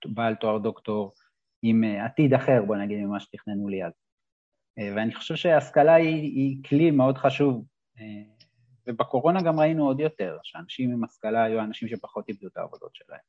בעל 0.05 0.36
תואר 0.36 0.58
דוקטור 0.58 1.13
עם 1.62 1.84
אה, 1.84 2.05
עתיד 2.05 2.34
אחר, 2.34 2.63
בוא 2.67 2.75
נגיד, 2.75 3.05
ממה 3.05 3.19
שתכננו 3.19 3.67
לי 3.67 3.86
אז. 3.86 3.93
ואני 4.95 5.15
חושב 5.15 5.36
שהשכלה 5.36 5.93
היא, 5.93 6.21
היא 6.21 6.63
כלי 6.63 6.91
מאוד 6.91 7.17
חשוב 7.17 7.65
ובקורונה 8.88 9.41
גם 9.41 9.60
ראינו 9.60 9.86
עוד 9.86 9.99
יותר, 9.99 10.38
שאנשים 10.43 10.91
עם 10.91 11.03
השכלה 11.03 11.43
היו 11.43 11.60
אנשים 11.60 11.88
שפחות 11.88 12.29
איבדו 12.29 12.47
את 12.47 12.58
העבודות 12.58 12.95
שלהם. 12.95 13.19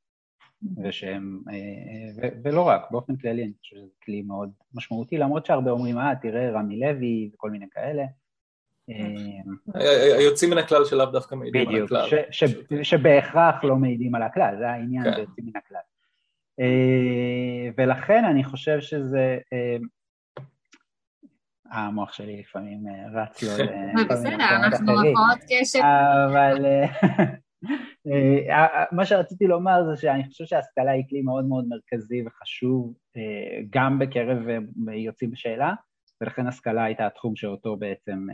ושהם, 0.85 1.43
אה, 1.51 2.13
ו, 2.17 2.21
ולא 2.45 2.69
רק, 2.69 2.91
באופן 2.91 3.17
כללי 3.17 3.45
אני 3.45 3.53
חושב 3.61 3.77
שזה 3.77 3.91
כלי 4.05 4.23
מאוד 4.23 4.53
משמעותי, 4.75 5.19
למרות 5.19 5.47
שהרבה 5.47 5.71
אומרים, 5.71 5.99
אה, 5.99 6.13
תראה, 6.23 6.51
רמי 6.51 6.81
לוי 6.81 7.31
וכל 7.35 7.51
מיני 7.51 7.67
כאלה. 7.71 8.05
אה, 8.91 10.17
היוצאים 10.17 10.51
מן 10.51 10.59
הכלל 10.59 10.85
שלאו 10.85 11.07
דווקא 11.07 11.35
מעידים 11.35 11.69
על 11.69 11.85
הכלל. 11.85 12.07
בדיוק, 12.07 12.83
שבהכרח 12.83 13.65
לא 13.65 13.77
מעידים 13.77 14.15
על 14.15 14.23
הכלל, 14.23 14.55
זה 14.59 14.69
העניין 14.69 15.05
כן. 15.05 15.17
ביוצאים 15.17 15.47
מן 15.47 15.57
הכלל. 15.57 15.81
אה, 16.61 17.71
ולכן 17.77 18.25
אני 18.25 18.45
חושב 18.45 18.81
שזה 18.81 19.39
המוח 21.71 22.13
שלי 22.13 22.41
לפעמים 22.41 22.89
אה, 22.89 23.23
רץ 23.23 23.43
לו 23.43 23.51
בסדר, 24.11 24.57
אנחנו 24.65 24.93
הפרעות 24.93 25.39
קשב. 25.49 25.79
אבל 25.79 26.65
אה, 28.07 28.57
אה, 28.57 28.85
מה 28.93 29.05
שרציתי 29.05 29.47
לומר 29.47 29.85
זה 29.85 30.01
שאני 30.01 30.25
חושב 30.25 30.45
שההשכלה 30.45 30.91
היא 30.91 31.05
כלי 31.09 31.23
מאוד 31.23 31.45
מאוד 31.45 31.65
מרכזי 31.69 32.23
וחשוב 32.27 32.95
גם 33.71 33.99
בקרב 33.99 34.39
יוצאים 34.93 35.31
בשאלה, 35.31 35.73
ולכן 36.21 36.47
השכלה 36.47 36.85
הייתה 36.85 37.07
התחום 37.07 37.37
שאותו 37.37 37.77
בעצם 37.77 38.27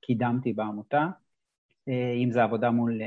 קידמתי 0.00 0.52
בעמותה, 0.52 1.06
אם 2.24 2.30
זה 2.30 2.42
עבודה 2.42 2.70
מול 2.70 3.00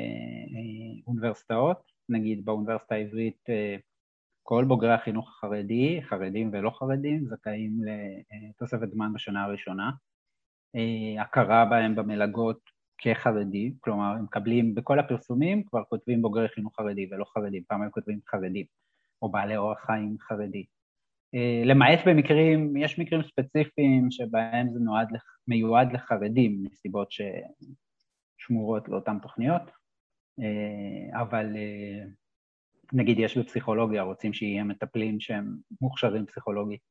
אוניברסיטאות, 1.07 1.91
נגיד 2.09 2.45
באוניברסיטה 2.45 2.95
העברית 2.95 3.49
כל 4.43 4.65
בוגרי 4.65 4.93
החינוך 4.93 5.29
החרדי, 5.29 5.99
חרדים 6.01 6.49
ולא 6.53 6.69
חרדים, 6.69 7.25
זכאים 7.25 7.71
לתוספת 8.49 8.91
זמן 8.91 9.13
בשנה 9.13 9.43
הראשונה. 9.43 9.91
אה, 10.75 11.21
הכרה 11.21 11.65
בהם 11.65 11.95
במלגות 11.95 12.59
כחרדים, 12.97 13.73
כלומר 13.79 14.05
הם 14.05 14.23
מקבלים, 14.23 14.75
בכל 14.75 14.99
הפרסומים 14.99 15.63
כבר 15.63 15.83
כותבים 15.89 16.21
בוגרי 16.21 16.47
חינוך 16.49 16.75
חרדי 16.75 17.07
ולא 17.11 17.25
חרדים, 17.25 17.63
פעם 17.67 17.81
הם 17.81 17.89
כותבים 17.89 18.19
חרדים, 18.27 18.65
או 19.21 19.31
בעלי 19.31 19.57
אורח 19.57 19.85
חיים 19.85 20.17
חרדי. 20.19 20.65
אה, 21.35 21.61
למעט 21.65 21.99
במקרים, 22.05 22.77
יש 22.77 22.99
מקרים 22.99 23.21
ספציפיים 23.23 24.11
שבהם 24.11 24.69
זה 24.73 24.79
נועד, 24.79 25.07
מיועד 25.47 25.93
לחרדים 25.93 26.63
מסיבות 26.63 27.07
ששמורות 27.11 28.89
לאותן 28.89 29.19
תוכניות, 29.19 29.61
אה, 30.39 31.21
אבל 31.21 31.45
נגיד 32.93 33.19
יש 33.19 33.37
בפסיכולוגיה, 33.37 34.03
רוצים 34.03 34.33
שיהיה 34.33 34.63
מטפלים 34.63 35.19
שהם 35.19 35.55
מוכשרים 35.81 36.25
פסיכולוגית, 36.25 36.81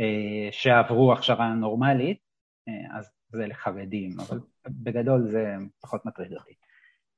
אה, 0.00 0.48
שעברו 0.52 1.12
הכשרה 1.12 1.54
נורמלית, 1.54 2.18
אה, 2.68 2.98
אז 2.98 3.10
זה 3.28 3.46
לחרדים, 3.46 4.10
אבל 4.20 4.40
בגדול 4.68 5.28
זה 5.30 5.54
פחות 5.80 6.06
מטריד 6.06 6.32
אותי. 6.32 6.54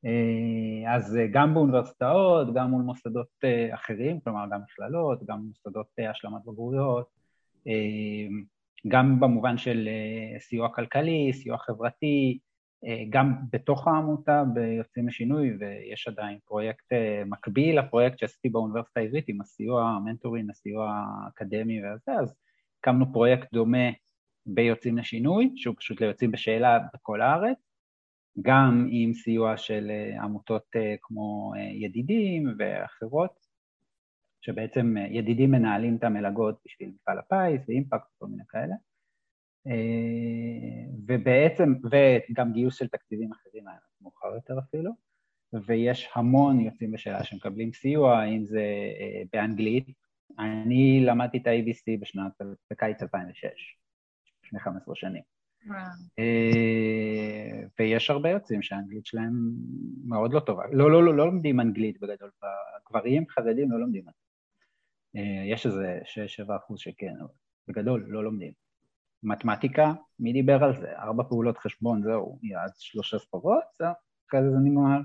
אה, 0.05 0.95
אז 0.95 1.19
גם 1.33 1.55
באוניברסיטאות, 1.55 2.55
גם 2.55 2.71
מול 2.71 2.83
מוסדות 2.83 3.45
אחרים, 3.75 4.21
כלומר 4.21 4.45
גם 4.53 4.61
מכללות, 4.63 5.25
גם 5.27 5.39
מוסדות 5.39 5.87
השלמת 6.11 6.45
בגרויות, 6.47 7.07
גם 8.89 9.21
במובן 9.21 9.59
של 9.59 9.89
סיוע 10.39 10.69
כלכלי, 10.69 11.33
סיוע 11.33 11.59
חברתי, 11.59 12.39
אה, 12.87 13.05
גם 13.11 13.35
בתוך 13.53 13.89
העמותה 13.89 14.43
ביוצאים 14.55 15.09
לשינוי, 15.09 15.57
ויש 15.61 16.09
עדיין 16.09 16.39
פרויקט 16.45 16.93
אה, 16.93 17.23
מקביל 17.27 17.79
לפרויקט 17.79 18.19
שעשיתי 18.19 18.49
באוניברסיטה 18.49 19.01
העברית 19.01 19.29
עם 19.29 19.41
הסיוע 19.41 19.89
המנטורין, 19.89 20.51
הסיוע 20.51 20.93
האקדמי 20.93 21.81
וזה, 21.81 22.13
אז 22.13 22.35
הקמנו 22.81 23.13
פרויקט 23.13 23.53
דומה 23.53 23.91
ביוצאים 24.47 24.99
לשינוי, 24.99 25.53
שהוא 25.57 25.75
פשוט 25.79 26.01
ליוצאים 26.01 26.31
בשאלה 26.31 26.79
בכל 26.95 27.21
הארץ, 27.21 27.59
גם 28.43 28.88
עם 28.90 29.14
סיוע 29.14 29.57
של 29.57 29.90
אה, 29.90 30.23
עמותות 30.23 30.66
כמו 31.01 31.53
ידידים 31.73 32.55
ואחרות, 32.59 33.51
שבעצם 34.40 34.95
ידידים 35.11 35.51
מנהלים 35.51 35.97
את 35.97 36.05
המלגות 36.05 36.59
בשביל 36.66 36.93
מפעל 36.95 37.19
הפיס 37.19 37.69
ואימפקט 37.69 38.07
וכל 38.16 38.27
מיני 38.27 38.43
כאלה. 38.49 38.75
אה, 39.66 40.93
ובעצם, 41.07 41.75
וגם 41.90 42.53
גיוס 42.53 42.79
של 42.79 42.88
תקציבים 42.88 43.33
אחרים 43.33 43.69
היה 43.69 43.79
מאוחר 44.01 44.35
יותר 44.35 44.59
אפילו, 44.59 44.93
ויש 45.66 46.09
המון 46.14 46.61
יוצאים 46.61 46.93
בשאלה 46.93 47.25
שמקבלים 47.25 47.73
סיוע, 47.73 48.25
אם 48.25 48.47
זה 48.47 48.62
אה, 49.01 49.23
באנגלית. 49.33 49.87
אני 50.38 51.01
למדתי 51.07 51.38
את 51.38 51.47
ה-ABC 51.47 52.01
בקיץ 52.71 53.03
2006, 53.03 53.47
לפני 54.45 54.61
15 54.61 54.95
שנים. 54.97 55.23
אה, 56.18 57.62
ויש 57.79 58.11
הרבה 58.11 58.31
יוצאים 58.31 58.62
שהאנגלית 58.62 59.07
שלהם 59.07 59.33
מאוד 60.05 60.33
לא 60.33 60.40
טובה. 60.40 60.62
לא, 60.73 60.90
לא, 60.90 61.05
לא, 61.05 61.16
לא 61.16 61.27
לומדים 61.27 61.61
אנגלית 61.61 62.01
בגדול, 62.01 62.31
גברים 62.88 63.25
חרדים 63.29 63.73
לא 63.73 63.81
לומדים 63.81 64.03
אנגלית. 64.03 64.20
יש 65.46 65.66
איזה 65.66 65.99
6-7 66.46 66.57
אחוז 66.57 66.81
שכן, 66.81 67.14
אבל 67.20 67.29
בגדול 67.68 68.07
לא 68.09 68.25
לומדים. 68.25 68.53
מתמטיקה, 69.23 69.92
מי 70.18 70.33
דיבר 70.33 70.64
על 70.64 70.77
זה? 70.77 70.92
ארבע 70.99 71.25
פעולות 71.29 71.59
חשבון, 71.59 72.03
זהו, 72.03 72.38
יעד 72.42 72.70
שלושה 72.79 73.18
ספרות, 73.18 73.64
זהו, 73.79 73.92
אחרי 74.29 74.40
זה 74.51 74.57
נגמר. 74.64 75.01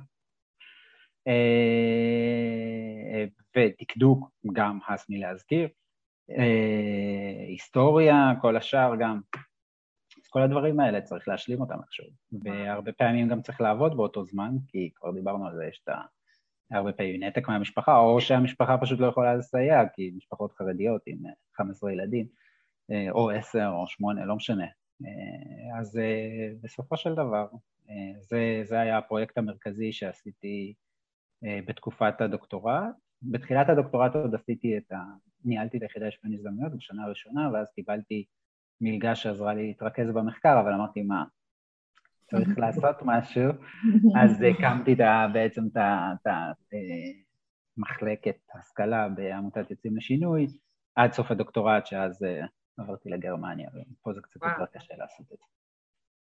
אה, 1.27 3.25
ודקדוק, 3.55 4.29
גם 4.53 4.79
הס 4.87 5.05
מלהזכיר. 5.09 5.67
אה, 6.29 7.45
היסטוריה, 7.47 8.33
כל 8.41 8.57
השאר 8.57 8.95
גם. 8.99 9.19
כל 10.35 10.41
הדברים 10.41 10.79
האלה 10.79 11.01
צריך 11.01 11.27
להשלים 11.27 11.61
אותם 11.61 11.75
איכשהו. 11.83 12.05
והרבה 12.43 12.91
פעמים 12.91 13.27
גם 13.27 13.41
צריך 13.41 13.61
לעבוד 13.61 13.97
באותו 13.97 14.25
זמן, 14.25 14.51
כי 14.67 14.89
כבר 14.95 15.11
דיברנו 15.11 15.47
על 15.47 15.55
זה, 15.55 15.65
יש 15.65 15.81
את 15.83 15.89
ה... 15.89 16.01
הרבה 16.71 16.93
פעמים 16.93 17.23
נתק 17.23 17.47
מהמשפחה, 17.47 17.97
או 17.97 18.21
שהמשפחה 18.21 18.77
פשוט 18.77 18.99
לא 18.99 19.07
יכולה 19.07 19.35
לסייע, 19.35 19.81
כי 19.93 20.11
משפחות 20.17 20.51
חרדיות 20.51 21.01
עם 21.05 21.17
15 21.57 21.91
ילדים. 21.91 22.27
אה, 22.91 23.11
או 23.11 23.29
עשר 23.29 23.71
או 23.73 23.87
שמונה, 23.87 24.25
לא 24.25 24.35
משנה. 24.35 24.65
אה, 25.05 25.79
אז 25.79 25.97
אה, 25.97 26.49
בסופו 26.61 26.97
של 26.97 27.13
דבר, 27.13 27.47
זה, 28.19 28.61
זה 28.63 28.79
היה 28.79 28.97
הפרויקט 28.97 29.37
המרכזי 29.37 29.91
שעשיתי 29.91 30.73
בתקופת 31.41 32.21
הדוקטורט. 32.21 32.95
בתחילת 33.21 33.69
הדוקטורט 33.69 34.15
עוד 34.15 34.35
עשיתי 34.35 34.77
את 34.77 34.91
ה... 34.91 34.97
ניהלתי 35.45 35.77
את 35.77 35.81
היחידה 35.81 36.07
לשוויון 36.07 36.35
הזדמנויות 36.35 36.75
בשנה 36.75 37.03
הראשונה, 37.03 37.49
ואז 37.53 37.71
קיבלתי 37.75 38.25
מלגה 38.81 39.15
שעזרה 39.15 39.53
לי 39.53 39.67
להתרכז 39.67 40.11
במחקר, 40.11 40.59
אבל 40.59 40.73
אמרתי, 40.73 41.01
מה, 41.01 41.23
צריך 42.25 42.49
לעשות 42.63 42.95
משהו, 43.01 43.51
אז 44.21 44.41
הקמתי 44.41 44.95
בעצם 45.33 45.61
את 45.67 46.27
המחלקת 47.77 48.37
השכלה 48.59 49.09
בעמותת 49.09 49.71
יוצאים 49.71 49.97
לשינוי, 49.97 50.47
עד 50.95 51.13
סוף 51.13 51.31
הדוקטורט, 51.31 51.85
שאז 51.85 52.23
אה, 52.23 52.45
עברתי 52.77 53.09
לגרמניה, 53.09 53.69
ופה 53.69 54.13
זה 54.13 54.21
קצת 54.21 54.41
יותר 54.43 54.65
קשה 54.73 54.93
לעשות 54.97 55.25
את 55.33 55.37
זה. 55.37 55.45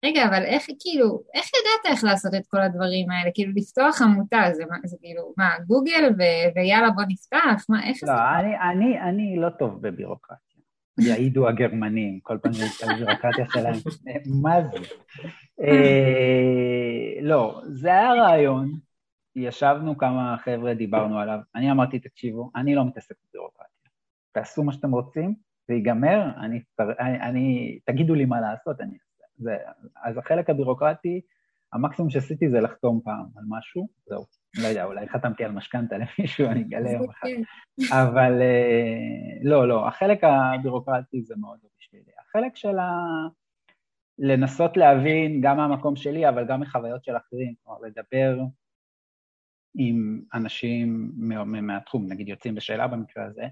רגע, 0.06 0.26
אבל 0.26 0.44
איך 0.46 0.66
כאילו, 0.80 1.24
איך 1.34 1.46
ידעת 1.46 1.94
איך 1.94 2.04
לעשות 2.04 2.34
את 2.36 2.48
כל 2.48 2.62
הדברים 2.62 3.12
האלה? 3.12 3.32
כאילו, 3.34 3.52
לפתוח 3.56 4.02
עמותה, 4.02 4.38
זה, 4.54 4.64
זה 4.86 4.98
כאילו, 5.02 5.34
מה, 5.38 5.50
גוגל 5.68 6.10
ו- 6.18 6.56
ויאללה 6.56 6.92
בוא 6.92 7.04
נפתח? 7.08 7.66
מה, 7.70 7.88
איך 7.88 7.98
לא, 8.04 8.40
אני, 8.40 8.60
אני, 8.72 9.02
אני 9.02 9.36
לא 9.38 9.50
טוב 9.50 9.82
בבירוקרטיה. 9.82 10.49
יעידו 11.08 11.48
הגרמנים, 11.48 12.20
כל 12.20 12.38
פעם 12.42 12.52
הבירוקרטיה 12.84 13.46
שלהם. 13.50 13.76
מה 14.42 14.56
זה? 14.62 14.78
אה, 15.62 17.22
לא, 17.22 17.62
זה 17.66 17.90
היה 17.90 18.14
רעיון, 18.14 18.72
ישבנו 19.36 19.98
כמה 19.98 20.36
חבר'ה, 20.38 20.74
דיברנו 20.74 21.20
עליו. 21.20 21.40
אני 21.56 21.72
אמרתי, 21.72 22.00
תקשיבו, 22.00 22.52
אני 22.56 22.76
לא 22.76 22.86
מתעסק 22.86 23.16
בבירוקרטיה. 23.30 23.92
תעשו 24.32 24.64
מה 24.64 24.74
שאתם 24.74 24.92
רוצים, 24.92 25.36
זה 25.68 25.74
ייגמר, 25.74 26.30
אני, 26.38 26.62
אני, 27.00 27.80
תגידו 27.86 28.16
לי 28.16 28.26
מה 28.26 28.42
לעשות, 28.42 28.82
אני 28.82 28.98
זה, 29.40 29.58
אז 30.04 30.18
החלק 30.18 30.50
הבירוקרטי, 30.50 31.22
המקסימום 31.74 32.12
שעשיתי 32.12 32.50
זה 32.50 32.60
לחתום 32.60 33.02
פעם 33.04 33.26
על 33.36 33.44
משהו, 33.48 33.88
זהו. 34.06 34.26
לא 34.58 34.68
יודע, 34.68 34.86
אולי 34.86 35.10
חתמתי 35.10 35.44
על 35.44 35.52
משכנתה 35.52 35.96
למישהו, 35.98 36.48
אני 36.48 36.62
אגלה 36.62 36.92
יום 36.92 37.10
אחד. 37.10 37.28
אבל 37.92 38.42
אה, 38.42 39.40
לא, 39.44 39.68
לא, 39.68 39.88
החלק 39.88 40.20
הבירוקרטי 40.24 41.22
זה 41.22 41.36
מאוד 41.38 41.60
לא 41.64 41.70
בשבילי. 41.80 42.12
החלק 42.20 42.56
של 42.56 42.80
ה... 42.80 42.92
לנסות 44.20 44.78
להבין 44.78 45.42
גם 45.42 45.58
מהמקום 45.58 45.96
שלי, 45.96 46.30
אבל 46.30 46.48
גם 46.48 46.62
מחוויות 46.62 47.04
של 47.04 47.18
אחרים, 47.18 47.54
כלומר 47.64 47.80
לדבר 47.80 48.40
עם 49.76 50.22
אנשים 50.34 51.12
מהתחום, 51.46 52.06
נגיד 52.10 52.28
יוצאים 52.28 52.56
בשאלה 52.56 52.88
במקרה 52.88 53.26
הזה, 53.26 53.44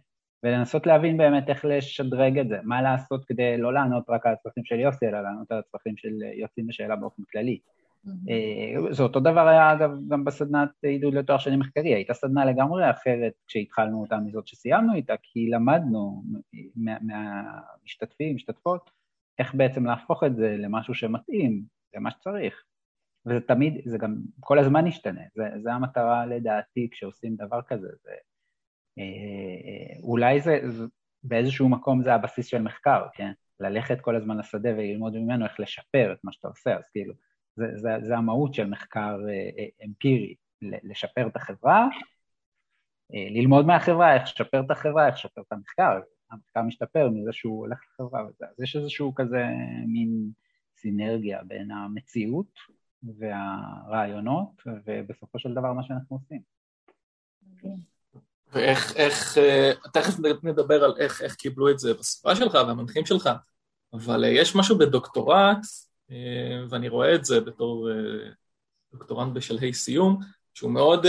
ולנסות 0.44 0.88
להבין 0.88 1.18
באמת 1.18 1.50
איך 1.50 1.66
לשדרג 1.66 2.40
את 2.40 2.48
זה, 2.48 2.58
מה 2.64 2.82
לעשות 2.82 3.26
כדי 3.26 3.58
לא 3.58 3.74
לענות 3.74 4.10
רק 4.10 4.26
על 4.26 4.34
הצרכים 4.34 4.66
של 4.66 4.80
יוסי, 4.80 5.08
אלא 5.08 5.22
לענות 5.22 5.52
על 5.52 5.60
הצרכים 5.60 5.98
של 5.98 6.10
יוצאים 6.34 6.68
בשאלה 6.68 6.96
באופן 6.96 7.24
כללי. 7.32 7.60
Mm-hmm. 8.08 8.94
זה 8.94 9.04
אותו 9.04 9.20
דבר 9.20 9.48
היה 9.48 9.74
אגב 9.74 9.92
גם 10.08 10.26
בסדנת 10.26 10.70
עידוד 10.84 11.14
לתואר 11.14 11.38
שני 11.38 11.58
מחקרי, 11.58 11.94
הייתה 11.94 12.14
סדנה 12.14 12.46
לגמרי 12.46 12.90
אחרת 12.92 13.34
כשהתחלנו 13.48 14.02
אותה 14.02 14.18
מזאת 14.18 14.48
שסיימנו 14.48 14.94
איתה, 14.94 15.14
כי 15.24 15.50
למדנו 15.50 16.24
מהמשתתפים, 16.76 18.36
משתתפות, 18.36 18.90
איך 19.40 19.56
בעצם 19.56 19.86
להפוך 19.86 20.24
את 20.24 20.36
זה 20.36 20.56
למשהו 20.58 20.94
שמתאים 20.94 21.64
למה 21.96 22.12
שצריך. 22.12 22.64
וזה 23.26 23.40
תמיד, 23.42 23.82
זה 23.86 23.98
גם 23.98 24.16
כל 24.40 24.60
הזמן 24.60 24.88
ישתנה, 24.88 25.22
זה, 25.36 25.44
זה 25.64 25.74
המטרה 25.74 26.26
לדעתי 26.26 26.90
כשעושים 26.92 27.36
דבר 27.36 27.62
כזה, 27.62 27.88
זה 28.04 28.12
אה, 29.00 30.00
אולי 30.04 30.42
זה, 30.42 30.60
באיזשהו 31.24 31.70
מקום 31.70 32.04
זה 32.04 32.14
הבסיס 32.14 32.46
של 32.46 32.62
מחקר, 32.62 33.06
כן? 33.14 33.32
ללכת 33.60 34.02
כל 34.02 34.16
הזמן 34.16 34.38
לשדה 34.38 34.70
וללמוד 34.70 35.18
ממנו 35.18 35.46
איך 35.46 35.60
לשפר 35.60 36.14
את 36.14 36.18
מה 36.24 36.32
שאתה 36.32 36.48
עושה, 36.48 36.76
אז 36.78 36.84
כאילו, 36.92 37.14
זה, 37.58 37.66
זה, 37.76 37.90
זה 38.02 38.18
המהות 38.18 38.54
של 38.54 38.68
מחקר 38.68 39.18
אה, 39.30 39.50
אה, 39.60 39.86
אמפירי, 39.86 40.36
לשפר 40.62 41.28
את 41.28 41.36
החברה, 41.36 41.88
ללמוד 43.10 43.66
מהחברה, 43.66 44.14
איך 44.14 44.24
לשפר 44.24 44.60
את 44.66 44.72
החברה, 44.72 45.08
איך 45.08 45.16
לשפר 45.16 45.42
את 45.42 45.52
המחקר, 45.52 46.00
המחקר 46.32 46.62
משתפר 46.62 47.10
מזה 47.10 47.34
שהוא 47.34 47.60
הולך 47.60 47.80
לחברה 47.92 48.22
אז 48.22 48.64
יש 48.64 48.76
איזשהו 48.76 49.16
כזה 49.16 49.46
מין 49.88 50.32
סינרגיה 50.78 51.44
בין 51.44 51.72
המציאות 51.72 52.60
והרעיונות, 53.04 54.62
ובסופו 54.86 55.40
של 55.40 55.54
דבר 55.54 55.74
מה 55.74 55.84
שאנחנו 55.84 56.16
עושים. 56.16 56.42
ואיך, 58.54 58.96
איך, 58.96 59.38
אה, 59.38 59.72
תכף 59.94 60.14
נדבר 60.44 60.84
על 60.84 60.94
איך, 61.00 61.22
איך 61.22 61.36
קיבלו 61.36 61.70
את 61.70 61.80
זה 61.80 61.94
בסביבה 61.94 62.36
שלך 62.36 62.54
והמנחים 62.54 63.06
שלך, 63.06 63.30
אבל 63.94 64.24
אה, 64.24 64.30
יש 64.30 64.56
משהו 64.56 64.78
בדוקטורט, 64.78 65.58
אה, 65.58 65.62
ואני 66.70 66.90
רואה 66.90 67.16
את 67.16 67.26
זה 67.26 67.42
בתור 67.42 67.90
דוקטורנט 68.94 69.34
בשלהי 69.34 69.74
סיום, 69.74 70.20
שהוא 70.54 70.72
מאוד, 70.72 71.06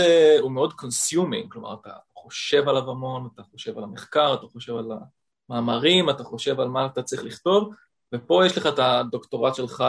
מאוד 0.49 0.73
consuming, 0.73 1.49
כלומר 1.49 1.73
אתה 1.73 1.93
חושב 2.13 2.69
עליו 2.69 2.89
המון, 2.89 3.29
אתה 3.33 3.43
חושב 3.43 3.77
על 3.77 3.83
המחקר, 3.83 4.33
אתה 4.33 4.47
חושב 4.47 4.75
על 4.75 4.91
המאמרים, 5.49 6.09
אתה 6.09 6.23
חושב 6.23 6.59
על 6.59 6.67
מה 6.67 6.85
אתה 6.85 7.03
צריך 7.03 7.23
לכתוב, 7.23 7.73
ופה 8.15 8.45
יש 8.45 8.57
לך 8.57 8.67
את 8.67 8.79
הדוקטורט 8.79 9.55
שלך 9.55 9.83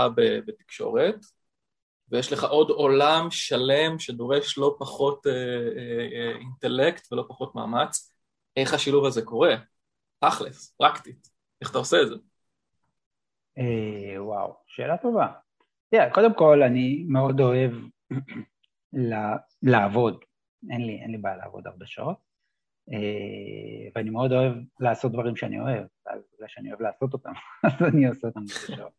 בתקשורת, 0.47 1.17
ויש 2.09 2.33
לך 2.33 2.45
עוד 2.45 2.71
עולם 2.71 3.31
שלם 3.31 3.99
שדורש 3.99 4.59
לא 4.59 4.77
פחות 4.79 5.27
אה, 5.27 5.33
אה, 5.33 6.09
אה, 6.13 6.37
אינטלקט 6.39 7.13
ולא 7.13 7.25
פחות 7.29 7.55
מאמץ. 7.55 8.13
איך 8.57 8.75
השילוב 8.75 9.05
הזה 9.05 9.23
קורה? 9.23 9.55
תכלס, 10.19 10.75
פרקטית. 10.77 11.29
איך 11.61 11.71
אתה 11.71 11.79
עושה 11.79 12.03
את 12.03 12.09
זה? 12.09 12.15
אה, 13.61 14.23
וואו, 14.23 14.55
שאלה 14.67 14.97
טובה. 14.97 15.27
תראה, 15.91 16.11
קודם 16.11 16.35
כל, 16.35 16.63
אני 16.63 17.05
מאוד 17.09 17.41
אוהב 17.41 17.73
לעבוד. 19.63 20.25
אין 20.71 20.87
לי, 20.87 21.01
אין 21.03 21.11
לי 21.11 21.19
בעיה 21.19 21.37
לעבוד 21.37 21.67
הרבה 21.67 21.87
שעות, 21.87 22.17
אה, 22.93 23.89
ואני 23.95 24.11
מאוד 24.11 24.33
אוהב 24.33 24.53
לעשות 24.81 25.13
דברים 25.13 25.37
שאני 25.37 25.61
אוהב, 25.61 25.85
אז 26.07 26.21
בגלל 26.35 26.49
שאני 26.49 26.69
אוהב 26.69 26.83
לעשות 26.83 27.13
אותם, 27.13 27.33
אז 27.67 27.95
אני 27.95 28.07
עושה 28.09 28.27
אותם 28.29 28.45
בשעות. 28.45 28.93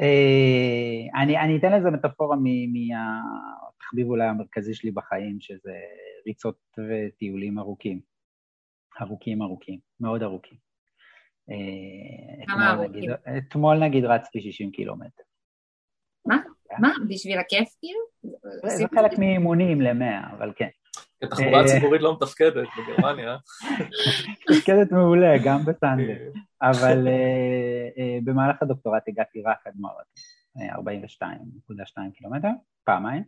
אה, 0.00 1.22
אני, 1.22 1.38
אני 1.38 1.58
אתן 1.58 1.72
לזה 1.72 1.90
מטאפורה 1.90 2.36
מהתחביב 2.36 4.06
אולי 4.06 4.26
המרכזי 4.26 4.74
שלי 4.74 4.90
בחיים, 4.90 5.40
שזה 5.40 5.74
ריצות 6.26 6.78
וטיולים 6.78 7.58
ארוכים. 7.58 8.00
ארוכים 9.00 9.42
ארוכים, 9.42 9.78
מאוד 10.00 10.22
ארוכים. 10.22 10.67
אה? 11.50 13.38
אתמול 13.38 13.78
נגיד 13.78 14.04
רצתי 14.04 14.40
60 14.40 14.70
קילומטר. 14.70 15.22
מה? 16.26 16.36
מה? 16.78 16.92
בשביל 17.08 17.38
הכיף 17.38 17.68
כאילו? 17.80 18.00
זה 18.68 18.84
חלק 18.94 19.18
מאימונים 19.18 19.80
למאה, 19.80 20.30
אבל 20.36 20.52
כן. 20.56 20.68
התחבורה 21.22 21.60
הציבורית 21.60 22.02
לא 22.02 22.16
מתפקדת 22.16 22.68
בגרמניה. 22.78 23.36
מתפקדת 24.50 24.92
מעולה, 24.92 25.34
גם 25.44 25.64
בסנדר. 25.64 26.32
אבל 26.70 27.08
אה, 27.08 27.88
אה, 27.98 28.18
במהלך 28.24 28.62
הדוקטורט 28.62 29.02
הגעתי 29.08 29.42
רק 29.42 29.66
עד 29.66 29.72
מרתון, 29.76 30.92
42.2 30.92 32.12
קילומטר, 32.14 32.48
פעמיים. 32.84 33.22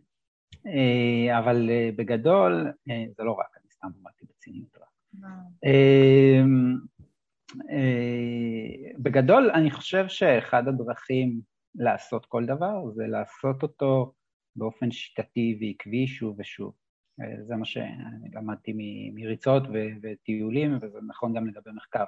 אה, 0.67 1.39
אבל 1.39 1.69
בגדול, 1.95 2.71
זה 3.17 3.23
לא 3.23 3.31
רק, 3.31 3.57
אני 3.57 3.71
סתם 3.71 3.87
אמרתי 4.01 4.25
בציניות 4.29 4.77
רק. 4.77 4.87
בגדול, 8.99 9.51
אני 9.53 9.71
חושב 9.71 10.07
שאחד 10.07 10.67
הדרכים 10.67 11.41
לעשות 11.75 12.25
כל 12.25 12.45
דבר 12.45 12.91
זה 12.91 13.07
לעשות 13.07 13.63
אותו 13.63 14.13
באופן 14.55 14.91
שיטתי 14.91 15.57
ועקבי 15.61 16.07
שוב 16.07 16.35
ושוב. 16.39 16.73
זה 17.41 17.55
מה 17.55 17.65
שאני 17.65 18.29
למדתי 18.33 18.73
מריצות 19.13 19.63
וטיולים, 20.01 20.77
וזה 20.81 20.99
נכון 21.07 21.33
גם 21.33 21.47
לגבי 21.47 21.71
מחקר. 21.75 22.03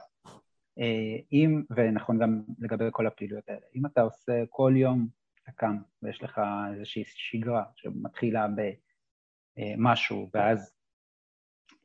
אם, 1.31 1.63
ונכון 1.75 2.19
גם 2.19 2.41
לגבי 2.59 2.85
כל 2.91 3.07
הפעילויות 3.07 3.49
האלה, 3.49 3.65
אם 3.75 3.85
אתה 3.85 4.01
עושה 4.01 4.43
כל 4.49 4.73
יום, 4.75 5.07
אתה 5.43 5.51
קם 5.51 5.77
ויש 6.03 6.23
לך 6.23 6.41
איזושהי 6.73 7.03
שגרה 7.05 7.63
שמתחילה 7.75 8.47
במשהו, 9.57 10.29
ואז 10.33 10.73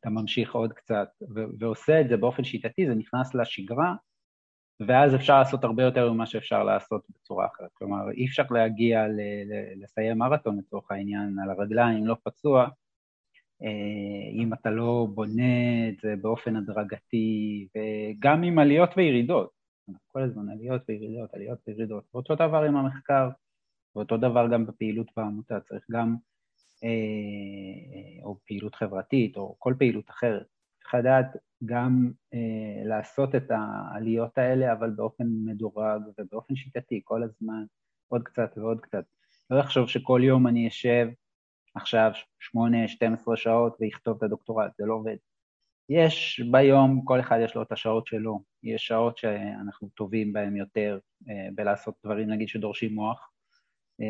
אתה 0.00 0.10
ממשיך 0.10 0.54
עוד 0.54 0.72
קצת 0.72 1.08
ועושה 1.58 2.00
את 2.00 2.08
זה 2.08 2.16
באופן 2.16 2.44
שיטתי, 2.44 2.86
זה 2.86 2.94
נכנס 2.94 3.34
לשגרה, 3.34 3.94
ואז 4.80 5.14
אפשר 5.14 5.38
לעשות 5.38 5.64
הרבה 5.64 5.82
יותר 5.82 6.12
ממה 6.12 6.26
שאפשר 6.26 6.64
לעשות 6.64 7.02
בצורה 7.10 7.46
אחרת. 7.46 7.70
כלומר, 7.72 8.10
אי 8.10 8.26
אפשר 8.26 8.42
להגיע 8.50 9.06
לסיים 9.76 10.18
מרתון 10.18 10.58
לצורך 10.58 10.90
העניין 10.90 11.38
על 11.38 11.50
הרגליים, 11.50 12.06
לא 12.06 12.16
פצוע, 12.24 12.68
אה, 13.62 14.30
אם 14.32 14.52
אתה 14.52 14.70
לא 14.70 15.06
בונה 15.14 15.88
את 15.88 16.00
זה 16.02 16.14
באופן 16.20 16.56
הדרגתי, 16.56 17.68
וגם 17.76 18.42
עם 18.42 18.58
עליות 18.58 18.90
וירידות, 18.96 19.50
כל 20.06 20.22
הזמן 20.22 20.48
עליות 20.48 20.82
וירידות, 20.88 21.34
עליות 21.34 21.58
וירידות, 21.66 22.04
ואותו 22.14 22.34
דבר 22.34 22.62
עם 22.62 22.76
המחקר, 22.76 23.28
ואותו 23.96 24.16
דבר 24.16 24.48
גם 24.52 24.66
בפעילות 24.66 25.06
בעמותה, 25.16 25.60
צריך 25.60 25.84
גם, 25.90 26.16
או 28.22 28.38
פעילות 28.46 28.74
חברתית, 28.74 29.36
או 29.36 29.56
כל 29.58 29.74
פעילות 29.78 30.10
אחרת, 30.10 30.46
צריך 30.82 30.94
לדעת 30.94 31.36
גם 31.64 32.10
אה, 32.34 32.84
לעשות 32.84 33.34
את 33.34 33.50
העליות 33.50 34.38
האלה, 34.38 34.72
אבל 34.72 34.90
באופן 34.90 35.24
מדורג 35.44 36.02
ובאופן 36.18 36.56
שיטתי, 36.56 37.00
כל 37.04 37.22
הזמן, 37.22 37.64
עוד 38.08 38.22
קצת 38.22 38.50
ועוד 38.56 38.80
קצת. 38.80 39.04
לא 39.50 39.58
לחשוב 39.58 39.88
שכל 39.88 40.20
יום 40.24 40.46
אני 40.46 40.68
אשב 40.68 41.08
עכשיו 41.74 42.12
8-12 42.56 43.36
שעות 43.36 43.76
ויכתוב 43.80 44.16
את 44.16 44.22
הדוקטורט, 44.22 44.70
זה 44.78 44.86
לא 44.86 44.94
עובד. 44.94 45.16
יש 45.88 46.42
ביום, 46.52 47.04
כל 47.04 47.20
אחד 47.20 47.38
יש 47.44 47.54
לו 47.54 47.62
את 47.62 47.72
השעות 47.72 48.06
שלו. 48.06 48.42
יש 48.62 48.86
שעות 48.86 49.18
שאנחנו 49.18 49.88
טובים 49.88 50.32
בהן 50.32 50.56
יותר 50.56 50.98
אה, 51.28 51.48
בלעשות 51.54 51.94
דברים, 52.04 52.30
נגיד, 52.30 52.48
שדורשים 52.48 52.94
מוח, 52.94 53.18
אה, 53.20 53.37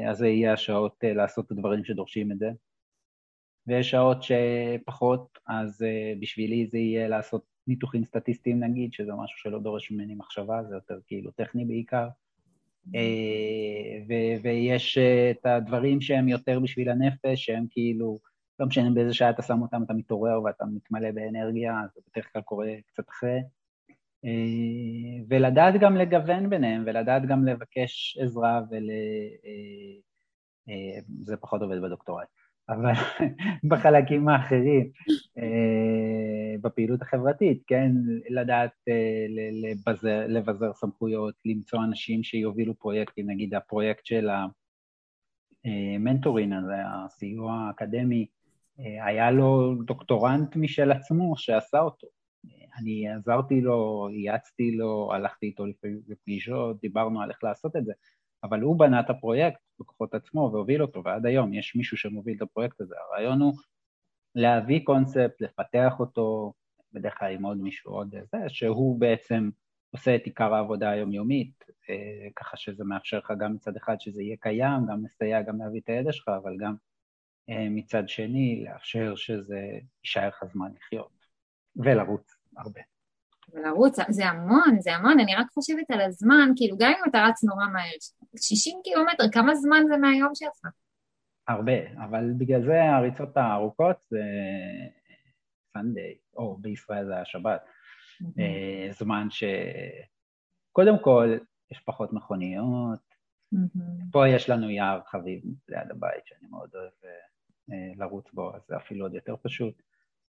אז 0.09 0.19
זה 0.19 0.29
יהיה 0.29 0.53
השעות 0.53 0.97
אה, 1.05 1.13
לעשות 1.13 1.47
את 1.47 1.51
הדברים 1.51 1.85
שדורשים 1.85 2.33
את 2.33 2.39
זה. 2.39 2.51
ויש 3.67 3.91
שעות 3.91 4.19
שפחות, 4.23 5.39
אז 5.47 5.85
בשבילי 6.21 6.67
זה 6.67 6.79
יהיה 6.79 7.09
לעשות 7.09 7.43
ניתוחים 7.67 8.05
סטטיסטיים 8.05 8.65
נגיד, 8.65 8.93
שזה 8.93 9.13
משהו 9.13 9.39
שלא 9.39 9.59
דורש 9.61 9.91
ממני 9.91 10.15
מחשבה, 10.15 10.63
זה 10.69 10.75
יותר 10.75 10.99
כאילו 11.07 11.31
טכני 11.31 11.65
בעיקר. 11.65 12.09
ו- 14.09 14.43
ויש 14.43 14.99
את 15.31 15.47
הדברים 15.47 16.01
שהם 16.01 16.29
יותר 16.29 16.61
בשביל 16.61 16.89
הנפש, 16.91 17.45
שהם 17.45 17.67
כאילו 17.71 18.19
לא 18.61 18.67
משנה 18.67 18.91
באיזה 18.91 19.15
שעה 19.15 19.31
אתה 19.31 19.43
שם 19.43 19.63
אותם, 19.63 19.83
אתה 19.83 19.93
מתעורר 19.95 20.43
ואתה 20.43 20.65
מתמלא 20.65 21.11
באנרגיה, 21.11 21.75
זה 21.95 22.01
בדרך 22.11 22.33
כלל 22.33 22.43
קורה 22.43 22.69
קצת 22.87 23.09
אחרי. 23.09 23.39
אה, 24.25 25.25
ולדעת 25.29 25.75
גם 25.81 25.97
לגוון 25.97 26.51
ביניהם, 26.51 26.83
ולדעת 26.87 27.27
גם 27.27 27.47
לבקש 27.47 28.19
עזרה 28.23 28.61
ול... 28.71 28.91
אה, 28.91 29.49
אה, 30.69 31.01
זה 31.25 31.37
פחות 31.37 31.63
עובד 31.63 31.83
בדוקטורט, 31.83 32.27
אבל 32.69 32.93
בחלקים 33.69 34.29
האחרים, 34.29 34.91
בפעילות 36.61 37.03
החברתית, 37.03 37.63
כן, 37.67 37.93
לדעת 38.31 38.73
לבזר, 39.63 40.27
לבזר 40.29 40.73
סמכויות, 40.73 41.35
למצוא 41.45 41.85
אנשים 41.85 42.23
שיובילו 42.23 42.75
פרויקטים, 42.75 43.31
נגיד 43.31 43.55
הפרויקט 43.55 44.07
של 44.07 44.29
המנטורין 45.65 46.53
הזה, 46.53 46.77
הסיוע 46.87 47.53
האקדמי, 47.53 48.27
היה 48.79 49.31
לו 49.31 49.75
דוקטורנט 49.85 50.57
משל 50.57 50.93
עצמו 50.93 51.37
שעשה 51.37 51.81
אותו. 51.81 52.07
אני 52.79 53.09
עזרתי 53.09 53.61
לו, 53.61 54.09
ייעצתי 54.13 54.71
לו, 54.71 55.13
הלכתי 55.15 55.47
איתו 55.47 55.65
לפגישות, 56.09 56.81
דיברנו 56.81 57.23
על 57.23 57.31
איך 57.31 57.45
לעשות 57.45 57.77
את 57.77 57.85
זה, 57.85 57.93
אבל 58.45 58.61
הוא 58.61 58.79
בנה 58.79 59.01
את 59.01 59.11
הפרויקט 59.11 59.61
בכוחות 59.81 60.15
עצמו 60.15 60.51
והוביל 60.53 60.83
אותו, 60.83 61.05
ועד 61.05 61.27
היום 61.27 61.55
יש 61.55 61.77
מישהו 61.77 61.97
שמוביל 61.97 62.37
את 62.37 62.43
הפרויקט 62.43 62.81
הזה. 62.81 62.95
הרעיון 62.99 63.41
הוא 63.41 63.55
להביא 64.35 64.81
קונספט, 64.85 65.41
לפתח 65.41 65.93
אותו, 66.01 66.53
בדרך 66.93 67.19
כלל 67.19 67.33
עם 67.33 67.45
עוד 67.45 67.59
מישהו 67.59 67.93
עוד 67.93 68.15
זה, 68.31 68.49
שהוא 68.49 69.01
בעצם 69.01 69.51
עושה 69.91 70.17
את 70.17 70.25
עיקר 70.25 70.55
העבודה 70.55 70.91
היומיומית, 70.91 71.65
אה, 71.91 72.29
ככה 72.37 72.57
שזה 72.57 72.85
מאפשר 72.85 73.19
לך 73.19 73.33
גם 73.39 73.55
מצד 73.55 73.77
אחד 73.77 74.01
שזה 74.01 74.23
יהיה 74.23 74.37
קיים, 74.41 74.87
גם 74.89 75.05
לסייע, 75.05 75.43
גם 75.43 75.59
להביא 75.59 75.81
את 75.81 75.89
הידע 75.89 76.13
שלך, 76.13 76.29
אבל 76.29 76.57
גם 76.61 76.75
אה, 77.51 77.67
מצד 77.71 78.09
שני, 78.09 78.65
לאפשר 78.65 79.17
שזה 79.17 79.79
יישאר 80.05 80.29
לך 80.29 80.45
זמן 80.53 80.73
לחיות 80.77 81.27
ולרוץ 81.77 82.38
הרבה. 82.59 82.81
ולרוץ, 83.53 83.97
זה 84.09 84.27
המון, 84.27 84.81
זה 84.81 84.95
המון, 84.95 85.21
אני 85.21 85.35
רק 85.35 85.47
חושבת 85.55 85.91
על 85.91 86.01
הזמן, 86.01 86.51
כאילו 86.57 86.77
גם 86.79 86.91
אם 86.91 87.11
אתה 87.11 87.19
רץ 87.29 87.45
נורא 87.45 87.67
מהר, 87.73 87.93
60 88.37 88.81
קילומטר, 88.85 89.25
כמה 89.33 89.55
זמן 89.55 89.83
זה 89.89 89.97
מהיום 89.97 90.35
שלך? 90.35 90.73
הרבה, 91.49 92.05
אבל 92.05 92.33
בגלל 92.39 92.63
זה 92.63 92.83
הריצות 92.83 93.37
הארוכות 93.37 93.97
זה 94.11 94.23
סנדיי, 95.73 96.17
או 96.37 96.57
בישראל 96.57 97.07
זה 97.07 97.21
השבת. 97.21 97.61
Mm-hmm. 98.23 98.93
זמן 98.99 99.27
ש... 99.31 99.45
קודם 100.73 100.95
כל, 101.03 101.39
יש 101.71 101.79
פחות 101.79 102.13
מכוניות, 102.13 103.01
mm-hmm. 103.55 104.13
פה 104.13 104.29
יש 104.29 104.51
לנו 104.51 104.71
יער 104.71 105.01
חביב 105.07 105.43
ליד 105.69 105.91
הבית 105.91 106.27
שאני 106.27 106.49
מאוד 106.51 106.71
אוהב 106.75 106.93
אה, 107.05 107.11
אה, 107.71 107.93
לרוץ 107.97 108.33
בו, 108.33 108.55
אז 108.55 108.63
זה 108.69 108.77
אפילו 108.77 109.05
עוד 109.05 109.15
יותר 109.15 109.37
פשוט. 109.43 109.83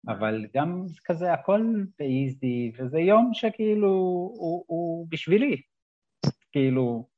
אבל 0.08 0.46
גם 0.54 0.84
כזה 1.04 1.32
הכל 1.32 1.74
באיזי, 1.98 2.72
וזה 2.78 2.98
יום 2.98 3.30
שכאילו 3.34 3.88
הוא, 3.88 4.64
הוא 4.66 5.06
בשבילי. 5.10 5.62
כאילו, 6.52 7.08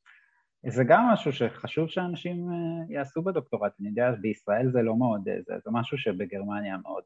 זה 0.66 0.84
גם 0.88 1.08
משהו 1.12 1.32
שחשוב 1.32 1.88
שאנשים 1.88 2.48
אה, 2.50 2.94
יעשו 2.94 3.22
בדוקטורט. 3.22 3.72
אני 3.80 3.88
יודע, 3.88 4.10
בישראל 4.20 4.70
זה 4.72 4.82
לא 4.82 4.96
מאוד, 4.96 5.28
אה, 5.28 5.36
זה, 5.46 5.54
זה 5.64 5.70
משהו 5.72 5.98
שבגרמניה 5.98 6.76
מאוד, 6.76 7.02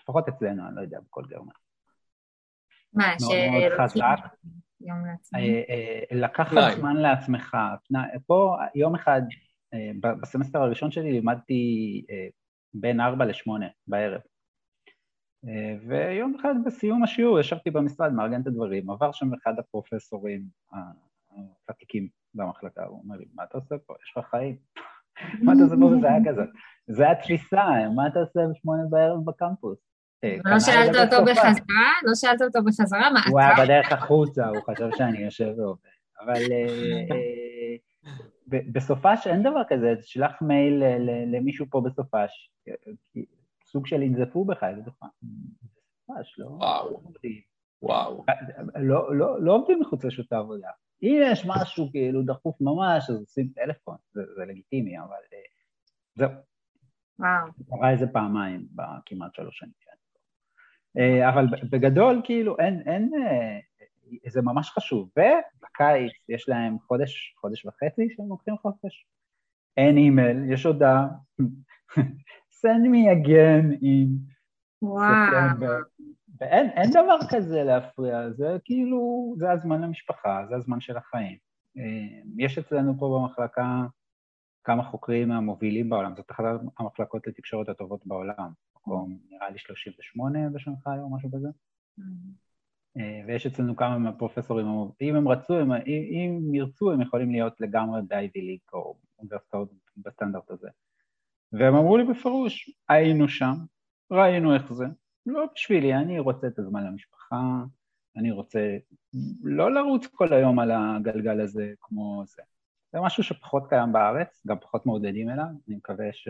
לפחות 0.00 0.28
אצלנו, 0.28 0.66
אני 0.68 0.76
לא 0.76 0.80
יודע, 0.80 0.98
בכל 1.00 1.22
גרמניה. 1.28 1.52
מה, 2.92 3.14
ש... 3.18 3.22
מאוד 3.22 3.72
חזק. 3.80 4.36
יום 4.80 5.06
לעצמי. 5.06 5.64
לקחת 6.12 6.56
זמן 6.76 6.96
לעצמך. 6.96 7.56
פה 8.26 8.56
יום 8.74 8.94
אחד 8.94 9.22
אה, 9.74 10.12
בסמסטר 10.20 10.58
הראשון 10.58 10.90
שלי 10.90 11.12
לימדתי 11.12 12.04
אה, 12.10 12.26
בין 12.74 13.00
4 13.00 13.24
ל-8 13.24 13.50
בערב. 13.86 14.20
אה, 15.48 15.76
ויום 15.86 16.34
אחד 16.40 16.54
בסיום 16.64 17.02
השיעור 17.02 17.40
ישבתי 17.40 17.70
במשרד, 17.70 18.12
מארגן 18.12 18.40
את 18.40 18.46
הדברים, 18.46 18.90
עבר 18.90 19.12
שם 19.12 19.34
אחד 19.34 19.58
הפרופסורים 19.58 20.42
הוותיקים 21.66 22.08
במחלקה, 22.34 22.84
הוא 22.84 23.00
אומר 23.04 23.16
לי, 23.16 23.24
מה 23.34 23.44
אתה 23.44 23.58
עושה 23.58 23.74
פה? 23.86 23.94
יש 24.04 24.14
לך 24.16 24.26
חיים. 24.30 24.56
מה 25.44 25.52
אתה 25.52 25.62
עושה 25.62 25.74
פה? 25.80 25.84
וזה 25.84 26.08
היה 26.08 26.18
כזה. 26.28 26.42
זה 26.86 27.10
התפיסה, 27.10 27.64
מה 27.94 28.06
אתה 28.06 28.18
עושה 28.18 28.40
בשמונה 28.50 28.82
בערב 28.90 29.24
בקמפוס? 29.24 29.78
לא 30.44 30.60
שאלת 30.60 31.12
אותו 31.12 31.24
בחזרה? 31.24 31.92
לא 32.02 32.14
שאלת 32.14 32.42
אותו 32.42 32.64
בחזרה? 32.64 33.10
מה, 33.10 33.20
אתה? 33.20 33.30
הוא 33.30 33.40
היה 33.40 33.54
בדרך 33.64 33.92
החוצה, 33.92 34.48
הוא 34.48 34.62
חשב 34.70 34.88
שאני 34.96 35.18
יושב 35.18 35.52
ועובד. 35.58 35.80
אבל 36.20 36.42
בסופש 38.72 39.26
אין 39.26 39.42
דבר 39.42 39.62
כזה, 39.68 39.94
תשלח 40.00 40.42
מייל 40.42 40.82
למישהו 41.32 41.66
פה 41.70 41.80
בסופש, 41.80 42.50
סוג 43.66 43.86
של 43.86 44.02
ינזפו 44.02 44.44
בך, 44.44 44.64
איזה 44.64 44.80
בסופש, 44.80 46.38
לא? 46.38 46.46
וואו, 46.46 47.02
וואו. 47.82 48.24
לא, 48.74 49.16
לא, 49.16 49.42
לא 49.42 49.52
עובדים 49.52 49.80
מחוץ 49.80 50.04
לשעות 50.04 50.32
העבודה. 50.32 50.70
אם 51.02 51.20
יש 51.24 51.46
משהו 51.46 51.90
כאילו 51.92 52.22
דחוף 52.22 52.60
ממש, 52.60 53.10
אז 53.10 53.16
עושים 53.16 53.48
טלפון, 53.54 53.96
זה, 54.12 54.22
זה 54.36 54.44
לגיטימי, 54.44 54.98
אבל 54.98 55.10
אה, 55.32 55.38
זהו. 56.16 56.30
וואו. 57.18 57.52
קרה 57.70 57.90
איזה 57.90 58.06
פעמיים 58.06 58.66
בכמעט 58.70 59.34
שלוש 59.34 59.58
שנים 59.58 59.72
שאני. 59.80 59.96
אה, 60.98 61.28
אבל 61.28 61.46
בגדול, 61.70 62.20
כאילו, 62.24 62.58
אין, 62.58 62.82
אין, 62.86 63.10
אה, 63.14 63.58
זה 64.30 64.42
ממש 64.42 64.70
חשוב. 64.70 65.10
ובקיץ 65.10 66.12
יש 66.28 66.48
להם 66.48 66.78
חודש, 66.78 67.34
חודש 67.40 67.66
וחצי 67.66 68.08
שהם 68.16 68.28
לוקחים 68.28 68.56
חופש. 68.58 69.06
אין 69.76 69.96
אימייל, 69.96 70.52
יש 70.52 70.66
הודעה, 70.66 71.06
send 72.60 72.84
me 72.92 73.02
again 73.16 73.82
in 73.82 74.08
ספטמבר. 74.84 75.78
ואין 76.40 76.90
דבר 76.90 77.18
כזה 77.30 77.64
להפריע, 77.64 78.30
זה 78.30 78.56
כאילו, 78.64 79.34
זה 79.38 79.50
הזמן 79.50 79.80
למשפחה, 79.80 80.46
זה 80.48 80.56
הזמן 80.56 80.80
של 80.80 80.96
החיים. 80.96 81.36
אה, 81.78 82.20
יש 82.38 82.58
אצלנו 82.58 82.98
פה 82.98 83.18
במחלקה 83.18 83.86
כמה 84.64 84.82
חוקרים 84.82 85.32
המובילים 85.32 85.90
בעולם, 85.90 86.16
זאת 86.16 86.30
אחת 86.30 86.44
המחלקות 86.78 87.26
לתקשורת 87.26 87.68
הטובות 87.68 88.06
בעולם, 88.06 88.50
מקום 88.76 89.18
נראה 89.30 89.50
לי 89.50 89.58
38 89.58 90.38
בשנגחאי 90.48 90.98
או 90.98 91.16
משהו 91.16 91.30
כזה. 91.32 91.48
Mm-hmm. 91.48 92.46
אה, 92.96 93.20
ויש 93.26 93.46
אצלנו 93.46 93.76
כמה 93.76 93.98
מהפרופסורים, 93.98 94.66
אם 95.00 95.16
הם 95.16 95.28
רצו, 95.28 95.62
אם, 95.62 95.72
אם 95.86 96.54
ירצו, 96.54 96.92
הם 96.92 97.00
יכולים 97.00 97.30
להיות 97.30 97.60
לגמרי 97.60 98.00
ב-IV 98.08 98.30
ליג 98.34 98.60
או 98.72 98.96
אוניברסיטאות 99.18 99.72
בסטנדרט 99.96 100.50
הזה. 100.50 100.68
והם 101.52 101.74
אמרו 101.74 101.96
לי 101.96 102.04
בפירוש, 102.04 102.70
היינו 102.88 103.28
שם, 103.28 103.54
ראינו 104.10 104.54
איך 104.54 104.72
זה, 104.72 104.86
לא 105.26 105.46
בשבילי, 105.54 105.94
אני 105.94 106.18
רוצה 106.18 106.46
את 106.46 106.58
הזמן 106.58 106.86
למשפחה, 106.86 107.62
אני 108.16 108.30
רוצה 108.30 108.76
לא 109.44 109.74
לרוץ 109.74 110.06
כל 110.06 110.32
היום 110.32 110.58
על 110.58 110.70
הגלגל 110.70 111.40
הזה 111.40 111.72
כמו 111.80 112.22
זה. 112.26 112.42
זה 112.92 113.00
משהו 113.00 113.22
שפחות 113.22 113.68
קיים 113.68 113.92
בארץ, 113.92 114.42
גם 114.46 114.56
פחות 114.60 114.86
מעודדים 114.86 115.30
אליו, 115.30 115.46
אני 115.68 115.76
מקווה 115.76 116.06
ש... 116.12 116.28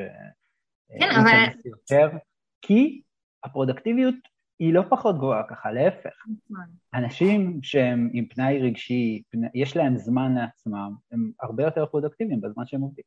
כן, 0.98 1.10
אבל... 1.20 1.60
יותר, 1.64 2.16
כי 2.62 3.02
הפרודקטיביות 3.44 4.14
היא 4.58 4.74
לא 4.74 4.82
פחות 4.90 5.16
גבוהה 5.16 5.42
ככה, 5.48 5.72
להפך. 5.72 6.24
נכון. 6.50 6.64
אנשים 6.94 7.58
שהם 7.62 8.10
עם 8.12 8.26
פנאי 8.26 8.58
רגשי, 8.58 9.22
יש 9.54 9.76
להם 9.76 9.96
זמן 9.96 10.34
לעצמם, 10.34 10.94
הם 11.12 11.30
הרבה 11.40 11.62
יותר 11.62 11.86
פרודקטיביים 11.86 12.40
בזמן 12.40 12.66
שהם 12.66 12.80
עובדים. 12.80 13.04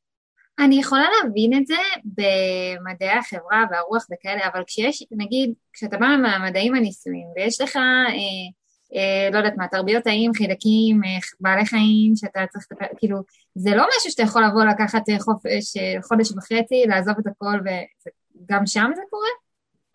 אני 0.59 0.79
יכולה 0.79 1.05
להבין 1.23 1.53
את 1.53 1.67
זה 1.67 1.75
במדעי 2.05 3.17
החברה 3.17 3.65
והרוח 3.71 4.05
וכאלה, 4.11 4.41
אבל 4.53 4.63
כשיש, 4.67 5.03
נגיד, 5.11 5.53
כשאתה 5.73 5.97
בא 5.97 6.07
מהמדעים 6.21 6.75
הניסויים 6.75 7.27
ויש 7.35 7.61
לך, 7.61 7.75
אה, 7.75 7.81
אה, 8.95 9.29
לא 9.31 9.37
יודעת 9.37 9.57
מה, 9.57 9.67
תרביות 9.67 10.03
חיים, 10.03 10.33
חיידקים, 10.33 11.03
אה, 11.03 11.09
בעלי 11.39 11.65
חיים, 11.65 12.15
שאתה 12.15 12.39
צריך, 12.49 12.65
כאילו, 12.97 13.17
זה 13.55 13.75
לא 13.75 13.85
משהו 13.97 14.11
שאתה 14.11 14.23
יכול 14.23 14.43
לבוא 14.45 14.63
לקחת 14.63 15.09
אה, 15.09 15.19
חופש, 15.19 15.77
אה, 15.77 16.01
חודש 16.01 16.31
וחצי, 16.31 16.83
לעזוב 16.87 17.15
את 17.19 17.27
הכל, 17.27 17.59
וגם 17.65 18.65
שם 18.65 18.91
זה 18.95 19.01
קורה? 19.09 19.29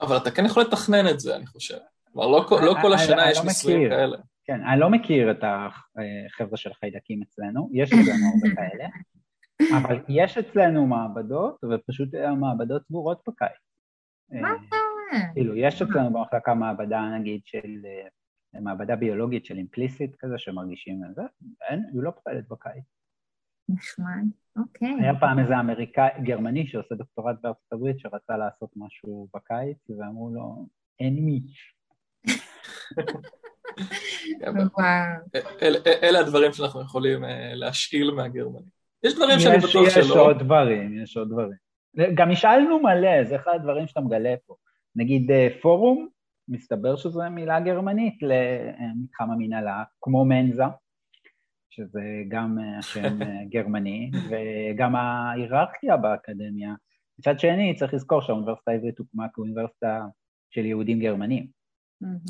אבל 0.00 0.16
אתה 0.16 0.30
כן 0.30 0.44
יכול 0.46 0.62
לתכנן 0.62 1.08
את 1.08 1.20
זה, 1.20 1.36
אני 1.36 1.46
חושב. 1.46 1.78
כלומר, 2.12 2.28
לא, 2.28 2.46
לא 2.62 2.74
כל 2.82 2.92
השנה 2.92 3.30
יש 3.30 3.38
לא 3.38 3.44
ניסויים 3.44 3.90
כאלה. 3.90 4.16
כן, 4.44 4.60
אני 4.72 4.80
לא 4.80 4.90
מכיר 4.90 5.30
את 5.30 5.44
החבר'ה 5.44 6.56
של 6.56 6.70
החיידקים 6.70 7.22
אצלנו, 7.22 7.70
יש 7.72 7.92
אצלנו 7.92 8.26
הרבה 8.34 8.54
כאלה, 8.56 8.88
אבל 9.78 9.96
יש 10.08 10.38
אצלנו 10.38 10.86
מעבדות, 10.86 11.64
ופשוט 11.64 12.14
המעבדות 12.14 12.86
סגורות 12.86 13.22
בקיץ. 13.28 13.52
מה 14.30 14.52
אתה 14.52 14.76
אומר? 14.76 15.24
כאילו, 15.34 15.56
יש 15.56 15.82
אצלנו 15.82 16.10
במחלקה 16.10 16.54
מעבדה, 16.54 17.18
נגיד, 17.18 17.40
של... 17.44 17.78
אה, 17.84 18.08
מעבדה 18.60 18.96
ביולוגית 18.96 19.44
של 19.44 19.56
אימפליסיט 19.56 20.16
כזה, 20.18 20.38
שמרגישים 20.38 21.04
את 21.04 21.14
זה, 21.14 21.22
אין, 21.68 21.82
היא 21.92 22.02
לא 22.02 22.10
פועלת 22.10 22.48
בקיץ. 22.48 22.84
נחמד, 23.68 24.24
אוקיי. 24.56 24.94
היה 25.00 25.20
פעם 25.20 25.38
איזה 25.38 25.60
אמריקאי, 25.60 26.08
גרמני 26.22 26.66
שעושה 26.66 26.94
דוקטורט 26.94 27.36
בארצות 27.42 27.72
הברית, 27.72 27.98
שרצה 27.98 28.36
לעשות 28.36 28.70
משהו 28.76 29.28
בקיץ, 29.34 29.78
ואמרו 29.98 30.34
לו, 30.34 30.66
אין 31.00 31.24
מי. 31.24 31.40
אלה 36.02 36.20
הדברים 36.20 36.52
שאנחנו 36.52 36.82
יכולים 36.82 37.24
אה, 37.24 37.54
להשאיל 37.54 38.10
מהגרמני. 38.10 38.66
יש 39.04 39.14
דברים 39.14 39.38
שאני 39.38 39.58
בטוח 39.58 39.88
שלא. 39.88 40.00
יש 40.00 40.10
עוד 40.10 40.38
דברים, 40.38 41.02
יש 41.02 41.16
עוד 41.16 41.28
דברים. 41.28 41.64
גם 42.14 42.30
השאלנו 42.30 42.80
מלא, 42.80 43.24
זה 43.24 43.36
אחד 43.36 43.52
הדברים 43.54 43.86
שאתה 43.86 44.00
מגלה 44.00 44.34
פה. 44.46 44.54
נגיד 44.96 45.30
אה, 45.30 45.48
פורום, 45.62 46.08
מסתבר 46.48 46.96
שזו 46.96 47.20
מילה 47.30 47.60
גרמנית 47.60 48.14
למתחם 48.22 49.30
המנהלה, 49.30 49.82
כמו 50.00 50.24
מנזה, 50.24 50.64
שזה 51.70 52.00
גם 52.28 52.58
אה, 52.58 52.78
השם 52.78 53.18
גרמני, 53.52 54.10
וגם 54.30 54.96
ההיררכיה 54.96 55.96
באקדמיה. 55.96 56.74
מצד 57.18 57.40
שני, 57.40 57.74
צריך 57.74 57.94
לזכור 57.94 58.22
שהאוניברסיטה 58.22 58.70
העברית 58.70 58.98
הוקמה 58.98 59.26
כאוניברסיטה 59.34 60.04
של 60.50 60.66
יהודים 60.66 61.00
גרמנים. 61.00 61.46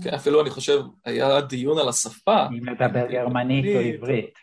כן, 0.03 0.15
אפילו 0.15 0.43
אני 0.43 0.51
חושב, 0.51 0.81
היה 1.05 1.41
דיון 1.41 1.79
על 1.79 1.89
השפה. 1.89 2.47
אם 2.49 2.65
לדבר 2.65 3.07
גרמנית 3.11 3.65
או 3.77 3.81
עברית. 3.81 4.35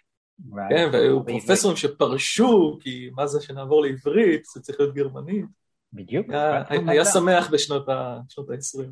כן, 0.70 0.90
והיו 0.94 1.26
פרופסורים 1.26 1.78
שפרשו, 1.78 2.78
כי 2.82 3.10
מה 3.16 3.28
זה 3.28 3.42
שנעבור 3.42 3.82
לעברית, 3.82 4.46
זה 4.46 4.62
צריך 4.62 4.80
להיות 4.80 4.96
גרמנית. 4.96 5.46
בדיוק. 5.94 6.28
היה 6.88 7.06
שמח 7.06 7.52
בשנות 7.54 7.90
ה-20. 7.90 8.84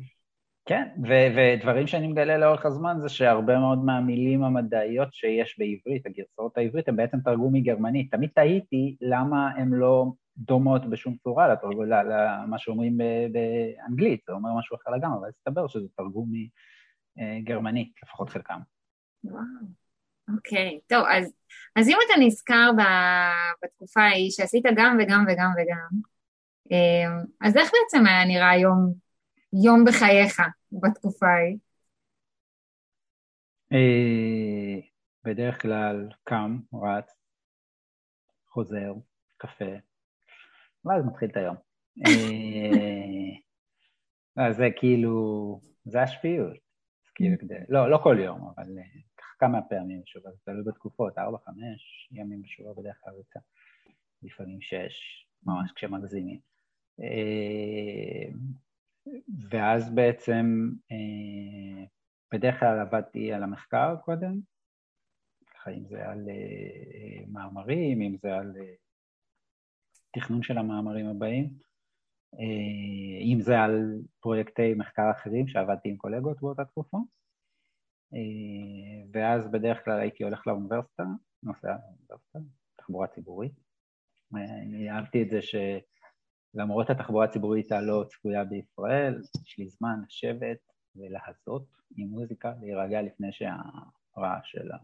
כן, 0.64 0.88
ודברים 1.36 1.86
שאני 1.86 2.06
מגלה 2.06 2.38
לאורך 2.38 2.66
הזמן 2.66 2.96
זה 3.02 3.08
שהרבה 3.08 3.58
מאוד 3.58 3.84
מהמילים 3.84 4.44
המדעיות 4.44 5.08
שיש 5.12 5.58
בעברית, 5.58 6.06
הגרסאות 6.06 6.58
העברית, 6.58 6.88
הן 6.88 6.96
בעצם 6.96 7.20
תרגום 7.20 7.52
מגרמנית. 7.52 8.10
תמיד 8.10 8.30
תהיתי 8.34 8.96
למה 9.00 9.50
הן 9.56 9.70
לא 9.70 10.06
דומות 10.36 10.90
בשום 10.90 11.16
צורה 11.22 11.54
למה 12.04 12.58
שאומרים 12.58 12.98
באנגלית, 13.32 14.20
זה 14.26 14.32
אומר 14.32 14.50
משהו 14.58 14.76
אחר 14.76 14.90
לגמרי, 14.90 15.18
אבל 15.18 15.28
הסתבר 15.28 15.68
שזה 15.68 15.88
תרגום 15.96 16.28
מגרמנית, 17.16 17.92
לפחות 18.04 18.30
חלקם. 18.30 18.58
וואו, 19.24 19.42
אוקיי, 20.34 20.80
טוב, 20.86 21.04
אז, 21.10 21.32
אז 21.76 21.88
אם 21.88 21.96
אתה 22.06 22.20
נזכר 22.20 22.70
בתקופה 23.64 24.00
ההיא 24.00 24.30
שעשית 24.30 24.64
גם 24.76 24.98
וגם 25.00 25.24
וגם 25.28 25.50
וגם, 25.58 26.00
אמ, 26.70 27.24
אז 27.40 27.56
איך 27.56 27.70
בעצם 27.72 28.06
היה 28.06 28.24
נראה 28.24 28.56
יום, 28.56 28.94
יום 29.64 29.84
בחייך 29.84 30.42
בתקופה 30.72 31.26
ההיא? 31.26 31.58
אה, 33.72 34.80
בדרך 35.24 35.62
כלל 35.62 36.08
קם, 36.24 36.58
רץ, 36.82 37.14
חוזר, 38.48 38.92
קפה, 39.36 39.74
ואז 40.84 41.04
מתחיל 41.04 41.28
את 41.30 41.36
היום. 41.36 41.56
אה, 44.38 44.52
זה 44.52 44.68
כאילו, 44.76 45.60
זה 45.84 46.02
השפיות. 46.02 46.56
כאילו 47.14 47.38
כדי, 47.40 47.54
לא, 47.68 47.90
לא 47.90 47.98
כל 48.02 48.16
יום, 48.20 48.52
אבל 48.56 48.78
אה, 48.78 49.00
כמה 49.40 49.62
פעמים 49.62 50.02
בשבוע, 50.02 50.32
זה 50.32 50.38
תלוי 50.44 50.64
בתקופות, 50.64 51.18
ארבע, 51.18 51.38
חמש 51.44 52.08
ימים 52.12 52.42
בשבוע 52.42 52.72
בדרך 52.72 52.96
כלל 53.04 53.14
יוצא, 53.14 53.40
לפעמים 54.22 54.60
שש, 54.60 55.26
ממש 55.42 55.72
כשמגזימים. 55.74 56.40
אה, 57.00 58.32
ואז 59.50 59.94
בעצם, 59.94 60.70
בדרך 62.32 62.60
כלל 62.60 62.78
עבדתי 62.80 63.32
על 63.32 63.42
המחקר 63.42 63.96
קודם, 64.04 64.40
ככה 65.54 65.70
אם 65.70 65.86
זה 65.86 66.08
על 66.08 66.28
מאמרים, 67.28 68.00
אם 68.00 68.16
זה 68.22 68.36
על 68.36 68.52
תכנון 70.10 70.42
של 70.42 70.58
המאמרים 70.58 71.06
הבאים, 71.06 71.50
אה, 72.34 73.22
אם 73.22 73.40
זה 73.40 73.60
על 73.60 74.00
פרויקטי 74.20 74.74
מחקר 74.74 75.10
אחרים 75.10 75.48
שעבדתי 75.48 75.88
עם 75.88 75.96
קולגות 75.96 76.40
באותה 76.40 76.64
תקופה, 76.64 76.96
אה, 76.96 77.19
ואז 79.12 79.50
בדרך 79.50 79.84
כלל 79.84 80.00
הייתי 80.00 80.24
הולך 80.24 80.46
לאוניברסיטה, 80.46 81.02
נוסע 81.42 81.68
לאוניברסיטה, 81.68 82.38
תחבורה 82.76 83.06
ציבורית. 83.06 83.52
אה, 84.36 84.62
אני 84.62 84.90
אהבתי 84.90 85.22
את 85.22 85.30
זה 85.30 85.40
שלמרות 85.42 86.90
התחבורה 86.90 87.24
הציבורית 87.24 87.72
הלא 87.72 88.04
צפויה 88.08 88.44
בישראל, 88.44 89.22
יש 89.44 89.58
לי 89.58 89.68
זמן 89.68 90.02
לשבת 90.06 90.58
ולהיות 90.96 91.66
עם 91.96 92.08
מוזיקה, 92.08 92.52
להירגע 92.60 93.02
לפני 93.02 93.32
שהרעש 93.32 94.50
של 94.50 94.72
ה... 94.72 94.76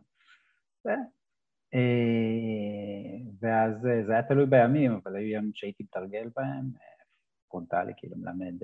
אה, 1.75 3.19
ואז 3.41 3.87
אה, 3.87 4.05
זה 4.07 4.13
היה 4.13 4.23
תלוי 4.23 4.47
בימים, 4.47 4.93
אבל 4.93 5.17
היו 5.17 5.29
ימים 5.29 5.51
שהייתי 5.55 5.83
מתרגל 5.83 6.29
בהם, 6.37 6.71
אה, 6.77 7.05
פרונטלי, 7.49 7.93
כאילו 7.97 8.17
מלמד 8.17 8.55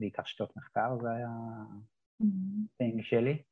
בעיקר 0.00 0.22
שיטות 0.24 0.56
מחקר, 0.56 0.98
זה 1.02 1.10
היה 1.10 1.28
ה 2.76 2.80
thing 2.80 3.02
שלי. 3.02 3.42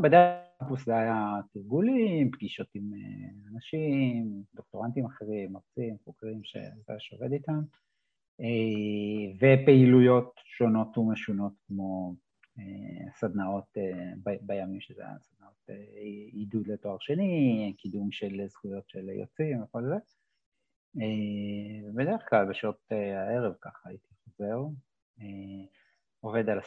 בדרך 0.00 0.68
כלל 0.68 0.76
זה 0.84 0.96
היה 0.96 1.40
תרגולים, 1.52 2.30
פגישות 2.30 2.68
עם 2.74 2.90
אנשים, 3.52 4.42
דוקטורנטים 4.54 5.06
אחרים, 5.06 5.52
מרצים, 5.52 5.96
חוקרים 6.04 6.44
שזה 6.44 6.94
שעובד 6.98 7.32
איתם, 7.32 7.60
ופעילויות 9.40 10.32
שונות 10.44 10.98
ומשונות 10.98 11.52
כמו 11.66 12.14
אה, 12.58 13.12
סדנאות 13.12 13.78
אה, 13.78 14.36
בימים 14.40 14.80
שזה 14.80 15.02
היה 15.02 15.18
סדנאות 15.18 15.70
אה, 15.70 15.74
עידוד 16.32 16.66
לתואר 16.66 16.96
שני, 17.00 17.74
קידום 17.78 18.12
של 18.12 18.46
זכויות 18.46 18.88
של 18.88 19.08
יוצאים 19.08 19.62
וכל 19.62 19.82
זה. 19.88 19.94
בדרך 21.94 22.22
כלל 22.28 22.50
בשעות 22.50 22.78
הערב 22.90 23.54
ככה 23.60 23.88
הייתי 23.88 24.08
חוזר, 24.24 24.58
עובד 26.24 26.48
על... 26.48 26.60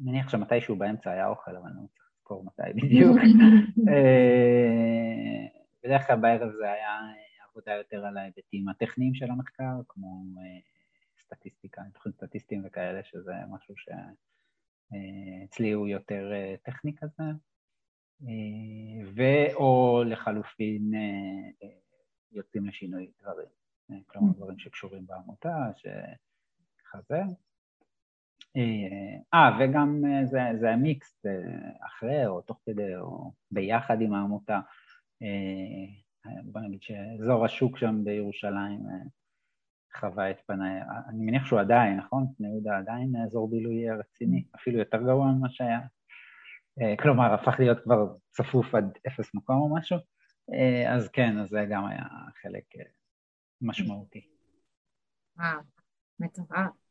מניח 0.00 0.28
שמתישהו 0.28 0.76
באמצע 0.76 1.10
היה 1.10 1.26
אוכל, 1.28 1.56
אבל 1.56 1.68
אני 1.68 1.76
לא 1.76 1.86
צריך 1.92 2.10
לזכור 2.16 2.44
מתי 2.44 2.72
בדיוק. 2.82 3.16
בדרך 5.84 6.06
כלל 6.06 6.16
בערב 6.16 6.52
זה 6.58 6.72
היה 6.72 6.98
עבודה 7.50 7.72
יותר 7.72 8.06
על 8.06 8.16
ההיבטים 8.16 8.68
הטכניים 8.68 9.14
של 9.14 9.30
המחקר, 9.30 9.80
כמו 9.88 10.24
סטטיסטיקה, 11.24 11.82
ניתוחים 11.82 12.12
סטטיסטיים 12.12 12.62
וכאלה, 12.66 13.04
שזה 13.04 13.32
משהו 13.50 13.76
ש... 13.76 13.88
אצלי 15.44 15.72
הוא 15.72 15.88
יותר 15.88 16.32
אה, 16.32 16.54
טכני 16.62 16.96
כזה, 16.96 17.22
אה, 18.22 19.10
ואו 19.14 20.02
לחלופין 20.06 20.94
אה, 20.94 21.68
יוצאים 22.32 22.66
לשינוי 22.66 23.10
דברים, 23.20 23.48
כלומר. 24.06 24.32
דברים 24.32 24.58
שקשורים 24.58 25.06
בעמותה, 25.06 25.56
שככה 25.76 26.98
זה. 27.08 27.20
אה, 28.56 29.58
וגם 29.60 30.02
זה, 30.24 30.40
זה 30.60 30.70
המיקס, 30.70 31.24
אחרי 31.86 32.26
או 32.26 32.40
תוך 32.40 32.60
כדי 32.66 32.96
או 32.96 33.32
ביחד 33.50 34.00
עם 34.00 34.14
העמותה. 34.14 34.60
בוא 36.44 36.60
נגיד 36.60 36.82
שאזור 36.82 37.44
השוק 37.44 37.78
שם 37.78 38.04
בירושלים 38.04 38.80
חווה 39.96 40.30
את 40.30 40.36
פניי, 40.46 40.80
אני 41.08 41.24
מניח 41.24 41.46
שהוא 41.46 41.60
עדיין, 41.60 41.96
נכון? 41.96 42.26
בני 42.38 42.48
יהודה 42.48 42.78
עדיין 42.78 43.12
אזור 43.26 43.50
בילוי 43.50 43.90
רציני, 43.90 44.44
אפילו 44.56 44.78
יותר 44.78 44.98
גרוע 45.02 45.32
ממה 45.32 45.50
שהיה. 45.50 45.80
אה, 46.80 46.94
כלומר, 47.02 47.34
הפך 47.34 47.54
להיות 47.58 47.78
כבר 47.84 48.14
צפוף 48.30 48.74
עד 48.74 48.98
אפס 49.06 49.34
מקום 49.34 49.56
או 49.56 49.76
משהו, 49.76 49.96
אה, 50.54 50.94
אז 50.94 51.08
כן, 51.08 51.38
אז 51.38 51.48
זה 51.48 51.66
גם 51.70 51.86
היה 51.86 52.04
חלק 52.42 52.64
אה, 52.78 52.84
משמעותי. 53.60 54.28
וואו, 55.36 55.60
מטורף. 56.18 56.81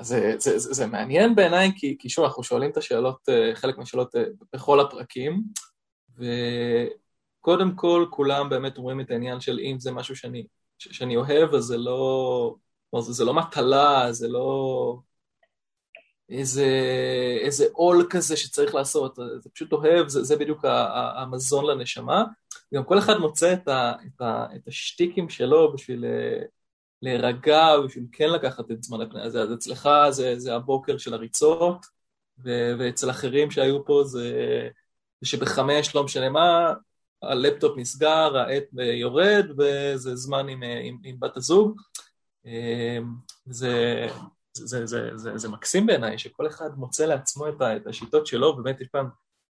זה, 0.00 0.34
זה, 0.38 0.58
זה, 0.58 0.72
זה 0.72 0.86
מעניין 0.86 1.34
בעיניי, 1.34 1.72
כי, 1.76 1.96
כי 1.98 2.08
שוב, 2.08 2.24
אנחנו 2.24 2.42
שואלים 2.42 2.70
את 2.70 2.76
השאלות, 2.76 3.28
חלק 3.54 3.78
מהשאלות 3.78 4.14
בכל 4.52 4.80
הפרקים, 4.80 5.42
וקודם 6.16 7.76
כל, 7.76 8.06
כולם 8.10 8.48
באמת 8.48 8.78
אומרים 8.78 9.00
את 9.00 9.10
העניין 9.10 9.40
של 9.40 9.58
אם 9.58 9.76
זה 9.80 9.92
משהו 9.92 10.16
שאני 10.16 10.46
שאני 10.90 11.16
אוהב, 11.16 11.54
אז 11.54 11.64
זה 11.64 11.76
לא... 11.76 12.54
כלומר, 12.90 13.04
זה, 13.04 13.12
זה 13.12 13.24
לא 13.24 13.34
מטלה, 13.34 14.12
זה 14.12 14.28
לא 14.28 14.98
איזה, 16.28 16.66
איזה 17.40 17.66
עול 17.72 18.06
כזה 18.10 18.36
שצריך 18.36 18.74
לעשות, 18.74 19.14
זה 19.14 19.50
פשוט 19.50 19.72
אוהב, 19.72 20.08
זה, 20.08 20.24
זה 20.24 20.36
בדיוק 20.36 20.64
המזון 21.16 21.66
לנשמה. 21.66 22.24
גם 22.74 22.84
כל 22.84 22.98
אחד 22.98 23.16
מוצא 23.16 23.52
את, 23.52 23.68
ה, 23.68 23.92
את, 24.06 24.20
ה, 24.20 24.46
את 24.56 24.68
השטיקים 24.68 25.28
שלו 25.28 25.72
בשביל 25.72 26.04
אה, 26.04 26.42
להירגע, 27.02 27.66
בשביל 27.84 28.04
כן 28.12 28.30
לקחת 28.30 28.70
את 28.70 28.82
זמן 28.82 29.00
הפני 29.00 29.22
הזה. 29.22 29.42
אז 29.42 29.52
אצלך 29.54 29.88
זה, 30.10 30.38
זה 30.38 30.54
הבוקר 30.54 30.98
של 30.98 31.14
הריצות, 31.14 31.86
ו, 32.44 32.72
ואצל 32.78 33.10
אחרים 33.10 33.50
שהיו 33.50 33.84
פה 33.84 34.02
זה, 34.04 34.68
זה 35.20 35.28
שבחמש, 35.28 35.94
לא 35.94 36.04
משנה 36.04 36.28
מה, 36.28 36.72
הלפטופ 37.22 37.78
נסגר, 37.78 38.36
העט 38.36 38.64
יורד, 39.00 39.46
וזה 39.58 40.16
זמן 40.16 40.48
עם, 40.48 40.62
עם, 40.62 40.98
עם 41.04 41.20
בת 41.20 41.36
הזוג. 41.36 41.80
זה, 43.46 44.06
זה, 44.52 44.86
זה, 44.86 45.10
זה, 45.16 45.38
זה 45.38 45.48
מקסים 45.48 45.86
בעיניי 45.86 46.18
שכל 46.18 46.46
אחד 46.46 46.70
מוצא 46.76 47.06
לעצמו 47.06 47.48
את, 47.48 47.62
את 47.62 47.86
השיטות 47.86 48.26
שלו, 48.26 48.46
ובאמת 48.46 48.80
יש 48.80 48.88
פעם 48.88 49.08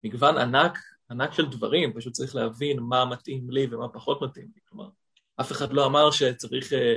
מגוון 0.03 0.37
ענק, 0.37 0.77
ענק 1.11 1.33
של 1.33 1.45
דברים, 1.45 1.93
פשוט 1.93 2.13
צריך 2.13 2.35
להבין 2.35 2.79
מה 2.79 3.05
מתאים 3.05 3.49
לי 3.49 3.67
ומה 3.71 3.89
פחות 3.89 4.21
מתאים 4.21 4.47
לי. 4.55 4.61
כלומר, 4.69 4.89
אף 5.41 5.51
אחד 5.51 5.73
לא 5.73 5.85
אמר 5.85 6.11
שצריך 6.11 6.73
אה, 6.73 6.95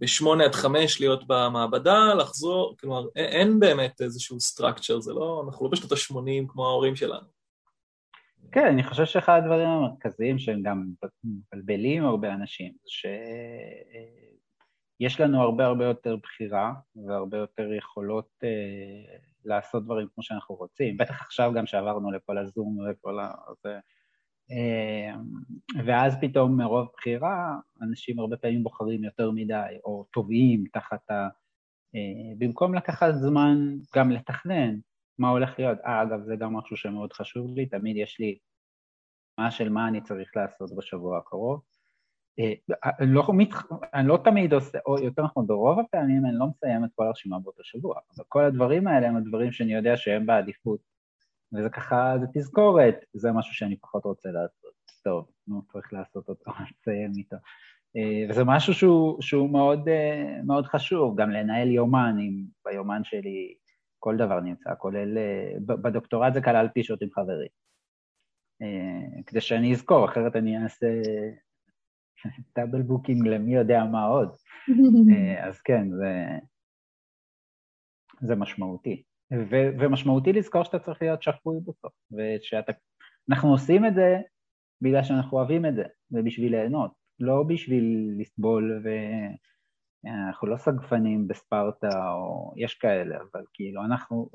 בשמונה 0.00 0.44
עד 0.44 0.54
חמש 0.54 1.00
להיות 1.00 1.26
במעבדה, 1.26 2.14
לחזור, 2.14 2.76
כלומר, 2.80 3.06
אין, 3.16 3.60
באמת 3.60 4.00
איזשהו 4.00 4.36
structure, 4.36 5.00
זה 5.00 5.12
לא, 5.12 5.42
אנחנו 5.46 5.66
לא 5.66 5.70
בשנות 5.70 5.92
ה-80 5.92 6.52
כמו 6.52 6.66
ההורים 6.66 6.96
שלנו. 6.96 7.26
כן, 8.52 8.66
אני 8.66 8.82
חושב 8.82 9.04
שאחד 9.04 9.40
הדברים 9.42 9.68
המרכזיים 9.68 10.38
שהם 10.38 10.62
גם 10.62 10.86
מבלבלים 11.24 12.04
הרבה 12.04 12.34
אנשים, 12.34 12.72
זה 12.72 12.90
ש... 12.90 13.06
יש 15.00 15.20
לנו 15.20 15.42
הרבה 15.42 15.66
הרבה 15.66 15.84
יותר 15.84 16.16
בחירה 16.16 16.72
והרבה 17.06 17.38
יותר 17.38 17.72
יכולות 17.72 18.28
אה, 18.44 19.18
לעשות 19.44 19.84
דברים 19.84 20.08
כמו 20.14 20.22
שאנחנו 20.22 20.54
רוצים, 20.54 20.96
בטח 20.96 21.22
עכשיו 21.22 21.52
גם 21.54 21.66
שעברנו 21.66 22.10
לפה 22.12 22.34
לזום 22.34 22.78
ופה 22.90 23.12
לזה, 23.12 23.74
אה, 23.74 23.78
ואז 25.86 26.16
פתאום 26.20 26.56
מרוב 26.56 26.88
בחירה 26.96 27.54
אנשים 27.82 28.18
הרבה 28.18 28.36
פעמים 28.36 28.62
בוחרים 28.62 29.04
יותר 29.04 29.30
מדי 29.30 29.76
או 29.84 30.04
טובעים 30.12 30.64
תחת 30.72 31.10
ה... 31.10 31.28
אה, 31.94 32.34
במקום 32.38 32.74
לקחת 32.74 33.14
זמן 33.14 33.76
גם 33.96 34.10
לתכנן 34.10 34.78
מה 35.18 35.28
הולך 35.28 35.58
להיות. 35.58 35.78
אה, 35.86 36.02
אגב, 36.02 36.22
זה 36.22 36.36
גם 36.36 36.56
משהו 36.56 36.76
שמאוד 36.76 37.12
חשוב 37.12 37.54
לי, 37.54 37.66
תמיד 37.66 37.96
יש 37.96 38.20
לי 38.20 38.38
מה 39.38 39.50
של 39.50 39.68
מה 39.68 39.88
אני 39.88 40.00
צריך 40.00 40.36
לעשות 40.36 40.76
בשבוע 40.76 41.18
הקרוב. 41.18 41.62
אה, 42.38 42.52
אני 43.00 43.14
לא, 43.14 43.26
אני 43.94 44.08
לא 44.08 44.18
תמיד 44.24 44.52
עושה, 44.52 44.78
או 44.86 44.98
יותר 44.98 45.22
נכון, 45.24 45.46
ברוב 45.46 45.78
הפעמים 45.78 46.26
אני 46.26 46.38
לא 46.38 46.46
מסיים 46.46 46.84
את 46.84 46.90
כל 46.94 47.06
הרשימה 47.06 47.38
באותו 47.38 47.64
שבוע, 47.64 48.00
אבל 48.16 48.24
כל 48.28 48.44
הדברים 48.44 48.86
האלה 48.86 49.08
הם 49.08 49.16
הדברים 49.16 49.52
שאני 49.52 49.74
יודע 49.74 49.96
שהם 49.96 50.26
בעדיפות, 50.26 50.80
וזה 51.52 51.68
ככה, 51.68 52.14
זה 52.20 52.26
תזכורת, 52.34 52.94
זה 53.14 53.32
משהו 53.32 53.54
שאני 53.54 53.76
פחות 53.76 54.04
רוצה 54.04 54.28
לעשות. 54.28 54.72
טוב, 55.04 55.30
נו, 55.46 55.62
צריך 55.62 55.92
לעשות 55.92 56.28
אותו, 56.28 56.50
לסיים 56.70 57.12
איתו. 57.16 57.36
אה, 57.96 58.30
וזה 58.30 58.44
משהו 58.44 58.74
שהוא, 58.74 59.22
שהוא 59.22 59.50
מאוד, 59.50 59.88
אה, 59.88 60.42
מאוד 60.46 60.66
חשוב, 60.66 61.20
גם 61.20 61.30
לנהל 61.30 61.68
יומן, 61.68 62.16
אם 62.20 62.44
ביומן 62.64 63.04
שלי 63.04 63.54
כל 63.98 64.16
דבר 64.16 64.40
נמצא, 64.40 64.70
כולל, 64.78 65.18
בדוקטורט 65.66 66.34
זה 66.34 66.42
כלל 66.42 66.68
פגישות 66.68 67.02
עם 67.02 67.08
חברים. 67.10 67.48
כדי 69.26 69.40
שאני 69.40 69.72
אזכור, 69.72 70.04
אחרת 70.04 70.36
אני 70.36 70.62
אעשה 70.62 70.86
double 72.56 72.82
booking 72.82 73.26
למי 73.26 73.54
יודע 73.54 73.84
מה 73.84 74.04
עוד. 74.04 74.28
אה, 75.12 75.48
אז 75.48 75.60
כן, 75.60 75.90
זה, 75.90 76.24
זה 78.20 78.36
משמעותי. 78.36 79.02
ו, 79.32 79.56
ומשמעותי 79.78 80.32
לזכור 80.32 80.64
שאתה 80.64 80.78
צריך 80.78 81.02
להיות 81.02 81.22
שפוי 81.22 81.60
בסוף, 81.60 81.92
ושאנחנו 82.12 83.50
עושים 83.50 83.86
את 83.86 83.94
זה 83.94 84.16
בגלל 84.80 85.02
שאנחנו 85.02 85.38
אוהבים 85.38 85.66
את 85.66 85.74
זה, 85.74 85.84
ובשביל 86.10 86.52
ליהנות, 86.52 86.90
לא 87.20 87.42
בשביל 87.48 88.14
לסבול, 88.18 88.82
ואנחנו 90.04 90.48
לא 90.48 90.56
סגפנים 90.56 91.28
בספרטה, 91.28 92.12
או 92.12 92.52
יש 92.56 92.74
כאלה, 92.74 93.16
אבל 93.16 93.44
כאילו 93.54 93.84
אנחנו, 93.84 94.30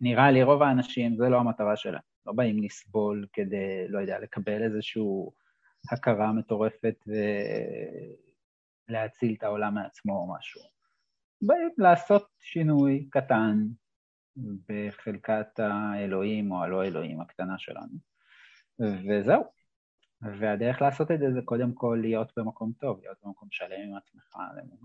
נראה 0.00 0.30
לי 0.30 0.42
רוב 0.42 0.62
האנשים, 0.62 1.16
זה 1.16 1.28
לא 1.28 1.36
המטרה 1.36 1.76
שלהם, 1.76 2.02
לא 2.26 2.32
באים 2.32 2.62
לסבול 2.62 3.26
כדי, 3.32 3.88
לא 3.88 3.98
יודע, 3.98 4.18
לקבל 4.18 4.62
איזשהו 4.62 5.32
הכרה 5.92 6.32
מטורפת 6.32 7.04
ולהציל 8.88 9.34
את 9.38 9.42
העולם 9.42 9.74
מעצמו 9.74 10.12
או 10.12 10.34
משהו. 10.34 10.60
באים 11.42 11.70
לעשות 11.78 12.28
שינוי 12.40 13.08
קטן 13.10 13.66
בחלקת 14.68 15.60
האלוהים 15.60 16.52
או 16.52 16.62
הלא 16.62 16.84
אלוהים 16.84 17.20
הקטנה 17.20 17.58
שלנו, 17.58 17.98
וזהו. 18.78 19.42
והדרך 20.22 20.82
לעשות 20.82 21.10
את 21.10 21.18
זה 21.18 21.32
זה 21.32 21.40
קודם 21.44 21.72
כל 21.72 21.98
להיות 22.00 22.32
במקום 22.36 22.72
טוב, 22.78 23.00
להיות 23.02 23.16
במקום 23.24 23.48
שלם 23.50 23.88
עם 23.88 23.96
עצמך, 23.96 24.36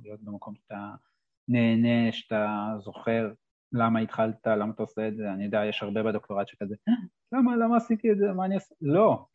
להיות 0.03 0.21
במקום 0.21 0.55
שאתה 0.55 0.91
נהנה, 1.47 2.11
שאתה 2.11 2.75
זוכר 2.79 3.31
למה 3.71 3.99
התחלת, 3.99 4.47
למה 4.47 4.71
אתה 4.73 4.83
עושה 4.83 5.07
את 5.07 5.15
זה, 5.15 5.31
אני 5.31 5.45
יודע, 5.45 5.65
יש 5.65 5.83
הרבה 5.83 6.03
בדוקטורט 6.03 6.47
שכזה, 6.47 6.75
למה, 7.31 7.55
למה 7.55 7.77
עשיתי 7.77 8.11
את 8.11 8.17
זה, 8.17 8.31
מה 8.31 8.45
אני 8.45 8.55
עושה? 8.55 8.75
לא, 8.81 9.25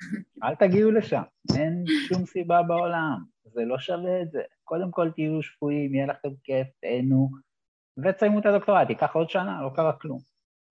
אל 0.42 0.54
תגיעו 0.54 0.90
לשם, 0.90 1.22
אין 1.56 1.84
שום 2.08 2.26
סיבה 2.26 2.62
בעולם, 2.62 3.24
זה 3.44 3.64
לא 3.64 3.78
שווה 3.78 4.22
את 4.22 4.30
זה. 4.30 4.42
קודם 4.64 4.90
כל 4.90 5.10
תהיו 5.10 5.42
שפויים, 5.42 5.94
יהיה 5.94 6.06
לכם 6.06 6.28
כיף, 6.44 6.68
תהנו, 6.80 7.30
ותסיימו 8.04 8.38
את 8.38 8.46
הדוקטורט, 8.46 8.90
ייקח 8.90 9.10
עוד 9.14 9.30
שנה, 9.30 9.62
לא 9.62 9.70
קרה 9.74 9.92
כלום. 9.92 10.18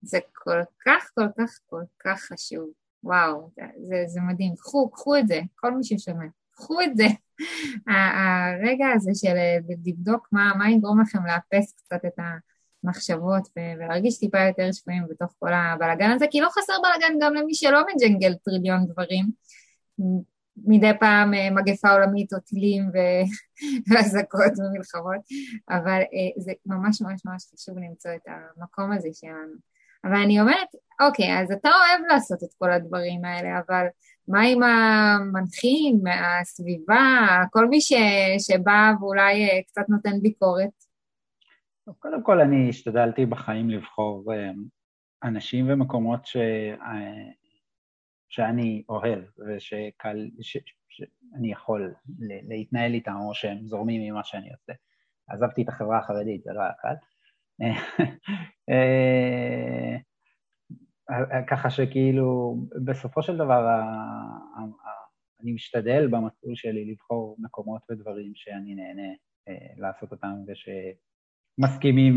זה 0.02 0.18
כל 0.32 0.60
כך, 0.86 1.10
כל 1.14 1.26
כך, 1.38 1.58
כל 1.66 1.82
כך 2.04 2.20
חשוב. 2.20 2.70
וואו, 3.04 3.50
זה, 3.78 4.02
זה, 4.06 4.20
מדהים. 4.20 4.54
קחו, 4.56 4.90
קחו 4.90 5.16
את 5.16 5.28
זה, 5.28 5.40
כל 5.56 5.72
מי 5.72 5.84
ששומע, 5.84 6.26
קחו 6.50 6.80
את 6.80 6.96
זה. 6.96 7.06
הרגע 7.86 8.86
הזה 8.94 9.10
של 9.14 9.34
לבדוק 9.86 10.28
מה, 10.32 10.52
מה 10.58 10.70
יגרום 10.70 11.00
לכם 11.00 11.26
לאפס 11.26 11.72
קצת 11.72 12.04
את 12.06 12.18
ה... 12.18 12.22
מחשבות 12.84 13.48
ולהרגיש 13.56 14.18
טיפה 14.18 14.38
יותר 14.40 14.72
שפויים 14.72 15.02
בתוך 15.10 15.34
כל 15.38 15.52
הבלאגן 15.52 16.10
הזה, 16.10 16.26
כי 16.30 16.40
לא 16.40 16.48
חסר 16.48 16.72
בלאגן 16.82 17.14
גם 17.20 17.34
למי 17.34 17.54
שלא 17.54 17.80
מג'נגל 17.80 18.34
טריליון 18.34 18.86
דברים. 18.86 19.30
מדי 20.64 20.90
פעם 21.00 21.34
אה, 21.34 21.50
מגפה 21.50 21.90
עולמית 21.90 22.32
או 22.32 22.40
טילים 22.40 22.82
ואזעקות 23.88 24.52
ומלחמות, 24.58 25.20
אבל 25.70 26.00
אה, 26.00 26.42
זה 26.42 26.52
ממש 26.66 27.02
ממש 27.02 27.22
ממש 27.24 27.42
חשוב 27.54 27.78
למצוא 27.78 28.10
את 28.14 28.26
המקום 28.26 28.92
הזה 28.92 29.08
שלנו. 29.12 29.54
אבל 30.04 30.16
אני 30.16 30.40
אומרת, 30.40 30.68
אוקיי, 31.00 31.40
אז 31.40 31.52
אתה 31.52 31.68
אוהב 31.68 32.06
לעשות 32.08 32.42
את 32.42 32.48
כל 32.58 32.72
הדברים 32.72 33.24
האלה, 33.24 33.60
אבל 33.66 33.86
מה 34.28 34.40
עם 34.42 34.62
המנחים, 34.62 36.00
הסביבה, 36.40 37.26
כל 37.50 37.68
מי 37.68 37.80
ש, 37.80 37.92
שבא 38.38 38.92
ואולי 39.00 39.48
אה, 39.48 39.62
קצת 39.66 39.88
נותן 39.88 40.20
ביקורת? 40.22 40.70
קודם 41.98 42.22
כל 42.22 42.40
אני 42.40 42.68
השתדלתי 42.68 43.26
בחיים 43.26 43.70
לבחור 43.70 44.32
אנשים 45.22 45.66
ומקומות 45.68 46.26
ש... 46.26 46.36
אה, 48.30 48.34
שאני 48.34 48.84
אוהב 48.88 49.24
ושקל, 49.48 50.30
ש... 50.40 50.56
שאני 50.88 51.52
יכול 51.52 51.94
להתנהל 52.48 52.94
איתם 52.94 53.14
או 53.28 53.34
שהם 53.34 53.66
זורמים 53.66 54.02
ממה 54.02 54.24
שאני 54.24 54.50
עושה. 54.52 54.72
עזבתי 55.28 55.62
את 55.62 55.68
החברה 55.68 55.98
החרדית, 55.98 56.42
זה 56.42 56.52
לא 56.52 56.60
היה 56.60 56.72
קל. 56.72 56.94
אה, 58.70 59.96
ככה 61.46 61.70
שכאילו, 61.70 62.56
בסופו 62.84 63.22
של 63.22 63.36
דבר 63.36 63.80
אני 65.42 65.52
משתדל 65.52 66.08
במסלול 66.08 66.54
שלי 66.54 66.90
לבחור 66.90 67.36
מקומות 67.38 67.82
ודברים 67.90 68.32
שאני 68.34 68.74
נהנה 68.74 69.12
לעשות 69.76 70.12
אותם 70.12 70.34
וש... 70.46 70.68
מסכימים 71.58 72.16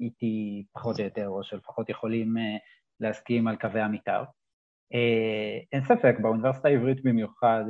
איתי 0.00 0.64
פחות 0.72 0.98
או 0.98 1.04
יותר, 1.04 1.28
או 1.28 1.44
שלפחות 1.44 1.88
יכולים 1.88 2.38
אה, 2.38 2.56
להסכים 3.00 3.48
על 3.48 3.56
קווי 3.56 3.80
המתאר. 3.80 4.24
אה, 4.94 5.58
אין 5.72 5.84
ספק, 5.84 6.14
באוניברסיטה 6.20 6.68
העברית 6.68 7.02
במיוחד, 7.02 7.64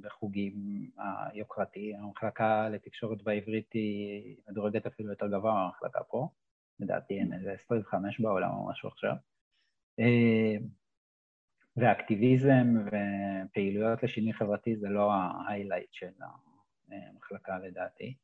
בחוגים 0.00 0.54
היוקרתי, 0.96 1.94
המחלקה 1.94 2.68
לתקשורת 2.68 3.22
בעברית 3.22 3.72
היא 3.72 4.36
מדורגת 4.48 4.86
אפילו 4.86 5.10
יותר 5.10 5.26
גבוה 5.26 5.54
מהמחלקה 5.54 6.00
פה, 6.08 6.28
לדעתי 6.80 7.18
אין 7.18 7.32
איזה 7.32 7.52
25 7.52 8.20
בעולם 8.20 8.50
או 8.50 8.68
משהו 8.68 8.88
עכשיו. 8.88 9.14
אה, 10.00 10.56
ואקטיביזם 11.76 12.66
ופעילויות 12.86 14.02
לשינוי 14.02 14.32
חברתי 14.32 14.76
זה 14.76 14.88
לא 14.88 15.12
ההיילייט 15.12 15.92
של 15.92 16.10
המחלקה 16.90 17.58
לדעתי. 17.58 18.14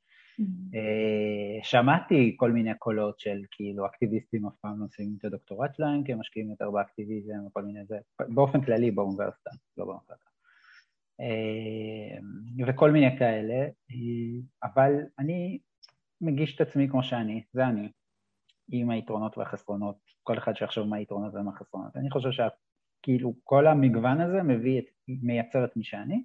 אה, 0.74 1.58
שמעתי 1.62 2.34
כל 2.36 2.52
מיני 2.52 2.74
קולות 2.78 3.20
של 3.20 3.42
כאילו 3.50 3.86
אקטיביסטים 3.86 4.46
אף 4.46 4.56
פעם 4.60 4.80
לא 4.80 4.86
מסיימים 4.86 5.16
את 5.20 5.24
הדוקטורט 5.24 5.74
שלהם 5.74 6.04
כי 6.04 6.12
הם 6.12 6.20
משקיעים 6.20 6.50
יותר 6.50 6.70
באקטיביזם 6.70 7.46
וכל 7.46 7.62
מיני 7.62 7.84
זה, 7.84 7.98
באופן 8.28 8.60
כללי 8.60 8.90
באוניברסיטה, 8.90 9.50
לא 9.76 9.84
במחלקה. 9.84 10.30
אה, 11.20 12.18
וכל 12.66 12.90
מיני 12.90 13.18
כאלה, 13.18 13.64
אה, 13.90 14.40
אבל 14.62 14.92
אני 15.18 15.58
מגיש 16.20 16.54
את 16.54 16.60
עצמי 16.60 16.88
כמו 16.88 17.02
שאני, 17.02 17.42
זה 17.52 17.66
אני, 17.66 17.88
עם 18.72 18.90
היתרונות 18.90 19.38
והחסרונות, 19.38 19.96
כל 20.22 20.38
אחד 20.38 20.56
שיחשוב 20.56 20.88
מה 20.88 20.96
היתרונות 20.96 21.34
ומה 21.34 21.50
החסרונות. 21.50 21.96
אני 21.96 22.10
חושב 22.10 22.30
שכאילו 22.30 23.34
כל 23.44 23.66
המגוון 23.66 24.20
הזה 24.20 24.42
מביא 24.42 24.78
את, 24.78 24.84
מייצר 25.08 25.64
את 25.64 25.76
מי 25.76 25.84
שאני, 25.84 26.22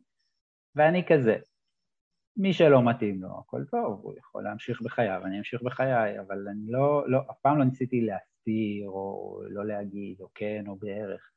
ואני 0.75 1.03
כזה. 1.07 1.37
מי 2.37 2.53
שלא 2.53 2.89
מתאים 2.89 3.21
לו, 3.21 3.39
הכל 3.39 3.65
טוב, 3.71 3.99
הוא 4.03 4.13
יכול 4.17 4.43
להמשיך 4.43 4.81
בחייו, 4.81 5.21
אני 5.25 5.37
אמשיך 5.37 5.61
בחיי, 5.61 6.19
אבל 6.19 6.47
אני 6.47 6.71
לא, 6.71 7.09
לא, 7.09 7.19
אף 7.31 7.39
פעם 7.41 7.57
לא 7.57 7.65
ניסיתי 7.65 8.01
להסתיר, 8.01 8.89
או 8.89 9.39
לא 9.49 9.65
להגיד, 9.65 10.21
או 10.21 10.27
כן, 10.35 10.63
או 10.67 10.75
בערך. 10.75 11.31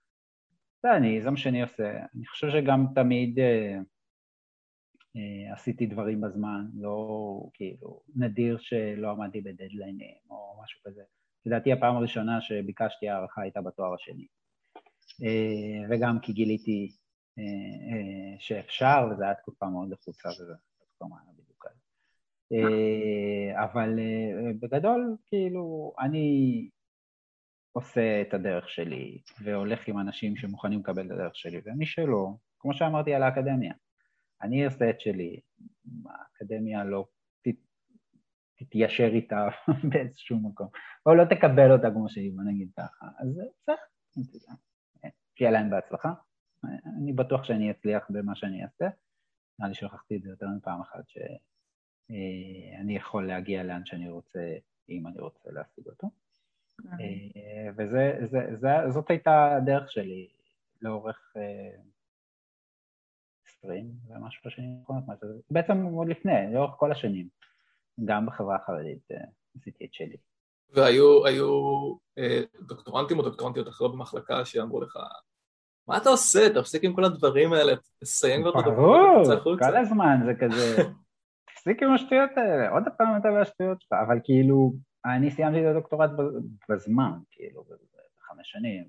זה 0.83 0.97
אני, 0.97 1.23
זה 1.23 1.31
מה 1.31 1.37
שאני 1.37 1.63
עושה. 1.63 1.91
אני 2.15 2.27
חושב 2.27 2.51
שגם 2.51 2.87
תמיד, 2.95 3.39
אה, 3.39 3.79
עשיתי 5.53 5.87
דברים 5.87 6.21
בזמן, 6.21 6.67
לא 6.75 7.41
כאילו, 7.55 8.01
נדיר 8.17 8.59
שלא 8.59 9.11
עמדתי 9.11 9.41
בדדליינים 9.41 10.17
או 10.31 10.61
משהו 10.63 10.81
כזה. 10.85 11.03
לדעתי 11.47 11.73
הפעם 11.73 11.97
הראשונה 11.97 12.41
שביקשתי 12.41 13.09
הערכה 13.09 13.43
הייתה 13.43 13.61
בתואר 13.61 13.95
השני. 13.95 14.27
וגם 15.91 16.19
כי 16.23 16.33
גיליתי 16.33 16.93
שאפשר, 18.39 19.09
וזו 19.11 19.25
הייתה 19.25 19.41
תקופה 19.41 19.67
מאוד 19.67 19.91
לחוצה 19.91 20.29
וזה 20.29 20.55
תקופה 21.05 21.15
מעלה 21.15 21.33
בדיוק 21.39 21.67
כזה. 21.67 21.81
אבל 23.65 23.99
בגדול, 24.61 25.17
כאילו, 25.27 25.95
אני 25.99 26.69
עושה 27.73 28.23
את 28.23 28.35
הדרך 28.35 28.69
שלי 28.69 29.21
והולך 29.43 29.89
עם 29.89 29.99
אנשים 29.99 30.37
שמוכנים 30.37 30.81
לקבל 30.81 31.07
את 31.07 31.11
הדרך 31.11 31.37
שלי, 31.37 31.61
ומי 31.65 31.87
שלא, 31.87 32.35
כמו 32.59 32.75
שאמרתי 32.75 33.15
על 33.15 33.23
האקדמיה, 33.23 33.75
אני 34.43 34.65
עושה 34.65 34.91
את 34.91 35.01
שלי, 35.01 35.41
האקדמיה 36.07 36.85
לא 36.85 37.07
תתיישר 38.57 39.11
איתה 39.13 39.49
באיזשהו 39.91 40.39
מקום, 40.39 40.69
או 41.07 41.15
לא 41.15 41.25
תקבל 41.25 41.73
אותה 41.73 41.91
כמו 41.91 42.09
שהיא, 42.09 42.33
בוא 42.35 42.45
נגיד 42.45 42.69
ככה, 42.77 43.07
אז 43.19 43.41
בסדר, 43.63 43.75
שיהיה 45.35 45.51
להם 45.51 45.71
בהצלחה. 45.71 46.13
אני 46.99 47.13
בטוח 47.13 47.45
שאני 47.45 47.71
אצליח 47.71 48.07
במה 48.11 48.37
שאני 48.37 48.65
אעשה, 48.65 48.89
נראה 49.59 49.69
לי 49.69 49.75
שכחתי 49.75 50.17
את 50.17 50.23
זה 50.23 50.31
יותר 50.31 50.47
מפעם 50.57 50.81
אחת, 50.81 51.09
שאני 51.09 52.97
יכול 52.97 53.27
להגיע 53.27 53.63
לאן 53.63 53.87
שאני 53.87 54.09
רוצה, 54.09 54.57
אם 54.89 55.07
אני 55.07 55.21
רוצה 55.21 55.51
להשיג 55.51 55.87
אותו. 55.87 56.11
וזאת 57.77 59.11
הייתה 59.11 59.57
הדרך 59.57 59.91
שלי 59.91 60.29
לאורך 60.83 61.37
עשרים 63.47 63.93
ומשהו 64.09 64.51
שנים 64.51 64.79
האחרונות, 64.81 65.05
בעצם 65.51 65.83
עוד 65.83 66.09
לפני, 66.09 66.55
לאורך 66.55 66.75
כל 66.77 66.93
השנים, 66.93 67.29
גם 68.05 68.27
בחברה 68.27 68.57
החרדית 68.57 69.09
עשיתי 69.57 69.85
את 69.85 69.95
שלי. 69.95 70.17
והיו 70.69 71.97
דוקטורנטים 72.61 73.19
או 73.19 73.23
דוקטורנטיות 73.23 73.69
אחרות 73.69 73.93
במחלקה 73.93 74.45
שאמרו 74.45 74.81
לך, 74.81 74.99
מה 75.89 75.97
אתה 75.97 76.09
עושה? 76.09 76.55
תפסיק 76.55 76.85
עם 76.85 76.95
כל 76.95 77.05
הדברים 77.05 77.53
האלה, 77.53 77.73
תסיים 78.01 78.41
כבר 78.41 78.51
את 78.51 78.55
הדוקטורנט, 78.67 79.43
ברור, 79.45 79.59
כל 79.59 79.77
הזמן 79.77 80.21
זה 80.27 80.33
כזה, 80.41 80.77
תפסיק 81.55 81.83
עם 81.83 81.95
השטויות 81.95 82.31
האלה, 82.37 82.69
עוד 82.69 82.83
פעם 82.99 83.17
אתה 83.17 83.29
והשטויות 83.29 83.81
שלך, 83.81 83.93
אבל 84.07 84.19
כאילו, 84.25 84.73
אני 85.05 85.31
סיימתי 85.31 85.61
את 85.61 85.67
הדוקטורט 85.71 86.11
בזמן, 86.69 87.13
כאילו, 87.31 87.65
בחמש 87.65 88.51
שנים, 88.51 88.85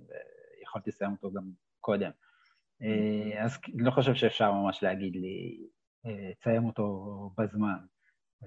ויכולתי 0.60 0.90
לסיים 0.90 1.12
אותו 1.12 1.32
גם 1.32 1.44
קודם. 1.82 2.12
אה, 2.82 3.44
אז 3.44 3.58
לא 3.76 3.92
חושב 3.92 4.16
שאפשר 4.16 4.52
ממש 4.52 4.84
להגיד 4.84 5.16
לי, 5.16 5.68
אה, 6.06 6.34
תסיים 6.40 6.66
אותו 6.66 7.30
בזמן. 7.38 7.78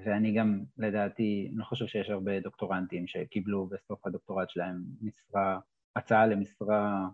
ואני 0.04 0.32
גם, 0.32 0.64
לדעתי, 0.78 1.50
לא 1.54 1.64
חושב 1.64 1.86
שיש 1.86 2.10
הרבה 2.10 2.40
דוקטורנטים 2.40 3.06
שקיבלו 3.06 3.66
בסוף 3.66 4.06
הדוקטורט 4.06 4.50
שלהם 4.50 4.82
משרה, 5.00 5.58
הצעה 5.96 6.26
למשרה 6.26 7.08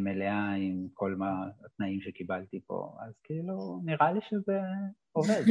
מלאה 0.00 0.54
עם 0.54 0.86
כל 0.94 1.14
מה 1.14 1.46
התנאים 1.64 2.00
שקיבלתי 2.00 2.60
פה, 2.66 2.96
אז 3.00 3.12
כאילו, 3.24 3.80
נראה 3.84 4.12
לי 4.12 4.20
שזה 4.28 4.60
עובד. 5.12 5.42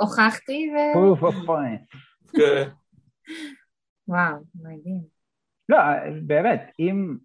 הוכחתי 0.00 0.70
ו... 0.72 0.76
פוף 0.94 1.22
of 1.22 1.34
point. 1.46 1.80
כן. 2.32 2.70
וואו, 4.08 4.36
מדהים. 4.54 5.02
לא, 5.68 5.78
באמת, 6.26 6.72
אם, 6.78 7.16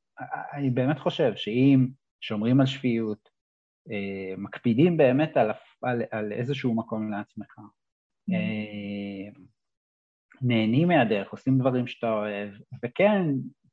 אני 0.53 0.69
באמת 0.69 0.99
חושב 0.99 1.35
שאם 1.35 1.87
שומרים 2.21 2.59
על 2.59 2.65
שפיות, 2.65 3.29
אה, 3.91 4.33
מקפידים 4.37 4.97
באמת 4.97 5.37
על, 5.37 5.51
על, 5.81 6.01
על 6.11 6.31
איזשהו 6.31 6.75
מקום 6.75 7.11
לעצמך, 7.11 7.57
אממ. 7.57 8.33
אה, 8.33 9.41
נהנים 10.41 10.87
מהדרך, 10.87 11.31
עושים 11.31 11.57
דברים 11.57 11.87
שאתה 11.87 12.11
אוהב, 12.11 12.49
וכן, 12.85 13.21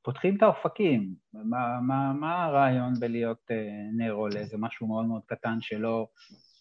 פותחים 0.02 0.36
את 0.36 0.42
האופקים. 0.42 1.14
מה, 1.34 1.80
מה, 1.80 2.12
מה 2.12 2.44
הרעיון 2.44 2.94
בלהיות 3.00 3.50
אה, 3.50 3.56
נרו 3.96 4.28
לאיזה 4.28 4.56
משהו 4.58 4.86
מאוד 4.86 5.06
מאוד 5.06 5.22
קטן 5.26 5.60
שלא, 5.60 6.06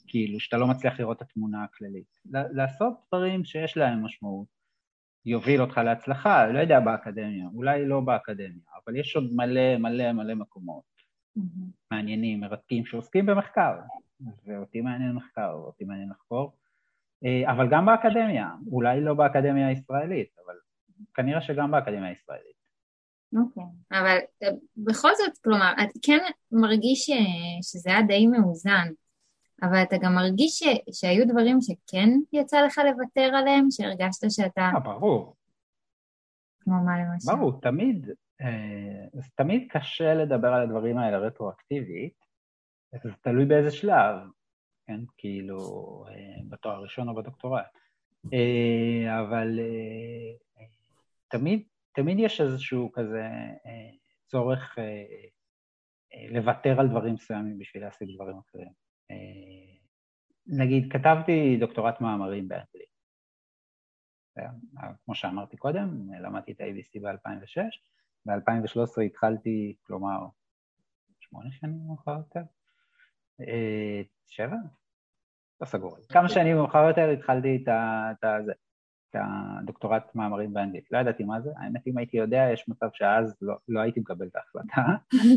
כאילו, 0.07 0.39
שאתה 0.39 0.57
לא 0.57 0.67
מצליח 0.67 0.99
לראות 0.99 1.17
את 1.17 1.21
התמונה 1.21 1.63
הכללית? 1.63 2.19
לעשות 2.25 2.93
דברים 3.07 3.45
שיש 3.45 3.77
להם 3.77 4.05
משמעות, 4.05 4.47
יוביל 5.25 5.61
אותך 5.61 5.77
להצלחה, 5.77 6.47
לא 6.47 6.59
יודע 6.59 6.79
באקדמיה, 6.79 7.47
אולי 7.53 7.85
לא 7.85 7.99
באקדמיה, 7.99 8.63
אבל 8.85 8.95
יש 8.95 9.15
עוד 9.15 9.29
מלא 9.35 9.77
מלא 9.77 10.11
מלא 10.11 10.35
מקומות 10.35 10.83
mm-hmm. 11.37 11.41
מעניינים, 11.91 12.39
מרתקים, 12.39 12.85
שעוסקים 12.85 13.25
במחקר, 13.25 13.79
ואותי 14.45 14.81
מעניין 14.81 15.11
מחקר, 15.11 15.57
ואותי 15.57 15.83
מעניין 15.83 16.09
לחקור, 16.09 16.57
אה, 17.25 17.51
אבל 17.51 17.67
גם 17.71 17.85
באקדמיה, 17.85 18.49
אולי 18.71 19.01
לא 19.01 19.13
באקדמיה 19.13 19.67
הישראלית, 19.67 20.29
אבל 20.45 20.55
כנראה 21.13 21.41
שגם 21.41 21.71
באקדמיה 21.71 22.09
הישראלית. 22.09 22.58
אוקיי, 23.37 23.63
okay. 23.63 23.99
אבל 23.99 24.17
אה, 24.43 24.49
בכל 24.77 25.09
זאת, 25.15 25.37
כלומר, 25.43 25.73
את 25.83 25.89
כן 26.01 26.17
מרגיש 26.51 27.09
שזה 27.61 27.89
היה 27.89 28.01
די 28.01 28.27
מאוזן, 28.27 28.87
אבל 29.61 29.83
אתה 29.83 29.95
גם 30.01 30.15
מרגיש 30.15 30.59
ש... 30.59 30.63
שהיו 30.91 31.27
דברים 31.27 31.57
שכן 31.61 32.09
יצא 32.33 32.61
לך 32.61 32.77
לוותר 32.77 33.35
עליהם, 33.35 33.67
שהרגשת 33.71 34.31
שאתה... 34.31 34.61
אה, 34.75 34.79
ברור. 34.79 35.35
כמו 36.59 36.73
מה 36.85 36.91
למשל? 36.99 37.31
ברור, 37.31 37.61
תמיד, 37.61 38.09
אה, 38.41 39.21
תמיד 39.35 39.67
קשה 39.69 40.13
לדבר 40.13 40.47
על 40.47 40.61
הדברים 40.61 40.97
האלה 40.97 41.17
רטרואקטיבית, 41.17 42.13
זה 43.03 43.09
תלוי 43.21 43.45
באיזה 43.45 43.71
שלב, 43.71 44.15
כן? 44.87 44.99
כאילו, 45.17 45.57
אה, 46.09 46.41
בתואר 46.49 46.75
הראשון 46.75 47.09
או 47.09 47.15
בדוקטורט. 47.15 47.63
אה, 48.33 49.19
אבל 49.21 49.59
אה, 49.59 50.65
תמיד 51.27 51.63
תמיד 52.01 52.19
יש 52.19 52.41
איזשהו 52.41 52.91
כזה 52.91 53.23
אה, 53.65 53.89
צורך 54.27 54.79
אה, 54.79 54.83
אה, 56.13 56.27
לוותר 56.29 56.79
על 56.79 56.87
דברים 56.87 57.13
מסוימים 57.13 57.59
בשביל 57.59 57.83
להשיג 57.83 58.15
דברים 58.15 58.37
אחרים. 58.37 58.69
נגיד, 60.47 60.93
כתבתי 60.93 61.57
דוקטורט 61.59 62.01
מאמרים 62.01 62.47
באנגלית. 62.47 62.89
כמו 65.05 65.15
שאמרתי 65.15 65.57
קודם, 65.57 66.13
למדתי 66.21 66.51
את 66.51 66.61
ה-ABC 66.61 67.01
ב-2006, 67.01 67.61
ב-2013 68.25 69.01
התחלתי, 69.05 69.75
כלומר, 69.83 70.17
שמונה 71.19 71.51
שנים 71.51 71.79
מאוחר 71.87 72.17
יותר, 72.17 72.41
שבע? 74.27 74.55
לא 75.61 75.65
סגור. 75.65 75.97
כמה 76.09 76.29
שנים 76.29 76.55
מאוחר 76.55 76.87
יותר 76.87 77.09
התחלתי 77.09 77.59
את 77.63 77.67
ה... 78.23 78.37
זה. 78.45 78.53
את 79.09 79.15
הדוקטורט 79.19 80.15
מאמרים 80.15 80.53
באנגלית. 80.53 80.91
לא 80.91 80.97
ידעתי 80.97 81.23
מה 81.23 81.41
זה, 81.41 81.49
האמת 81.57 81.87
אם 81.87 81.97
הייתי 81.97 82.17
יודע, 82.17 82.49
יש 82.53 82.69
מצב 82.69 82.87
שאז 82.93 83.35
לא, 83.41 83.55
לא 83.67 83.79
הייתי 83.79 83.99
מקבל 83.99 84.27
את 84.27 84.35
ההחלטה, 84.35 84.81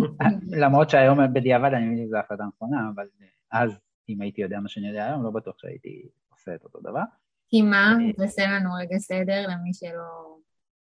למרות 0.62 0.90
שהיום 0.90 1.18
בדיעבד 1.32 1.70
אני 1.74 1.86
מבין 1.86 2.06
שזו 2.06 2.16
החלטה 2.16 2.44
נכונה, 2.44 2.90
אבל 2.94 3.06
אז 3.52 3.78
אם 4.08 4.20
הייתי 4.20 4.42
יודע 4.42 4.60
מה 4.60 4.68
שאני 4.68 4.88
יודע 4.88 5.06
היום, 5.06 5.24
לא 5.24 5.30
בטוח 5.30 5.58
שהייתי 5.58 6.08
עושה 6.28 6.54
את 6.54 6.64
אותו 6.64 6.80
דבר. 6.80 7.02
כי 7.48 7.62
מה? 7.62 7.94
אה, 8.00 8.12
תעשה 8.12 8.42
לנו 8.46 8.70
רגע 8.74 8.98
סדר 8.98 9.46
למי 9.48 9.74
שלא... 9.74 10.36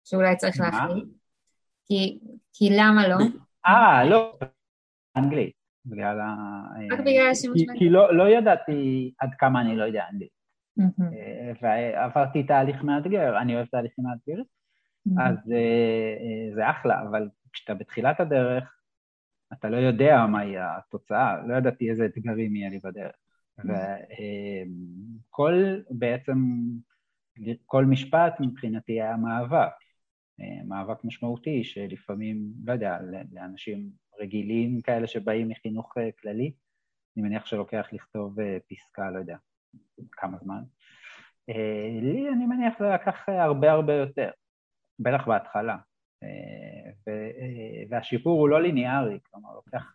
שאולי 0.05 0.35
צריך 0.35 0.59
להחליט. 0.59 1.05
כי, 1.85 2.19
כי 2.53 2.69
למה 2.77 3.07
לא? 3.07 3.15
אה, 3.67 4.09
לא, 4.09 4.39
אנגלית. 5.17 5.53
בגלל 5.85 6.19
ה... 6.19 6.35
רק 6.91 6.99
בגלל 6.99 7.29
השימוש 7.31 7.57
באנגלית. 7.57 7.79
כי 7.79 7.89
לא, 7.89 8.17
לא 8.17 8.29
ידעתי 8.29 9.13
עד 9.19 9.29
כמה 9.39 9.61
אני 9.61 9.75
לא 9.75 9.83
יודע 9.83 10.03
אנגלית. 10.11 10.34
אה, 10.79 11.51
ועברתי 11.61 12.43
תהליך 12.43 12.83
מאתגר, 12.83 13.41
אני 13.41 13.55
אוהב 13.55 13.65
תהליכים 13.65 14.03
מאתגרים, 14.05 14.45
אז 15.19 15.51
אה, 15.51 16.15
אה, 16.21 16.55
זה 16.55 16.69
אחלה, 16.69 17.01
אבל 17.01 17.29
כשאתה 17.53 17.73
בתחילת 17.73 18.19
הדרך, 18.19 18.77
אתה 19.53 19.69
לא 19.69 19.77
יודע 19.77 20.25
מהי 20.31 20.57
התוצאה, 20.57 21.47
לא 21.47 21.55
ידעתי 21.55 21.89
איזה 21.89 22.05
אתגרים 22.05 22.55
יהיה 22.55 22.69
לי 22.69 22.79
בדרך. 22.79 23.15
וכל 25.29 25.53
בעצם, 25.89 26.33
כל 27.65 27.85
משפט 27.85 28.33
מבחינתי 28.39 29.01
היה 29.01 29.17
מאבק, 29.17 29.73
מאבק 30.65 31.03
משמעותי 31.03 31.63
שלפעמים, 31.63 32.37
לא 32.65 32.73
יודע, 32.73 32.97
לאנשים 33.31 33.89
רגילים 34.21 34.81
כאלה 34.81 35.07
שבאים 35.07 35.49
מחינוך 35.49 35.93
כללי, 36.21 36.53
אני 37.17 37.23
מניח 37.23 37.45
שלוקח 37.45 37.87
לכתוב 37.91 38.37
פסקה, 38.69 39.11
לא 39.11 39.19
יודע, 39.19 39.37
כמה 40.11 40.37
זמן. 40.37 40.63
אה, 41.49 41.99
לי, 42.01 42.29
אני 42.29 42.45
מניח, 42.45 42.73
זה 42.79 42.85
לקח 42.89 43.29
הרבה 43.29 43.71
הרבה 43.71 43.93
יותר, 43.93 44.29
בטח 44.99 45.27
בהתחלה. 45.27 45.77
אה, 46.23 46.91
אה, 47.07 47.83
והשיפור 47.89 48.39
הוא 48.39 48.49
לא 48.49 48.61
ליניארי, 48.61 49.19
כלומר, 49.23 49.53
לוקח 49.53 49.93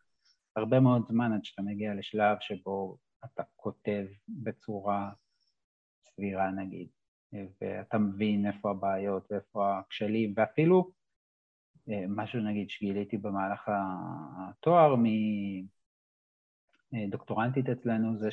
הרבה 0.57 0.81
מאוד 0.81 1.07
זמן 1.09 1.33
עד 1.33 1.45
שאתה 1.45 1.63
מגיע 1.63 1.95
לשלב 1.95 2.37
שבו 2.41 2.97
אתה 3.25 3.43
כותב 3.57 4.07
בצורה 4.29 5.11
סבירה, 6.05 6.51
נגיד, 6.51 6.89
ואתה 7.61 7.99
מבין 7.99 8.47
איפה 8.47 8.71
הבעיות 8.71 9.33
ואיפה 9.33 9.79
הכשלים, 9.79 10.35
ואפילו 10.37 10.91
משהו, 12.09 12.41
נגיד, 12.41 12.71
שגיליתי 12.71 13.19
במהלך 13.19 13.71
התואר, 14.39 14.95
דוקטורנטית 17.11 17.69
אצלנו 17.69 18.19
זה 18.19 18.31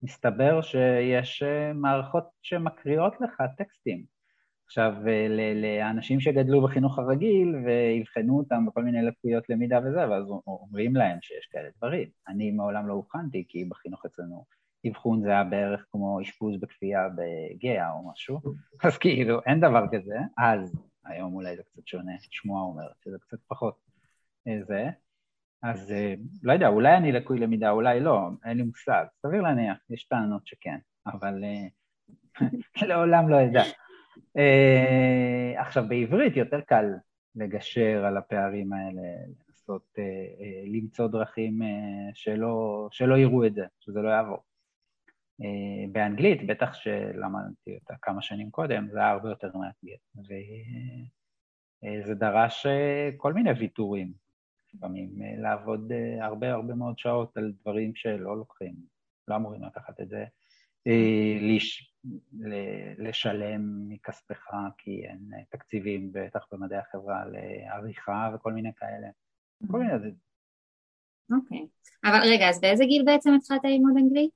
שמסתבר 0.00 0.62
שיש 0.62 1.42
מערכות 1.74 2.24
שמקריאות 2.42 3.20
לך 3.20 3.42
טקסטים. 3.56 4.04
עכשיו, 4.66 4.94
לאנשים 5.54 6.20
שגדלו 6.20 6.62
בחינוך 6.62 6.98
הרגיל 6.98 7.56
ויבחנו 7.64 8.38
אותם 8.38 8.66
בכל 8.66 8.82
מיני 8.82 9.02
לקויות 9.02 9.48
למידה 9.48 9.78
וזה, 9.84 10.10
ואז 10.10 10.24
אומרים 10.46 10.96
להם 10.96 11.18
שיש 11.22 11.46
כאלה 11.46 11.68
דברים. 11.76 12.08
אני 12.28 12.50
מעולם 12.50 12.88
לא 12.88 12.92
אובחנתי, 12.92 13.44
כי 13.48 13.64
בחינוך 13.64 14.06
אצלנו 14.06 14.44
אבחון 14.88 15.22
זה 15.22 15.28
היה 15.28 15.44
בערך 15.44 15.86
כמו 15.90 16.20
אשפוז 16.22 16.60
בכפייה 16.60 17.08
בגאה 17.08 17.90
או 17.90 18.10
משהו, 18.12 18.40
אז 18.84 18.98
כאילו, 18.98 19.40
אין 19.46 19.60
דבר 19.60 19.84
כזה, 19.92 20.16
אז, 20.38 20.74
היום 21.04 21.34
אולי 21.34 21.56
זה 21.56 21.62
קצת 21.62 21.86
שונה, 21.86 22.12
שמועה 22.20 22.62
אומרת 22.62 22.94
שזה 23.04 23.16
קצת 23.20 23.38
פחות 23.48 23.74
אה, 24.48 24.58
זה, 24.66 24.90
אז 25.62 25.92
אה, 25.92 26.14
לא 26.42 26.52
יודע, 26.52 26.68
אולי 26.68 26.96
אני 26.96 27.12
לקוי 27.12 27.38
למידה, 27.38 27.70
אולי 27.70 28.00
לא, 28.00 28.28
אין 28.44 28.56
לי 28.56 28.62
מושג, 28.62 29.04
סביר 29.22 29.42
להניח, 29.42 29.76
יש 29.90 30.04
טענות 30.04 30.46
שכן, 30.46 30.78
אבל 31.06 31.44
אה, 31.44 31.66
לעולם 32.88 33.28
לא 33.28 33.36
אדע. 33.44 33.62
עכשיו, 35.56 35.84
בעברית 35.88 36.36
יותר 36.36 36.60
קל 36.60 36.84
לגשר 37.34 38.04
על 38.04 38.16
הפערים 38.16 38.72
האלה, 38.72 39.02
לנסות 39.48 39.94
למצוא 40.66 41.08
דרכים 41.08 41.60
שלא, 42.14 42.88
שלא 42.90 43.14
יראו 43.14 43.46
את 43.46 43.54
זה, 43.54 43.64
שזה 43.80 44.00
לא 44.00 44.08
יעבור. 44.08 44.42
אה, 45.42 45.86
באנגלית, 45.92 46.46
בטח 46.46 46.74
שלמדתי 46.74 47.74
אותה 47.74 47.94
כמה 48.02 48.22
שנים 48.22 48.50
קודם, 48.50 48.88
זה 48.90 48.98
היה 48.98 49.10
הרבה 49.10 49.28
יותר 49.28 49.50
מאתגר. 49.56 49.94
וזה 51.82 52.14
דרש 52.14 52.66
אה, 52.66 53.10
כל 53.16 53.32
מיני 53.32 53.50
ויתורים, 53.50 54.12
לפעמים 54.74 55.22
אה, 55.22 55.42
לעבוד 55.42 55.92
הרבה 56.20 56.52
הרבה 56.52 56.74
מאוד 56.74 56.98
שעות 56.98 57.36
על 57.36 57.52
דברים 57.60 57.94
שלא 57.94 58.36
לוקחים, 58.36 58.74
לא 59.28 59.36
אמורים 59.36 59.62
לקחת 59.64 60.00
את 60.00 60.08
זה, 60.08 60.24
לש... 61.40 61.94
לשלם 62.98 63.88
מכספך 63.88 64.50
כי 64.78 65.06
אין 65.06 65.30
תקציבים, 65.50 66.12
בטח 66.12 66.46
במדעי 66.52 66.78
החברה, 66.78 67.22
לעריכה 67.26 68.30
וכל 68.34 68.52
מיני 68.52 68.70
כאלה. 68.76 69.08
כל 69.70 69.78
מיני... 69.78 69.92
אוקיי. 71.32 71.66
אבל 72.04 72.18
רגע, 72.22 72.48
אז 72.48 72.60
באיזה 72.60 72.84
גיל 72.84 73.02
בעצם 73.04 73.30
התחלת 73.34 73.64
ללמוד 73.64 73.96
אנגלית? 73.96 74.30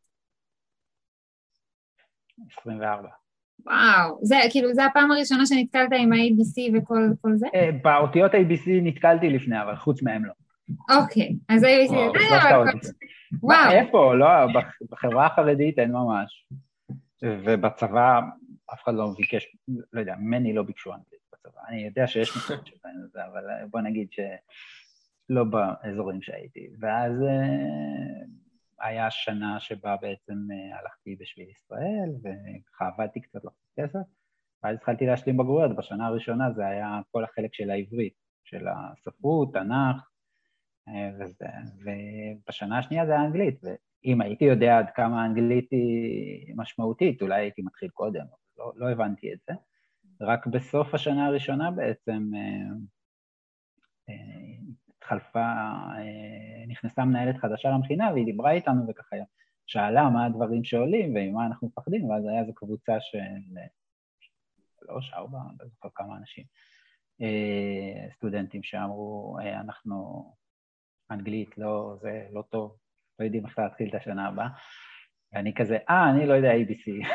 24. 2.51 3.24
וואו, 3.67 4.19
זה 4.23 4.37
כאילו, 4.51 4.75
זה 4.75 4.85
הפעם 4.85 5.11
הראשונה 5.11 5.47
שנתקלת 5.47 5.89
עם 5.99 6.12
ה-ABC 6.12 6.79
וכל 6.79 7.33
זה? 7.35 7.47
אה, 7.55 7.71
באותיות 7.83 8.33
ABC 8.33 8.69
נתקלתי 8.69 9.31
לפני, 9.31 9.62
אבל 9.62 9.77
חוץ 9.77 10.03
מהם 10.03 10.25
לא. 10.25 10.33
אוקיי, 10.91 11.37
אז 11.49 11.62
ABC... 11.62 11.95
וואו. 13.43 13.71
איפה? 13.71 14.15
לא, 14.15 14.27
בחברה 14.91 15.27
החרדית 15.27 15.79
אין 15.79 15.93
ממש. 15.93 16.47
ובצבא 17.23 18.21
אף 18.73 18.83
אחד 18.85 18.95
לא 18.95 19.15
ביקש, 19.17 19.57
לא 19.93 20.01
יודע, 20.01 20.15
ממני 20.19 20.53
לא 20.53 20.62
ביקשו 20.62 20.91
אנגלית 20.93 21.21
בצבא. 21.33 21.61
אני 21.69 21.85
יודע 21.85 22.07
שיש 22.07 22.37
מקומות 22.37 22.67
שבהם 22.67 22.95
זה, 23.12 23.21
אבל 23.33 23.45
בוא 23.71 23.81
נגיד 23.81 24.09
שלא 24.11 25.45
באזורים 25.45 26.23
שהייתי. 26.23 26.69
ואז 26.81 27.12
אה, 27.23 28.25
היה 28.85 29.11
שנה 29.11 29.61
שבה 29.61 29.97
בעצם 30.01 30.35
אה, 30.53 30.78
הלכתי 30.78 31.16
בשביל 31.20 31.51
ישראל, 31.51 32.11
וככה 32.18 32.87
עבדתי 32.87 33.20
קצת 33.20 33.45
לחצות 33.45 33.72
כסף, 33.80 34.07
ואז 34.62 34.76
התחלתי 34.76 35.07
להשלים 35.07 35.37
בגרויות, 35.37 35.76
בשנה 35.76 36.07
הראשונה 36.07 36.53
זה 36.53 36.66
היה 36.66 37.01
כל 37.11 37.24
החלק 37.24 37.55
של 37.55 37.70
העברית, 37.70 38.14
של 38.45 38.66
הספרות, 38.68 39.53
תנ"ך 39.53 40.09
אה, 40.89 41.11
וזה, 41.18 41.47
ובשנה 41.85 42.78
השנייה 42.78 43.07
זה 43.07 43.12
היה 43.12 43.24
אנגלית, 43.24 43.61
ואם 43.64 44.20
הייתי 44.20 44.45
יודע 44.45 44.78
עד 44.78 44.91
כמה 44.95 45.22
האנגלית 45.22 45.70
היא 45.70 46.55
משמעותית, 46.57 47.22
אולי 47.22 47.41
הייתי 47.41 47.62
מתחיל 47.62 47.89
קודם, 47.89 48.24
לא, 48.59 48.72
לא 48.76 48.91
הבנתי 48.91 49.32
את 49.32 49.39
זה. 49.49 49.55
רק 50.20 50.47
בסוף 50.47 50.95
השנה 50.95 51.26
הראשונה 51.26 51.70
בעצם 51.70 52.30
אה, 52.35 54.14
התחלפה, 55.05 55.53
אה, 55.99 56.67
נכנסה 56.69 57.05
מנהלת 57.05 57.37
חדשה 57.37 57.71
למכינה 57.71 58.13
והיא 58.13 58.25
דיברה 58.25 58.51
איתנו 58.51 58.89
וככה 58.89 59.17
שאלה 59.67 60.11
מה 60.11 60.27
הדברים 60.27 60.65
שעולים 60.65 61.15
וממה 61.17 61.47
אנחנו 61.47 61.69
מפחדים, 61.69 62.11
ואז 62.11 62.27
היה 62.27 62.41
איזו 62.41 62.55
קבוצה 62.55 63.01
של 63.01 63.19
שלוש, 64.81 65.13
ארבע, 65.13 65.39
לא 65.61 65.67
זוכר 65.69 65.89
כמה 65.95 66.17
אנשים, 66.17 66.45
אה, 67.21 68.11
סטודנטים 68.11 68.63
שאמרו, 68.63 69.39
אה, 69.41 69.61
אנחנו, 69.61 70.25
אנגלית, 71.11 71.59
לא, 71.59 71.97
זה 72.01 72.27
לא 72.33 72.43
טוב, 72.51 72.77
לא 73.19 73.25
יודעים 73.25 73.47
איך 73.47 73.59
להתחיל 73.59 73.89
את 73.89 73.95
השנה 73.95 74.29
הבאה. 74.29 74.49
ואני 75.33 75.55
כזה, 75.55 75.79
אה, 75.91 76.11
אני 76.11 76.27
לא 76.27 76.35
יודע 76.35 76.53
ABC. 76.53 77.07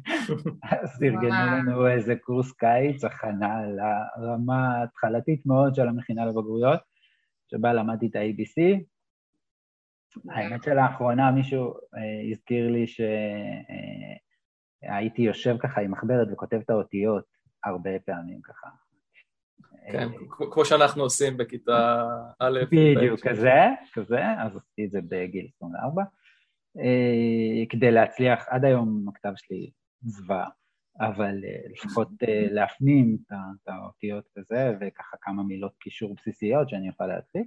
אז 0.82 1.02
ארגנו 1.02 1.56
לנו 1.56 1.88
איזה 1.88 2.14
קורס 2.16 2.52
קיץ, 2.52 3.04
הכנה 3.04 3.60
לרמה 4.18 4.82
התחלתית 4.82 5.46
מאוד 5.46 5.74
של 5.74 5.88
המכינה 5.88 6.26
לבגרויות. 6.26 6.95
שבה 7.50 7.72
למדתי 7.72 8.06
את 8.06 8.16
ה-ABC. 8.16 8.84
האמת 10.30 10.62
שלאחרונה 10.62 11.30
מישהו 11.30 11.74
אה, 11.74 12.30
הזכיר 12.30 12.70
לי 12.70 12.86
שהייתי 14.82 15.22
אה, 15.22 15.26
יושב 15.26 15.56
ככה 15.58 15.80
עם 15.80 15.90
מחברת 15.90 16.28
וכותב 16.32 16.60
את 16.64 16.70
האותיות 16.70 17.24
הרבה 17.64 17.90
פעמים 18.04 18.40
ככה. 18.42 18.68
כן, 19.92 20.08
אה, 20.08 20.18
כמו 20.50 20.64
שאנחנו 20.64 21.02
עושים 21.02 21.36
בכיתה 21.36 22.04
א'. 22.38 22.60
בדיוק, 22.72 23.20
כזה, 23.20 23.60
כזה, 23.92 24.20
אז 24.38 24.56
עשיתי 24.56 24.84
את 24.84 24.90
זה 24.90 25.00
בגיל 25.08 25.48
24. 25.56 26.02
כדי 27.70 27.90
להצליח, 27.90 28.46
עד 28.48 28.64
היום 28.64 29.08
הכתב 29.08 29.32
שלי 29.36 29.70
זוועה. 30.02 30.48
אבל 31.00 31.44
אה, 31.44 31.70
לפחות 31.72 32.08
אה, 32.28 32.46
להפנים 32.50 33.16
את 33.28 33.68
האותיות 33.68 34.24
וזה, 34.36 34.72
וככה 34.80 35.16
כמה 35.20 35.42
מילות 35.42 35.72
קישור 35.80 36.14
בסיסיות 36.14 36.68
שאני 36.68 36.88
אוכל 36.88 37.06
להתחיל. 37.06 37.42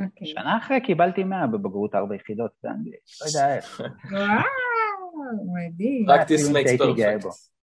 Okay. 0.00 0.26
שנה 0.26 0.58
אחרי 0.58 0.80
קיבלתי 0.80 1.24
100 1.24 1.46
בבגרות 1.46 1.94
ארבע 1.94 2.14
יחידות 2.14 2.50
באנגלית, 2.62 3.00
לא 3.20 3.26
יודע 3.26 3.56
איך. 3.56 3.80
וואו, 4.12 5.54
מדהים. 5.54 6.06
practice 6.10 6.52
makes 6.52 6.80
perfect. 6.80 7.54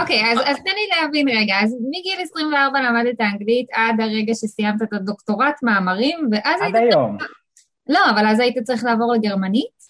אוקיי, 0.00 0.32
אז 0.32 0.56
תן 0.56 0.70
לי 0.74 1.02
להבין 1.02 1.28
רגע, 1.28 1.54
אז 1.62 1.76
מגיל 1.88 2.20
24 2.22 2.80
למדת 2.80 3.20
אנגלית 3.20 3.68
עד 3.72 4.00
הרגע 4.00 4.34
שסיימת 4.34 4.82
את 4.82 4.92
הדוקטורט 4.92 5.62
מאמרים, 5.62 6.28
ואז 6.32 6.62
היית... 6.62 6.74
עד 6.74 6.82
היום. 6.82 7.16
לא, 7.88 8.10
אבל 8.10 8.26
אז 8.26 8.40
היית 8.40 8.58
צריך 8.58 8.84
לעבור 8.84 9.14
לגרמנית? 9.14 9.89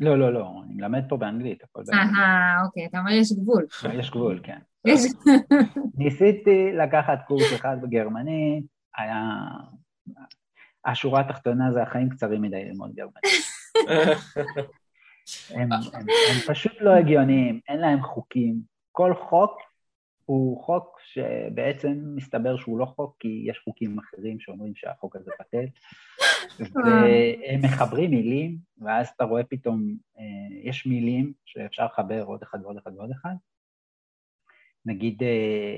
לא, 0.00 0.18
לא, 0.18 0.34
לא, 0.34 0.62
אני 0.64 0.74
מלמד 0.74 1.04
פה 1.08 1.16
באנגלית, 1.16 1.64
הכל 1.64 1.82
באנגלית. 1.86 2.18
אה, 2.18 2.62
אוקיי, 2.64 2.86
אתה 2.86 2.98
אומר 2.98 3.10
יש 3.10 3.32
גבול. 3.32 3.66
יש 3.92 4.10
גבול, 4.10 4.40
כן. 4.42 4.58
ניסיתי 5.94 6.72
לקחת 6.72 7.18
קורס 7.26 7.54
אחד 7.54 7.76
בגרמנית, 7.82 8.64
היה... 8.96 9.20
השורה 10.84 11.20
התחתונה 11.20 11.72
זה 11.72 11.82
החיים 11.82 12.08
קצרים 12.08 12.42
מדי 12.42 12.64
ללמוד 12.64 12.92
גרמנית. 12.94 13.24
הם, 15.56 15.72
הם, 15.72 16.06
הם 16.30 16.40
פשוט 16.46 16.72
לא 16.80 16.90
הגיוניים, 16.90 17.60
אין 17.68 17.80
להם 17.80 18.02
חוקים. 18.02 18.56
כל 18.92 19.14
חוק 19.14 19.58
הוא 20.24 20.64
חוק 20.64 21.00
שבעצם 21.04 22.02
מסתבר 22.14 22.56
שהוא 22.56 22.78
לא 22.78 22.84
חוק, 22.84 23.16
כי 23.20 23.44
יש 23.46 23.60
חוקים 23.64 23.98
אחרים 23.98 24.40
שאומרים 24.40 24.74
שהחוק 24.74 25.16
הזה 25.16 25.30
בטל, 25.40 25.64
והם 26.84 27.60
מחברים 27.62 28.10
מילים, 28.10 28.56
ואז 28.80 29.08
אתה 29.16 29.24
רואה 29.24 29.44
פתאום, 29.44 29.96
אה, 30.18 30.24
יש 30.62 30.86
מילים 30.86 31.32
שאפשר 31.44 31.84
לחבר 31.84 32.22
עוד 32.22 32.42
אחד 32.42 32.58
ועוד 32.62 32.76
אחד 32.76 32.90
ועוד 32.96 33.10
אחד. 33.10 33.34
נגיד, 34.86 35.22
אה, 35.22 35.76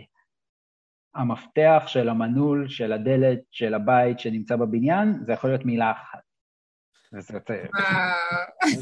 המפתח 1.14 1.84
של 1.86 2.08
המנעול, 2.08 2.68
של 2.68 2.92
הדלת, 2.92 3.40
של 3.50 3.74
הבית 3.74 4.20
שנמצא 4.20 4.56
בבניין, 4.56 5.24
זה 5.26 5.32
יכול 5.32 5.50
להיות 5.50 5.64
מילה 5.64 5.90
אחת. 5.90 6.18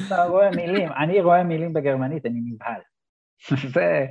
אתה 0.06 0.24
רואה 0.24 0.50
מילים, 0.50 0.92
אני 0.92 1.20
רואה 1.20 1.42
מילים 1.44 1.72
בגרמנית, 1.72 2.26
אני 2.26 2.40
נבהל. 2.44 2.80
זה, 3.74 4.06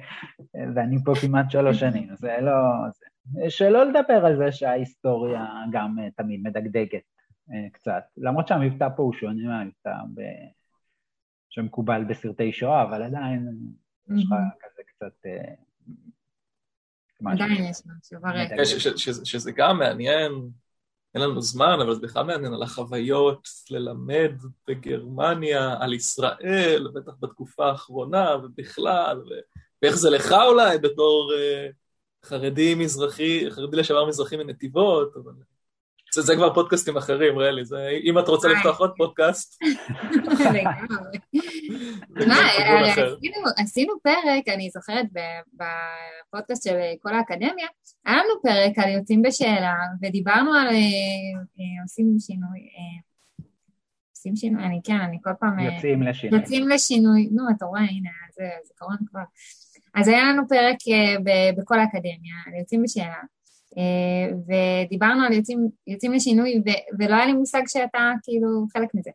ואני 0.75 0.97
פה 1.05 1.13
כמעט 1.21 1.51
שלוש 1.51 1.79
שנים, 1.79 2.15
זה 2.15 2.37
לא... 2.41 2.53
זה. 2.99 3.05
שלא 3.49 3.85
לדבר 3.85 4.25
על 4.25 4.37
זה 4.37 4.51
שההיסטוריה 4.51 5.45
גם 5.71 5.99
אה, 5.99 6.11
תמיד 6.11 6.41
מדגדגת 6.43 7.03
אה, 7.51 7.69
קצת, 7.73 8.03
למרות 8.17 8.47
שהמבטא 8.47 8.87
פה 8.95 9.03
הוא 9.03 9.13
שונה 9.13 9.43
מהמבטא 9.47 9.93
ב... 10.13 10.21
שמקובל 11.49 12.03
בסרטי 12.03 12.53
שואה, 12.53 12.83
אבל 12.83 13.03
עדיין 13.03 13.49
יש 14.09 14.23
לך 14.25 14.35
כזה 14.61 14.81
קצת... 14.85 15.25
אה, 15.25 15.53
עדיין 17.31 17.63
יש 17.63 17.81
משהו, 17.85 18.97
שזה 19.25 19.51
גם 19.51 19.79
מעניין, 19.79 20.31
אין 21.15 21.23
לנו 21.23 21.41
זמן, 21.41 21.79
אבל 21.81 21.95
זה 21.95 22.01
בכלל 22.01 22.23
מעניין 22.23 22.53
על 22.53 22.63
החוויות 22.63 23.47
ללמד 23.69 24.31
בגרמניה, 24.67 25.77
על 25.79 25.93
ישראל, 25.93 26.87
בטח 26.93 27.11
בתקופה 27.19 27.65
האחרונה 27.65 28.35
ובכלל, 28.43 29.23
ואיך 29.81 29.95
זה 29.95 30.09
לך 30.09 30.31
אולי 30.31 30.77
בתור 30.77 31.31
uh, 31.33 31.73
חרדי 32.25 32.75
מזרחי, 32.75 33.51
חרדי 33.51 33.77
לשעבר 33.77 34.05
מזרחי 34.05 34.37
מנתיבות, 34.37 35.15
אבל 35.15 35.31
זה, 36.13 36.21
זה 36.21 36.35
כבר 36.35 36.53
פודקאסטים 36.53 36.97
אחרים, 36.97 37.39
רלי, 37.39 37.65
זה, 37.65 37.89
אם 38.03 38.19
את 38.19 38.27
רוצה 38.27 38.47
לפתוח 38.47 38.79
עוד 38.79 38.91
פודקאסט. 38.97 39.63
מה, 42.27 42.35
עשינו 43.57 43.93
פרק, 44.03 44.47
אני 44.47 44.69
זוכרת 44.69 45.05
בפודקאסט 45.53 46.63
של 46.63 46.77
כל 47.01 47.13
האקדמיה, 47.13 47.67
היה 48.05 48.17
לנו 48.17 48.41
פרק 48.43 48.85
על 48.85 48.89
יוצאים 48.89 49.21
בשאלה, 49.21 49.75
ודיברנו 50.01 50.53
על 50.53 50.67
אה, 50.67 51.83
עושים 51.83 52.15
שינוי, 52.19 52.59
אה, 52.59 53.01
עושים 54.11 54.35
שינוי, 54.35 54.63
אני 54.63 54.79
כן, 54.83 55.01
אני 55.01 55.17
כל 55.23 55.31
פעם... 55.39 55.59
אה, 55.59 55.75
יוצאים 55.75 56.03
לשינוי. 56.03 56.39
יוצאים 56.39 56.67
לשינוי, 56.67 57.29
נו, 57.31 57.43
אתה 57.57 57.65
רואה, 57.65 57.81
הנה, 57.81 58.09
זה 58.35 58.43
זיכרון 58.67 58.97
כבר. 59.07 59.23
אז 59.95 60.07
היה 60.07 60.23
לנו 60.23 60.47
פרק 60.49 60.77
בכל 61.57 61.79
האקדמיה, 61.79 62.35
על 62.47 62.53
יוצאים 62.59 62.83
בשאלה. 62.83 63.21
אה, 63.77 64.35
ודיברנו 64.47 65.23
על 65.23 65.33
יוצאים, 65.33 65.69
יוצאים 65.87 66.13
לשינוי, 66.13 66.61
ו, 66.65 66.69
ולא 66.99 67.15
היה 67.15 67.25
לי 67.25 67.33
מושג 67.33 67.61
שאתה 67.67 68.11
כאילו 68.23 68.65
חלק 68.73 68.89
מזה. 68.93 69.11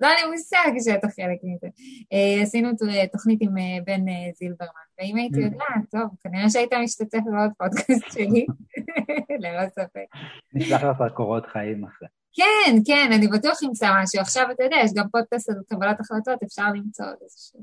לא 0.00 0.06
היה 0.06 0.16
לי 0.24 0.30
מושג 0.30 0.92
שאתה 0.92 1.08
חלק 1.08 1.38
מזה. 1.42 1.66
אה, 2.12 2.42
עשינו 2.42 2.68
תוכנית 3.12 3.38
עם 3.42 3.58
אה, 3.58 3.78
בן 3.86 4.04
זילברמן, 4.38 4.88
ואם 4.98 5.16
הייתי 5.16 5.40
mm. 5.40 5.44
יודעת, 5.44 5.90
טוב, 5.90 6.02
כנראה 6.20 6.50
שהיית 6.50 6.72
משתתף 6.72 7.18
בעוד 7.24 7.50
פודקאסט 7.58 8.12
שלי, 8.12 8.46
ללא 9.42 9.68
ספק. 9.68 10.06
נשלח 10.54 10.82
לך 10.82 10.96
קורות 11.14 11.46
חיים 11.46 11.84
אחרי. 11.84 12.08
כן, 12.32 12.76
כן, 12.86 13.10
אני 13.12 13.28
בטוח 13.28 13.58
אמצא 13.68 13.90
משהו. 14.02 14.20
עכשיו, 14.20 14.50
אתה 14.50 14.64
יודע, 14.64 14.76
יש 14.84 14.90
גם 14.94 15.08
פודקאסט 15.12 15.50
על 15.50 15.56
קבלת 15.68 16.00
החלטות, 16.00 16.42
אפשר 16.42 16.68
למצוא 16.74 17.06
עוד 17.06 17.16
איזשהו... 17.22 17.60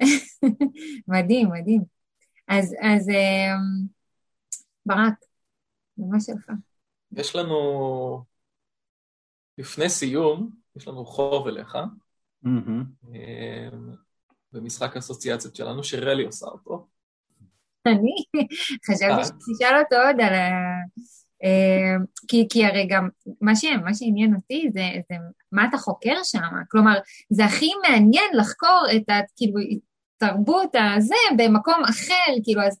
מדהים, 1.14 1.48
מדהים. 1.48 1.82
אז, 2.48 2.74
אז 2.80 3.08
ברק, 4.86 5.14
מה 5.98 6.20
שלך? 6.20 6.50
יש 7.12 7.36
לנו, 7.36 8.24
לפני 9.58 9.88
סיום, 9.88 10.50
יש 10.76 10.88
לנו 10.88 11.06
חוב 11.06 11.46
אליך, 11.46 11.76
mm-hmm. 12.44 13.10
במשחק 14.52 14.96
האסוציאציות 14.96 15.56
שלנו, 15.56 15.84
שרלי 15.84 16.24
עושה 16.24 16.46
אותו. 16.46 16.86
אני? 17.86 18.14
חשבתי 18.86 19.24
שתשאל 19.24 19.78
אותו 19.78 19.96
עוד 19.96 20.20
על 20.20 20.34
ה... 20.34 20.50
אמ, 21.42 22.04
כי, 22.28 22.46
כי 22.50 22.64
הרי 22.64 22.86
גם 22.90 23.08
מה, 23.40 23.56
ש, 23.56 23.64
מה 23.84 23.94
שעניין 23.94 24.34
אותי 24.34 24.68
זה, 24.72 24.80
זה 25.10 25.16
מה 25.52 25.66
אתה 25.68 25.78
חוקר 25.78 26.14
שם, 26.22 26.38
כלומר 26.70 26.98
זה 27.30 27.44
הכי 27.44 27.70
מעניין 27.82 28.30
לחקור 28.34 28.82
את 28.96 29.24
כאילו, 29.36 29.60
התרבות 30.22 30.74
הזה 30.96 31.14
במקום 31.36 31.82
אחר, 31.90 32.32
כאילו 32.44 32.62
אז 32.62 32.80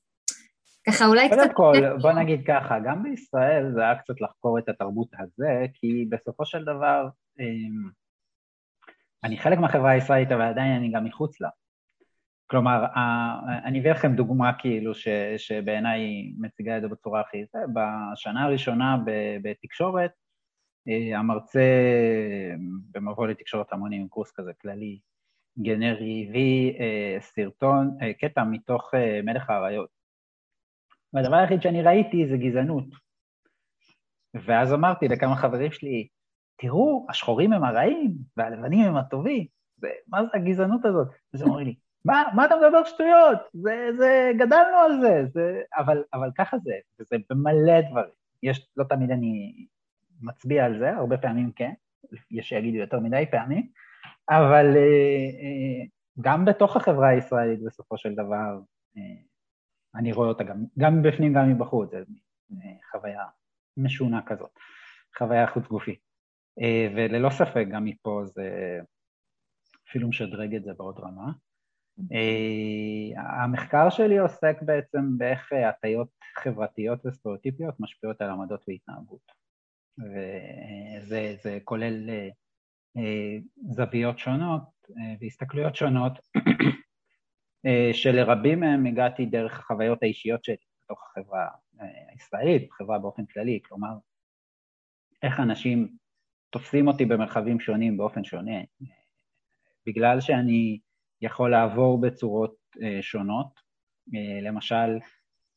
ככה 0.88 1.06
אולי 1.06 1.28
קצת... 1.28 1.36
קודם 1.36 1.54
כל, 1.54 1.98
בוא 2.02 2.12
נגיד 2.12 2.46
ככה, 2.46 2.78
גם 2.84 3.02
בישראל 3.02 3.72
זה 3.74 3.80
היה 3.80 3.94
קצת 3.94 4.20
לחקור 4.20 4.58
את 4.58 4.68
התרבות 4.68 5.08
הזה, 5.18 5.66
כי 5.74 6.06
בסופו 6.08 6.46
של 6.46 6.64
דבר, 6.64 7.08
אמ, 7.40 7.90
אני 9.24 9.38
חלק 9.38 9.58
מהחברה 9.58 9.90
הישראלית, 9.90 10.32
אבל 10.32 10.42
עדיין 10.42 10.72
אני 10.72 10.92
גם 10.92 11.04
מחוץ 11.04 11.40
לה. 11.40 11.48
כלומר, 12.46 12.84
אני 13.64 13.80
אביא 13.80 13.90
לכם 13.90 14.14
דוגמה 14.14 14.52
כאילו 14.58 14.94
ש, 14.94 15.08
שבעיניי 15.36 16.32
מציגה 16.38 16.76
את 16.76 16.82
זה 16.82 16.88
בצורה 16.88 17.20
הכי... 17.20 17.44
זה, 17.52 17.58
בשנה 17.74 18.44
הראשונה 18.44 18.96
בתקשורת, 19.42 20.10
אה, 20.88 21.18
המרצה 21.18 21.60
במבוא 22.90 23.26
לתקשורת 23.26 23.72
המונים, 23.72 24.08
קורס 24.08 24.32
כזה 24.32 24.52
כללי, 24.62 24.98
גנרי, 25.58 26.26
הביא 26.28 26.72
אה, 26.80 27.16
סרטון, 27.20 27.96
אה, 28.02 28.12
קטע 28.12 28.44
מתוך 28.44 28.90
מלך 29.24 29.50
האריות. 29.50 29.95
והדבר 31.16 31.36
היחיד 31.36 31.62
שאני 31.62 31.82
ראיתי 31.82 32.26
זה 32.30 32.36
גזענות. 32.36 32.84
ואז 34.34 34.72
אמרתי 34.72 35.08
לכמה 35.08 35.36
חברים 35.36 35.72
שלי, 35.72 36.08
תראו, 36.56 37.06
השחורים 37.08 37.52
הם 37.52 37.64
הרעים 37.64 38.14
והלבנים 38.36 38.88
הם 38.88 38.96
הטובים, 38.96 39.46
זה, 39.76 39.88
מה 40.08 40.24
זה 40.24 40.28
הגזענות 40.34 40.84
הזאת? 40.84 41.08
אז 41.34 41.42
הם 41.42 41.48
אומרים 41.48 41.66
לי, 41.66 41.74
מה, 42.04 42.24
מה 42.34 42.46
אתה 42.46 42.54
מדבר 42.56 42.84
שטויות? 42.84 43.38
זה, 43.52 43.88
זה, 43.98 44.30
גדלנו 44.38 44.76
על 44.76 45.00
זה, 45.00 45.26
זה, 45.32 45.60
אבל, 45.76 46.02
אבל 46.14 46.30
ככה 46.38 46.58
זה, 46.58 46.74
וזה 47.00 47.16
במלא 47.30 47.80
דברים. 47.80 48.12
יש, 48.42 48.68
לא 48.76 48.84
תמיד 48.84 49.10
אני 49.10 49.66
מצביע 50.20 50.64
על 50.64 50.78
זה, 50.78 50.96
הרבה 50.96 51.18
פעמים 51.18 51.52
כן, 51.52 51.72
יש 52.30 52.48
שיגידו 52.48 52.76
יותר 52.76 53.00
מדי 53.00 53.24
פעמים, 53.30 53.68
אבל 54.30 54.76
אה, 54.76 54.82
אה, 55.42 55.84
גם 56.20 56.44
בתוך 56.44 56.76
החברה 56.76 57.08
הישראלית 57.08 57.62
בסופו 57.62 57.98
של 57.98 58.14
דבר, 58.14 58.60
אה, 58.96 59.25
אני 59.96 60.12
רואה 60.12 60.28
אותה 60.28 60.44
גם, 60.44 60.64
גם 60.78 60.98
מבפנים, 61.00 61.32
גם 61.32 61.50
מבחוץ, 61.50 61.90
זו 61.90 61.96
חוויה 62.90 63.24
משונה 63.76 64.20
כזאת, 64.26 64.50
חוויה 65.18 65.46
חוץ 65.46 65.66
גופית. 65.66 66.00
אה, 66.60 66.88
וללא 66.96 67.30
ספק, 67.30 67.66
גם 67.70 67.84
מפה 67.84 68.22
זה 68.24 68.78
אפילו 69.90 70.08
משדרג 70.08 70.54
את 70.54 70.64
זה 70.64 70.72
בעוד 70.74 70.98
רמה. 70.98 71.32
אה, 72.12 73.44
המחקר 73.44 73.90
שלי 73.90 74.18
עוסק 74.18 74.56
בעצם 74.62 75.18
באיך 75.18 75.52
הטיות 75.52 76.08
חברתיות 76.34 77.06
וסטריאוטיפיות 77.06 77.80
משפיעות 77.80 78.20
על 78.20 78.30
עמדות 78.30 78.64
והתנהגות. 78.68 79.32
וזה 81.08 81.58
כולל 81.64 82.10
אה, 82.96 83.38
זוויות 83.70 84.18
שונות 84.18 84.62
והסתכלויות 85.20 85.76
שונות 85.76 86.18
שלרבים 87.92 88.60
מהם 88.60 88.86
הגעתי 88.86 89.26
דרך 89.26 89.58
החוויות 89.58 90.02
האישיות 90.02 90.44
שלי 90.44 90.56
בתוך 90.84 91.02
החברה 91.02 91.48
אה, 91.80 91.86
הישראלית, 92.12 92.68
בחברה 92.68 92.98
באופן 92.98 93.26
כללי, 93.26 93.60
כלומר, 93.68 93.94
איך 95.22 95.40
אנשים 95.40 95.88
תופסים 96.50 96.88
אותי 96.88 97.04
במרחבים 97.04 97.60
שונים 97.60 97.96
באופן 97.96 98.24
שונה, 98.24 98.60
בגלל 99.86 100.20
שאני 100.20 100.78
יכול 101.22 101.50
לעבור 101.50 102.00
בצורות 102.00 102.56
אה, 102.82 102.98
שונות, 103.02 103.66
למשל, 104.42 104.98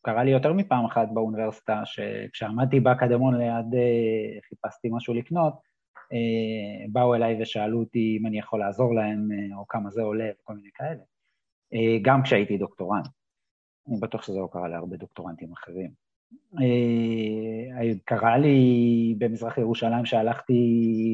קרה 0.01 0.24
לי 0.24 0.32
יותר 0.32 0.53
מפעם 0.53 0.86
אחת 0.86 1.07
באוניברסיטה, 1.14 1.82
שכשעמדתי 1.86 2.80
באקדמון 2.80 3.38
ליד, 3.38 3.66
חיפשתי 4.49 4.88
משהו 4.91 5.14
לקנות, 5.14 5.53
באו 6.91 7.16
אליי 7.16 7.41
ושאלו 7.41 7.80
אותי 7.80 8.18
אם 8.22 8.28
אני 8.28 8.39
יכול 8.39 8.60
לעזור 8.60 8.95
להם, 8.95 9.30
או 9.57 9.68
כמה 9.68 9.89
זה 9.89 10.01
עולה, 10.01 10.30
וכל 10.41 10.53
מיני 10.53 10.70
כאלה. 10.74 11.03
אה, 11.74 11.97
גם 12.01 12.24
כשהייתי 12.24 12.57
דוקטורנט. 12.57 13.07
אני 13.88 13.97
בטוח 13.99 14.22
שזה 14.22 14.39
לא 14.39 14.49
קרה 14.51 14.67
להרבה 14.67 14.97
דוקטורנטים 14.97 15.51
אחרים. 15.51 15.91
אה, 16.61 17.91
קרה 18.05 18.38
לי 18.38 19.15
במזרח 19.17 19.57
ירושלים 19.57 20.05
שהלכתי 20.05 20.53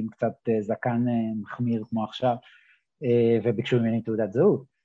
עם 0.01 0.07
קצת 0.07 0.33
אה, 0.49 0.61
זקן 0.61 1.05
מחמיר 1.41 1.83
כמו 1.89 2.03
עכשיו, 2.03 2.35
וביקשו 3.43 3.79
ממני 3.79 4.01
תעודת 4.01 4.31
זהות. 4.31 4.75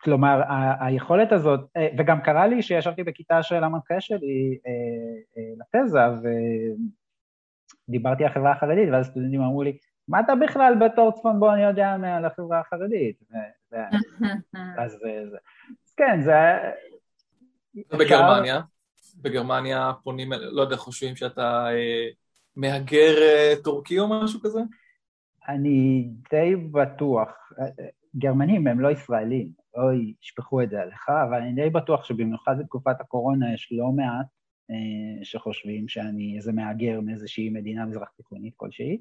כלומר, 0.00 0.40
היכולת 0.80 1.32
הזאת, 1.32 1.60
וגם 1.98 2.20
קרה 2.20 2.46
לי 2.46 2.62
שישבתי 2.62 3.04
בכיתה 3.04 3.42
של 3.42 3.64
המנחה 3.64 4.00
שלי 4.00 4.58
לתזה, 5.58 5.98
ודיברתי 7.88 8.24
על 8.24 8.30
החברה 8.30 8.52
החרדית, 8.52 8.88
ואז 8.92 9.06
סטודנטים 9.06 9.40
אמרו 9.40 9.62
לי, 9.62 9.78
מה 10.08 10.20
אתה 10.20 10.34
בכלל 10.34 10.74
בתור 10.80 11.12
צפונבון 11.12 11.58
יודע 11.58 11.92
על 11.92 12.24
החברה 12.24 12.60
החרדית? 12.60 13.22
אז 14.82 14.98
כן, 15.96 16.20
זה... 16.22 16.34
בגרמניה, 17.98 18.60
בגרמניה 19.16 19.92
פונים, 20.02 20.32
לא 20.32 20.62
יודע, 20.62 20.76
חושבים 20.76 21.16
שאתה 21.16 21.66
אה, 21.70 22.08
מהגר 22.56 23.22
אה, 23.22 23.54
טורקי 23.64 23.98
או 23.98 24.08
משהו 24.08 24.40
כזה? 24.40 24.60
אני 25.48 26.08
די 26.30 26.56
בטוח, 26.56 27.52
גרמנים 28.16 28.66
הם 28.66 28.80
לא 28.80 28.88
ישראלים, 28.88 29.48
לא 29.76 29.82
ישפכו 30.22 30.62
את 30.62 30.70
זה 30.70 30.80
עליך, 30.80 31.08
אבל 31.08 31.40
אני 31.40 31.52
די 31.52 31.70
בטוח 31.70 32.04
שבמיוחד 32.04 32.58
בתקופת 32.58 33.00
הקורונה 33.00 33.54
יש 33.54 33.68
לא 33.72 33.88
מעט 33.88 34.26
אה, 34.70 35.24
שחושבים 35.24 35.88
שאני 35.88 36.36
איזה 36.36 36.52
מהגר 36.52 37.00
מאיזושהי 37.00 37.50
מדינה 37.50 37.86
מזרח 37.86 38.08
תיכונית 38.16 38.54
כלשהי. 38.56 38.98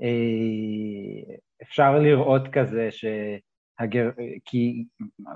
אה, 0.00 1.34
אפשר 1.62 1.98
לראות 1.98 2.42
כזה 2.52 2.88
שהגר... 2.90 4.10
כי 4.44 4.84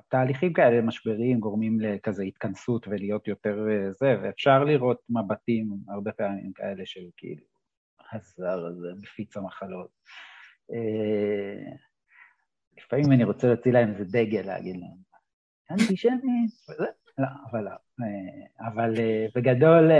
תהליכים 0.09 0.53
כאלה 0.53 0.83
משבריים 0.83 1.41
גורמים 1.41 1.81
לכזה 1.81 2.23
התכנסות 2.23 2.89
ולהיות 2.89 3.29
יותר 3.29 3.67
אה, 3.71 3.93
זה, 3.93 4.17
ואפשר 4.23 4.65
לראות 4.65 4.99
מבטים 5.09 5.69
הרבה 5.89 6.13
פעמים 6.13 6.53
כאלה 6.53 6.87
של 6.87 7.05
כאילו, 7.17 7.43
הזר 8.13 8.67
הזה 8.67 8.89
מפיץ 9.03 9.37
המחלות. 9.37 9.91
אה, 10.73 11.73
לפעמים 12.79 13.13
אני 13.13 13.25
רוצה 13.25 13.47
להוציא 13.47 13.73
להם 13.73 13.89
איזה 13.89 14.05
דגל, 14.05 14.43
להגיד 14.47 14.77
להם, 14.77 15.07
אנטישמי, 15.71 16.47
לא, 17.19 17.27
אבל 17.51 17.65
לא. 17.65 17.71
אבל 18.61 18.95
בגדול, 19.35 19.91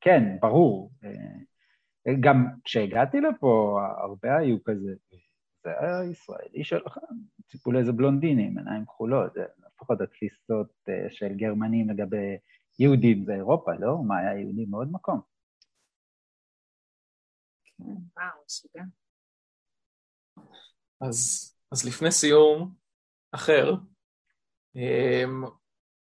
כן, 0.00 0.36
ברור. 0.40 0.90
גם 2.20 2.46
כשהגעתי 2.64 3.20
לפה, 3.20 3.80
הרבה 4.02 4.36
היו 4.36 4.64
כזה, 4.64 4.94
זה 5.64 5.70
הישראלי 5.80 6.64
שלכם, 6.64 7.00
ציפו 7.48 7.72
לאיזה 7.72 7.92
בלונדיני 7.92 8.46
עם 8.46 8.58
עיניים 8.58 8.84
כחולות, 8.86 9.32
זה 9.34 9.44
לפחות 9.66 10.00
התפיסות 10.00 10.68
אה, 10.88 11.06
של 11.10 11.34
גרמנים 11.36 11.90
לגבי 11.90 12.36
יהודים 12.78 13.24
זה 13.24 13.34
אירופה, 13.34 13.72
לא? 13.74 13.98
מה, 14.06 14.18
היה 14.18 14.40
יהודים 14.40 14.70
מאוד 14.70 14.88
מקום. 14.92 15.20
וואו, 17.80 18.42
שיגע. 18.48 18.84
אז, 21.00 21.50
אז 21.72 21.84
לפני 21.88 22.10
סיום 22.10 22.74
אחר, 23.32 23.74
אמ, 24.76 25.44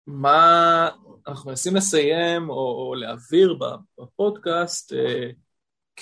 מה 0.07 0.89
אנחנו 1.27 1.49
מנסים 1.49 1.75
לסיים 1.75 2.49
או, 2.49 2.55
או 2.55 2.95
להעביר 2.95 3.59
בפודקאסט 3.99 4.93
אה, 4.93 5.29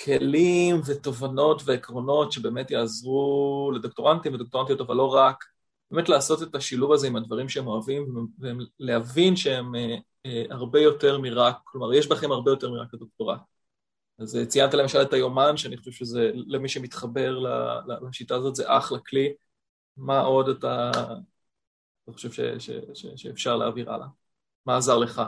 כלים 0.04 0.80
ותובנות 0.86 1.62
ועקרונות 1.64 2.32
שבאמת 2.32 2.70
יעזרו 2.70 3.72
לדוקטורנטים 3.74 4.34
ודוקטורנטיות, 4.34 4.80
אבל 4.80 4.96
לא 4.96 5.14
רק, 5.14 5.44
באמת 5.90 6.08
לעשות 6.08 6.42
את 6.42 6.54
השילוב 6.54 6.92
הזה 6.92 7.06
עם 7.06 7.16
הדברים 7.16 7.48
שהם 7.48 7.66
אוהבים 7.66 8.28
ולהבין 8.80 9.36
שהם 9.36 9.74
אה, 9.74 9.96
אה, 10.26 10.44
הרבה 10.50 10.80
יותר 10.80 11.18
מרק, 11.18 11.56
כלומר 11.64 11.94
יש 11.94 12.08
בכם 12.08 12.32
הרבה 12.32 12.50
יותר 12.50 12.70
מרק 12.70 12.94
הדוקטורט. 12.94 13.40
אז 14.18 14.36
אה, 14.36 14.46
ציינת 14.46 14.74
למשל 14.74 15.02
את 15.02 15.12
היומן, 15.12 15.56
שאני 15.56 15.76
חושב 15.76 15.92
שזה, 15.92 16.30
למי 16.34 16.68
שמתחבר 16.68 17.38
לשיטה 18.02 18.34
הזאת 18.34 18.56
זה 18.56 18.64
אחלה 18.66 18.98
כלי. 18.98 19.34
מה 19.96 20.20
עוד 20.20 20.48
אתה, 20.48 20.90
אתה 22.04 22.12
חושב 22.12 22.32
ש, 22.32 22.40
ש, 22.40 22.70
ש, 22.94 23.06
שאפשר 23.16 23.56
להעביר 23.56 23.92
הלאה? 23.92 24.06
מה 24.66 24.76
עזר 24.76 24.98
לך? 24.98 25.22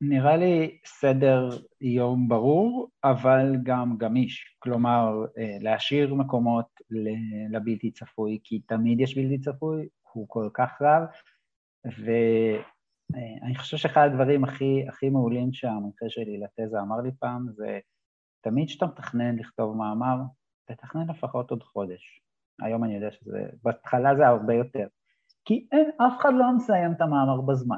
נראה 0.00 0.36
לי 0.36 0.78
סדר 0.84 1.48
יום 1.80 2.28
ברור, 2.28 2.90
אבל 3.04 3.56
גם 3.62 3.96
גמיש. 3.98 4.56
כלומר, 4.58 5.24
אה, 5.38 5.56
להשאיר 5.60 6.14
מקומות 6.14 6.66
לבלתי 7.50 7.90
צפוי, 7.90 8.38
כי 8.44 8.60
תמיד 8.60 9.00
יש 9.00 9.18
בלתי 9.18 9.38
צפוי, 9.38 9.88
הוא 10.12 10.28
כל 10.28 10.48
כך 10.54 10.82
רב, 10.82 11.02
ואני 11.84 13.54
חושב 13.54 13.76
שאחד 13.76 14.08
הדברים 14.10 14.44
הכי, 14.44 14.88
הכי 14.88 15.08
מעולים 15.10 15.52
שהמנחה 15.52 16.06
שלי 16.08 16.40
לתזה 16.40 16.80
אמר 16.80 17.00
לי 17.00 17.10
פעם, 17.18 17.46
זה 17.52 17.78
תמיד 18.40 18.68
כשאתה 18.68 18.86
מתכנן 18.86 19.36
לכתוב 19.36 19.76
מאמר, 19.76 20.16
תתכנן 20.64 21.10
לפחות 21.10 21.50
עוד 21.50 21.62
חודש. 21.62 22.20
היום 22.62 22.84
אני 22.84 22.94
יודע 22.94 23.10
שזה, 23.10 23.46
בהתחלה 23.62 24.16
זה 24.16 24.26
הרבה 24.26 24.54
יותר. 24.54 24.86
כי 25.44 25.66
אין, 25.72 25.90
אף 25.96 26.20
אחד 26.20 26.32
לא 26.38 26.52
מסיים 26.56 26.92
את 26.92 27.00
המאמר 27.00 27.40
בזמן. 27.40 27.76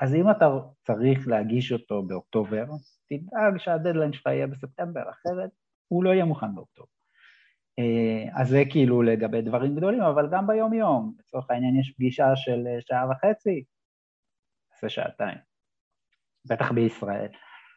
אז 0.00 0.14
אם 0.14 0.30
אתה 0.30 0.46
צריך 0.86 1.28
להגיש 1.28 1.72
אותו 1.72 2.02
באוקטובר, 2.02 2.64
תדאג 3.08 3.58
שהדדליין 3.58 4.12
שלך 4.12 4.26
יהיה 4.26 4.46
בספטמבר, 4.46 5.10
אחרת 5.10 5.50
הוא 5.88 6.04
לא 6.04 6.10
יהיה 6.10 6.24
מוכן 6.24 6.54
באוקטובר. 6.54 6.88
אה, 7.78 8.40
אז 8.40 8.48
זה 8.48 8.62
כאילו 8.70 9.02
לגבי 9.02 9.42
דברים 9.42 9.76
גדולים, 9.76 10.02
אבל 10.02 10.28
גם 10.32 10.46
ביום-יום, 10.46 11.14
לצורך 11.18 11.50
העניין 11.50 11.80
יש 11.80 11.94
פגישה 11.96 12.36
של 12.36 12.66
אה, 12.66 12.78
שעה 12.80 13.10
וחצי, 13.10 13.64
זה 14.80 14.88
שעתיים. 14.88 15.38
בטח 16.44 16.72
בישראל. 16.72 17.28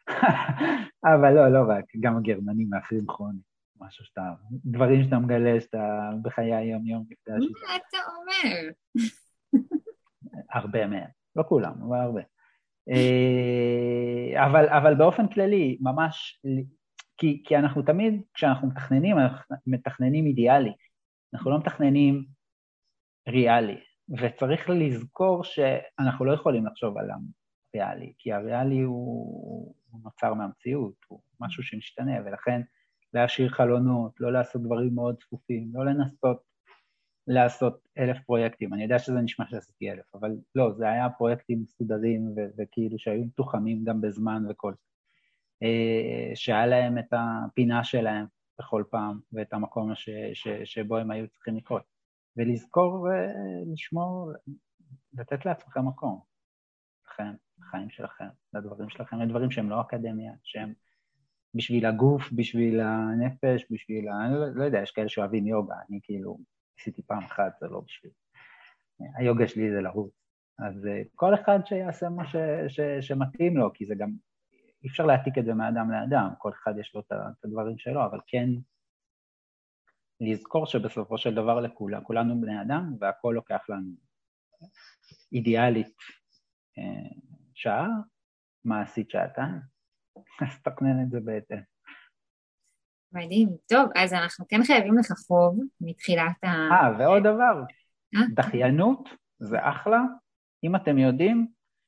אבל 1.14 1.30
לא, 1.34 1.48
לא 1.48 1.72
רק, 1.72 1.84
גם 2.00 2.16
הגרמנים 2.16 2.70
מאחרים 2.70 3.06
כרוניים. 3.06 3.54
משהו 3.80 4.04
שאתה, 4.04 4.32
דברים 4.64 5.04
שאתה 5.04 5.18
מגלה 5.18 5.60
שאתה 5.60 6.10
בחיי 6.22 6.54
היום-יום 6.54 7.04
מה 7.28 7.76
אתה 7.76 7.98
אומר? 8.16 8.70
הרבה 10.50 10.86
מהם. 10.86 11.23
לא 11.36 11.44
כולם, 11.48 11.72
אבל 11.88 12.00
הרבה. 12.00 12.20
אה, 12.90 14.46
אבל, 14.46 14.68
אבל 14.68 14.94
באופן 14.94 15.28
כללי, 15.28 15.78
ממש, 15.80 16.42
כי, 17.16 17.42
כי 17.46 17.56
אנחנו 17.56 17.82
תמיד, 17.82 18.22
כשאנחנו 18.34 18.68
מתכננים, 18.68 19.18
אנחנו 19.18 19.56
מתכננים 19.66 20.26
אידיאלי, 20.26 20.72
אנחנו 21.34 21.50
לא 21.50 21.58
מתכננים 21.58 22.24
ריאלי, 23.28 23.80
וצריך 24.08 24.70
לזכור 24.70 25.44
שאנחנו 25.44 26.24
לא 26.24 26.32
יכולים 26.32 26.66
לחשוב 26.66 26.98
על 26.98 27.10
הריאלי, 27.10 28.12
כי 28.18 28.32
הריאלי 28.32 28.80
הוא, 28.80 29.74
הוא 29.90 30.00
נוצר 30.04 30.34
מהמציאות, 30.34 30.94
הוא 31.08 31.20
משהו 31.40 31.62
שמשתנה, 31.62 32.12
ולכן 32.24 32.60
להשאיר 33.14 33.48
חלונות, 33.48 34.12
לא 34.20 34.32
לעשות 34.32 34.62
דברים 34.62 34.94
מאוד 34.94 35.16
צפופים, 35.20 35.70
לא 35.72 35.84
לנסות 35.84 36.53
לעשות 37.26 37.88
אלף 37.98 38.16
פרויקטים. 38.26 38.74
אני 38.74 38.82
יודע 38.82 38.98
שזה 38.98 39.20
נשמע 39.20 39.46
שעשיתי 39.48 39.90
אלף, 39.90 40.14
אבל 40.14 40.30
לא, 40.54 40.72
זה 40.72 40.88
היה 40.88 41.10
פרויקטים 41.10 41.62
מסודרים 41.62 42.28
ו- 42.36 42.50
וכאילו 42.58 42.98
שהיו 42.98 43.24
מתוחמים 43.24 43.84
גם 43.84 44.00
בזמן 44.00 44.42
וכל 44.50 44.72
זה. 44.72 44.84
אה, 45.62 46.30
שהיה 46.34 46.66
להם 46.66 46.98
את 46.98 47.12
הפינה 47.12 47.84
שלהם 47.84 48.26
בכל 48.58 48.84
פעם 48.90 49.20
ואת 49.32 49.52
המקום 49.52 49.94
ש- 49.94 50.10
ש- 50.34 50.48
שבו 50.64 50.96
הם 50.96 51.10
היו 51.10 51.28
צריכים 51.28 51.56
לקרות. 51.56 51.82
ולזכור 52.36 53.06
ולשמור, 53.06 54.32
לתת 55.18 55.46
לעצמכם 55.46 55.88
מקום. 55.88 56.20
לכם, 57.06 57.32
לחיים 57.58 57.90
שלכם, 57.90 58.28
לדברים 58.54 58.88
שלכם, 58.88 59.20
לדברים 59.20 59.50
שהם 59.50 59.70
לא 59.70 59.80
אקדמיה, 59.80 60.32
שהם 60.42 60.72
בשביל 61.54 61.86
הגוף, 61.86 62.32
בשביל 62.32 62.80
הנפש, 62.80 63.66
בשביל 63.70 64.08
ה... 64.08 64.26
אני 64.26 64.34
לא, 64.34 64.46
לא 64.54 64.64
יודע, 64.64 64.82
יש 64.82 64.90
כאלה 64.90 65.08
שאוהבים 65.08 65.46
יוגה, 65.46 65.74
אני 65.90 66.00
כאילו 66.02 66.38
עשיתי 66.80 67.02
פעם 67.02 67.24
אחת, 67.24 67.52
זה 67.60 67.66
לא 67.66 67.80
בשביל... 67.80 68.12
היוגה 69.18 69.48
שלי 69.48 69.70
זה 69.70 69.80
לרוץ. 69.80 70.12
אז 70.58 70.86
אה, 70.86 71.02
כל 71.14 71.34
אחד 71.34 71.58
שיעשה 71.66 72.08
מה 72.08 72.26
ש, 72.26 72.36
ש, 72.68 72.80
שמתאים 73.00 73.56
לו, 73.56 73.72
כי 73.74 73.86
זה 73.86 73.94
גם, 73.94 74.10
אי 74.82 74.88
אפשר 74.88 75.06
להעתיק 75.06 75.38
את 75.38 75.44
זה 75.44 75.54
מאדם 75.54 75.90
לאדם, 75.90 76.28
כל 76.38 76.50
אחד 76.62 76.74
יש 76.80 76.94
לו 76.94 77.00
את 77.00 77.44
הדברים 77.44 77.78
שלו, 77.78 78.04
אבל 78.04 78.18
כן 78.26 78.48
לזכור 80.20 80.66
שבסופו 80.66 81.18
של 81.18 81.34
דבר 81.34 81.60
לכולם, 81.60 82.04
כולנו 82.04 82.40
בני 82.40 82.62
אדם, 82.62 82.96
והכל 83.00 83.32
לוקח 83.34 83.60
לנו 83.68 83.90
אידיאלית 85.32 85.96
אה, 86.78 87.10
שעה, 87.54 87.88
מעשית 88.64 89.10
שעתיים, 89.10 89.60
אז 90.42 90.62
תקנן 90.62 91.02
את 91.02 91.10
זה 91.10 91.20
בהתאם. 91.20 91.73
מדהים. 93.14 93.48
טוב, 93.68 93.90
אז 93.96 94.12
אנחנו 94.12 94.44
כן 94.48 94.64
חייבים 94.64 94.98
לך 94.98 95.12
חוב 95.26 95.60
מתחילת 95.80 96.44
ה... 96.44 96.46
אה, 96.46 96.92
ועוד 96.98 97.22
דבר, 97.22 97.62
אה? 98.14 98.20
דחיינות 98.34 99.08
זה 99.38 99.58
אחלה, 99.60 100.02
אם 100.64 100.76
אתם 100.76 100.98
יודעים 100.98 101.46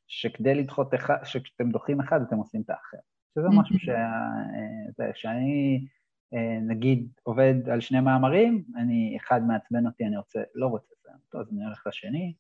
שכדי 0.08 0.54
לדחות 0.54 0.94
אחד, 0.94 1.16
שכשאתם 1.24 1.70
דוחים 1.70 2.00
אחד 2.00 2.20
אתם 2.22 2.36
עושים 2.36 2.60
את 2.60 2.70
האחר. 2.70 2.96
שזה 3.34 3.48
משהו 3.60 3.78
ש... 3.78 3.88
אה, 3.88 5.10
שאני 5.14 5.86
אה, 6.34 6.58
נגיד 6.60 7.08
עובד 7.22 7.54
על 7.72 7.80
שני 7.80 8.00
מאמרים, 8.00 8.64
אני, 8.76 9.16
אחד 9.20 9.46
מעצבן 9.46 9.86
אותי, 9.86 10.04
אני 10.04 10.16
רוצה, 10.16 10.40
לא 10.54 10.66
רוצה 10.66 10.88
לסיים 10.92 11.18
אותו, 11.26 11.40
אז 11.40 11.52
אני 11.52 11.64
הולך 11.64 11.86
לשני, 11.86 12.34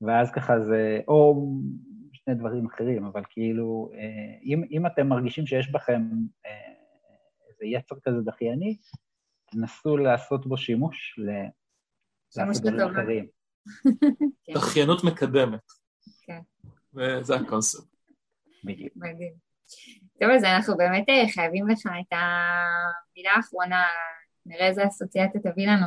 ואז 0.00 0.30
ככה 0.30 0.60
זה, 0.60 1.00
או 1.08 1.50
שני 2.12 2.34
דברים 2.34 2.66
אחרים, 2.66 3.04
אבל 3.04 3.22
כאילו, 3.30 3.90
אם, 4.44 4.62
אם 4.70 4.86
אתם 4.86 5.08
מרגישים 5.08 5.46
שיש 5.46 5.72
בכם 5.72 6.02
איזה 7.60 7.76
יצר 7.76 7.96
כזה 8.02 8.20
דחייני, 8.24 8.76
תנסו 9.50 9.96
לעשות 9.96 10.46
בו 10.46 10.56
שימוש 10.56 11.20
לעשות 12.34 12.62
דברים 12.62 12.90
אחרים. 12.90 13.26
כן. 14.44 14.52
דחיינות 14.54 15.04
מקדמת. 15.04 15.60
כן. 16.22 16.40
וזה 16.94 17.36
הקונספט. 17.36 17.84
בדיוק. 18.64 18.92
מדהים. 18.96 19.32
טוב, 20.20 20.30
אז 20.30 20.44
אנחנו 20.44 20.76
באמת 20.76 21.04
אה, 21.08 21.32
חייבים 21.34 21.68
לך 21.68 21.78
את 21.78 22.12
המילה 22.12 23.30
האחרונה, 23.36 23.82
נראה 24.46 24.68
איזה 24.68 24.86
אסוציאציה 24.86 25.40
תביא 25.40 25.66
לנו. 25.68 25.86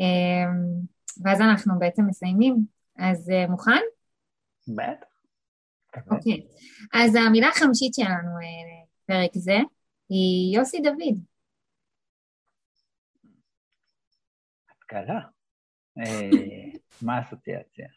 אמ, 0.00 0.80
ואז 1.24 1.40
אנחנו 1.40 1.78
בעצם 1.78 2.02
מסיימים. 2.06 2.56
אז 2.98 3.30
אה, 3.30 3.46
מוכן? 3.46 3.80
בטח. 4.68 5.08
אוקיי. 6.10 6.46
אז 6.92 7.14
המילה 7.14 7.48
החמישית 7.48 7.94
שלנו 7.94 8.30
לפרק 8.38 9.30
אה, 9.36 9.40
זה 9.40 9.58
היא 10.08 10.56
יוסי 10.56 10.80
דוד. 10.80 11.24
השכלה. 14.70 15.20
אה, 15.98 16.30
מה 17.06 17.16
האסוציאציה? 17.16 17.88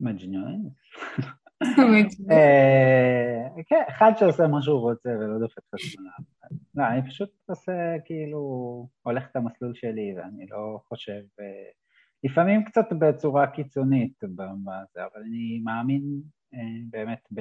מג'נון. 0.00 0.70
אה, 2.30 3.62
כן, 3.66 3.82
אחד 3.88 4.12
שעושה 4.18 4.46
מה 4.46 4.62
שהוא 4.62 4.80
רוצה 4.80 5.08
ולא 5.08 5.38
דופק 5.38 5.58
את 5.58 5.74
עצמו. 5.74 6.08
לא, 6.74 6.84
אני 6.86 7.02
פשוט 7.10 7.30
עושה 7.46 7.72
כאילו, 8.04 8.40
הולך 9.02 9.26
את 9.30 9.36
המסלול 9.36 9.74
שלי 9.74 10.14
ואני 10.16 10.46
לא 10.46 10.80
חושב, 10.88 11.22
אה, 11.40 11.70
לפעמים 12.24 12.64
קצת 12.64 12.86
בצורה 13.00 13.46
קיצונית 13.46 14.24
אבל 14.96 15.22
אני 15.26 15.60
מאמין 15.64 16.22
באמת 16.90 17.28
ב... 17.34 17.40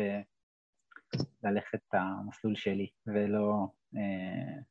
ללכת 1.43 1.75
את 1.75 1.93
המסלול 1.93 2.55
שלי, 2.55 2.89
ולא 3.07 3.67
אה, 3.95 4.61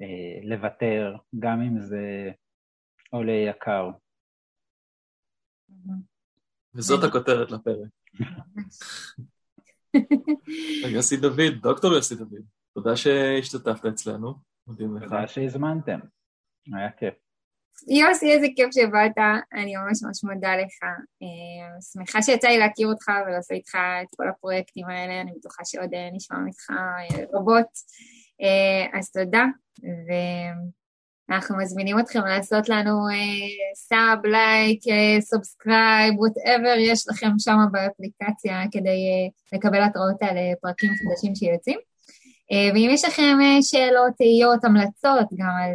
אה, 0.00 0.40
לוותר, 0.42 1.16
גם 1.38 1.60
אם 1.60 1.80
זה 1.80 2.30
עולה 3.10 3.32
יקר. 3.32 3.90
וזאת 6.74 7.04
הכותרת 7.08 7.50
לפרק. 7.50 7.90
יוסי 10.94 11.16
דוד, 11.16 11.62
דוקטור 11.62 11.92
יוסי 11.92 12.14
דוד, 12.14 12.42
תודה 12.74 12.96
שהשתתפת 12.96 13.84
אצלנו, 13.84 14.34
מודים 14.66 14.96
לך. 14.96 15.02
תודה 15.02 15.28
שהזמנתם, 15.28 15.98
היה 16.66 16.92
כיף. 16.92 17.25
יוסי, 17.88 18.32
איזה 18.32 18.46
כיף 18.56 18.74
שבאת, 18.74 19.18
אני 19.52 19.76
ממש 19.76 20.02
ממש 20.02 20.24
מודה 20.24 20.56
לך. 20.56 20.78
שמחה 21.92 22.22
שיצא 22.22 22.48
לי 22.48 22.58
להכיר 22.58 22.88
אותך 22.88 23.10
ולעשות 23.26 23.52
איתך 23.52 23.74
את 23.74 24.06
כל 24.16 24.28
הפרויקטים 24.28 24.86
האלה, 24.86 25.20
אני 25.20 25.32
בטוחה 25.38 25.64
שעוד 25.64 25.90
נשמע 26.12 26.38
ממך 26.38 26.70
רבות. 27.32 27.66
אז 28.92 29.10
תודה, 29.10 29.44
ואנחנו 31.28 31.58
מזמינים 31.58 31.98
אתכם 31.98 32.20
לעשות 32.20 32.68
לנו 32.68 33.06
sub, 33.74 34.26
like, 34.26 34.80
subscribe, 35.20 36.14
whatever 36.18 36.74
יש 36.78 37.08
לכם 37.08 37.30
שם 37.38 37.58
באפליקציה 37.72 38.62
כדי 38.72 39.30
לקבל 39.52 39.82
התראות 39.82 40.22
על 40.22 40.36
פרקים 40.60 40.90
חדשים 40.90 41.34
שיוצאים. 41.34 41.78
ואם 42.50 42.88
יש 42.92 43.04
לכם 43.04 43.38
שאלות, 43.62 44.12
תהיות, 44.18 44.64
המלצות, 44.64 45.28
גם 45.38 45.50
על 45.62 45.72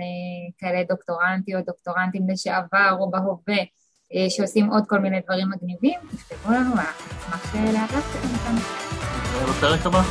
כאלה 0.58 0.84
דוקטורנטיות, 0.90 1.66
דוקטורנטים 1.66 2.30
לשעבר 2.30 2.96
או 3.00 3.12
בהווה, 3.12 3.64
שעושים 4.30 4.70
עוד 4.70 4.84
כל 4.88 5.00
מיני 5.00 5.20
דברים 5.26 5.48
מגניבים, 5.50 6.00
תכתבו 6.12 6.52
לנו, 6.52 6.76
ואנחנו 6.76 7.60
נשמח 7.64 7.90
אתכם 7.90 8.38
כאן. 8.46 8.56
בפרק 9.50 9.86
הבא. 9.86 10.02